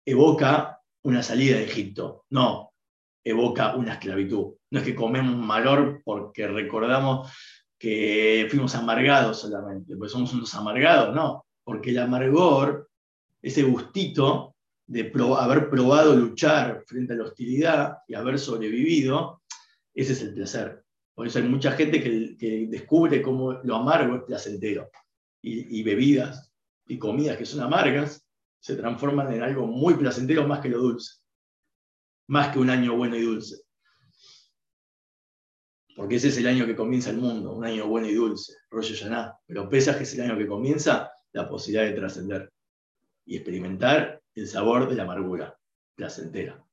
evoca 0.05 0.81
una 1.03 1.23
salida 1.23 1.57
de 1.57 1.65
Egipto. 1.65 2.25
No, 2.29 2.66
evoca 3.29 3.75
una 3.75 3.93
esclavitud. 3.93 4.53
No 4.71 4.79
es 4.79 4.85
que 4.85 4.95
comemos 4.95 5.35
maror 5.35 6.01
porque 6.03 6.47
recordamos 6.47 7.31
que 7.77 8.47
fuimos 8.49 8.73
amargados 8.75 9.39
solamente, 9.39 9.95
porque 9.95 10.11
somos 10.11 10.33
unos 10.33 10.53
amargados, 10.55 11.13
no, 11.13 11.45
porque 11.63 11.91
el 11.91 11.99
amargor, 11.99 12.89
ese 13.41 13.63
gustito, 13.63 14.55
de 14.87 15.11
haber 15.37 15.69
probado 15.69 16.15
luchar 16.15 16.83
frente 16.87 17.13
a 17.13 17.17
la 17.17 17.25
hostilidad 17.25 17.97
y 18.07 18.15
haber 18.15 18.39
sobrevivido, 18.39 19.41
ese 19.93 20.13
es 20.13 20.21
el 20.21 20.33
placer. 20.33 20.83
Por 21.13 21.27
eso 21.27 21.39
hay 21.39 21.45
mucha 21.45 21.73
gente 21.73 22.01
que, 22.01 22.67
descubre 22.69 23.21
cómo 23.21 23.53
lo 23.53 23.75
amargo 23.75 24.15
es 24.15 24.23
placentero. 24.23 24.89
Y, 25.41 25.79
y, 25.79 25.83
bebidas 25.83 26.51
y 26.87 26.97
comidas 26.97 27.37
que 27.37 27.45
son 27.45 27.61
amargas 27.61 28.25
se 28.59 28.75
transforman 28.75 29.31
en 29.33 29.43
algo 29.43 29.67
muy 29.67 29.93
placentero 29.95 30.47
más 30.47 30.61
que 30.61 30.69
lo 30.69 30.79
dulce. 30.79 31.21
Más 32.27 32.51
que 32.51 32.59
un 32.59 32.69
año 32.69 32.95
bueno 32.95 33.15
y 33.15 33.21
dulce. 33.21 33.57
Porque 35.95 36.17
ese 36.17 36.27
es 36.27 36.37
el 36.37 36.47
año 36.47 36.65
que 36.65 36.75
comienza 36.75 37.09
el 37.09 37.17
mundo, 37.17 37.53
un 37.53 37.65
año 37.65 37.87
bueno 37.87 38.07
y 38.07 38.13
dulce, 38.13 38.53
rollo 38.69 38.93
Yaná. 38.93 39.35
Pero 39.47 39.67
pesa 39.69 39.97
que 39.97 40.03
es 40.03 40.13
el 40.13 40.21
año 40.21 40.37
que 40.37 40.47
comienza 40.47 41.11
la 41.31 41.49
posibilidad 41.49 41.89
de 41.89 41.97
trascender 41.97 42.53
y 43.25 43.37
experimentar 43.37 44.21
el 44.35 44.47
sabor 44.47 44.87
de 44.89 44.95
la 44.95 45.03
amargura 45.03 45.57
placentera. 45.95 46.66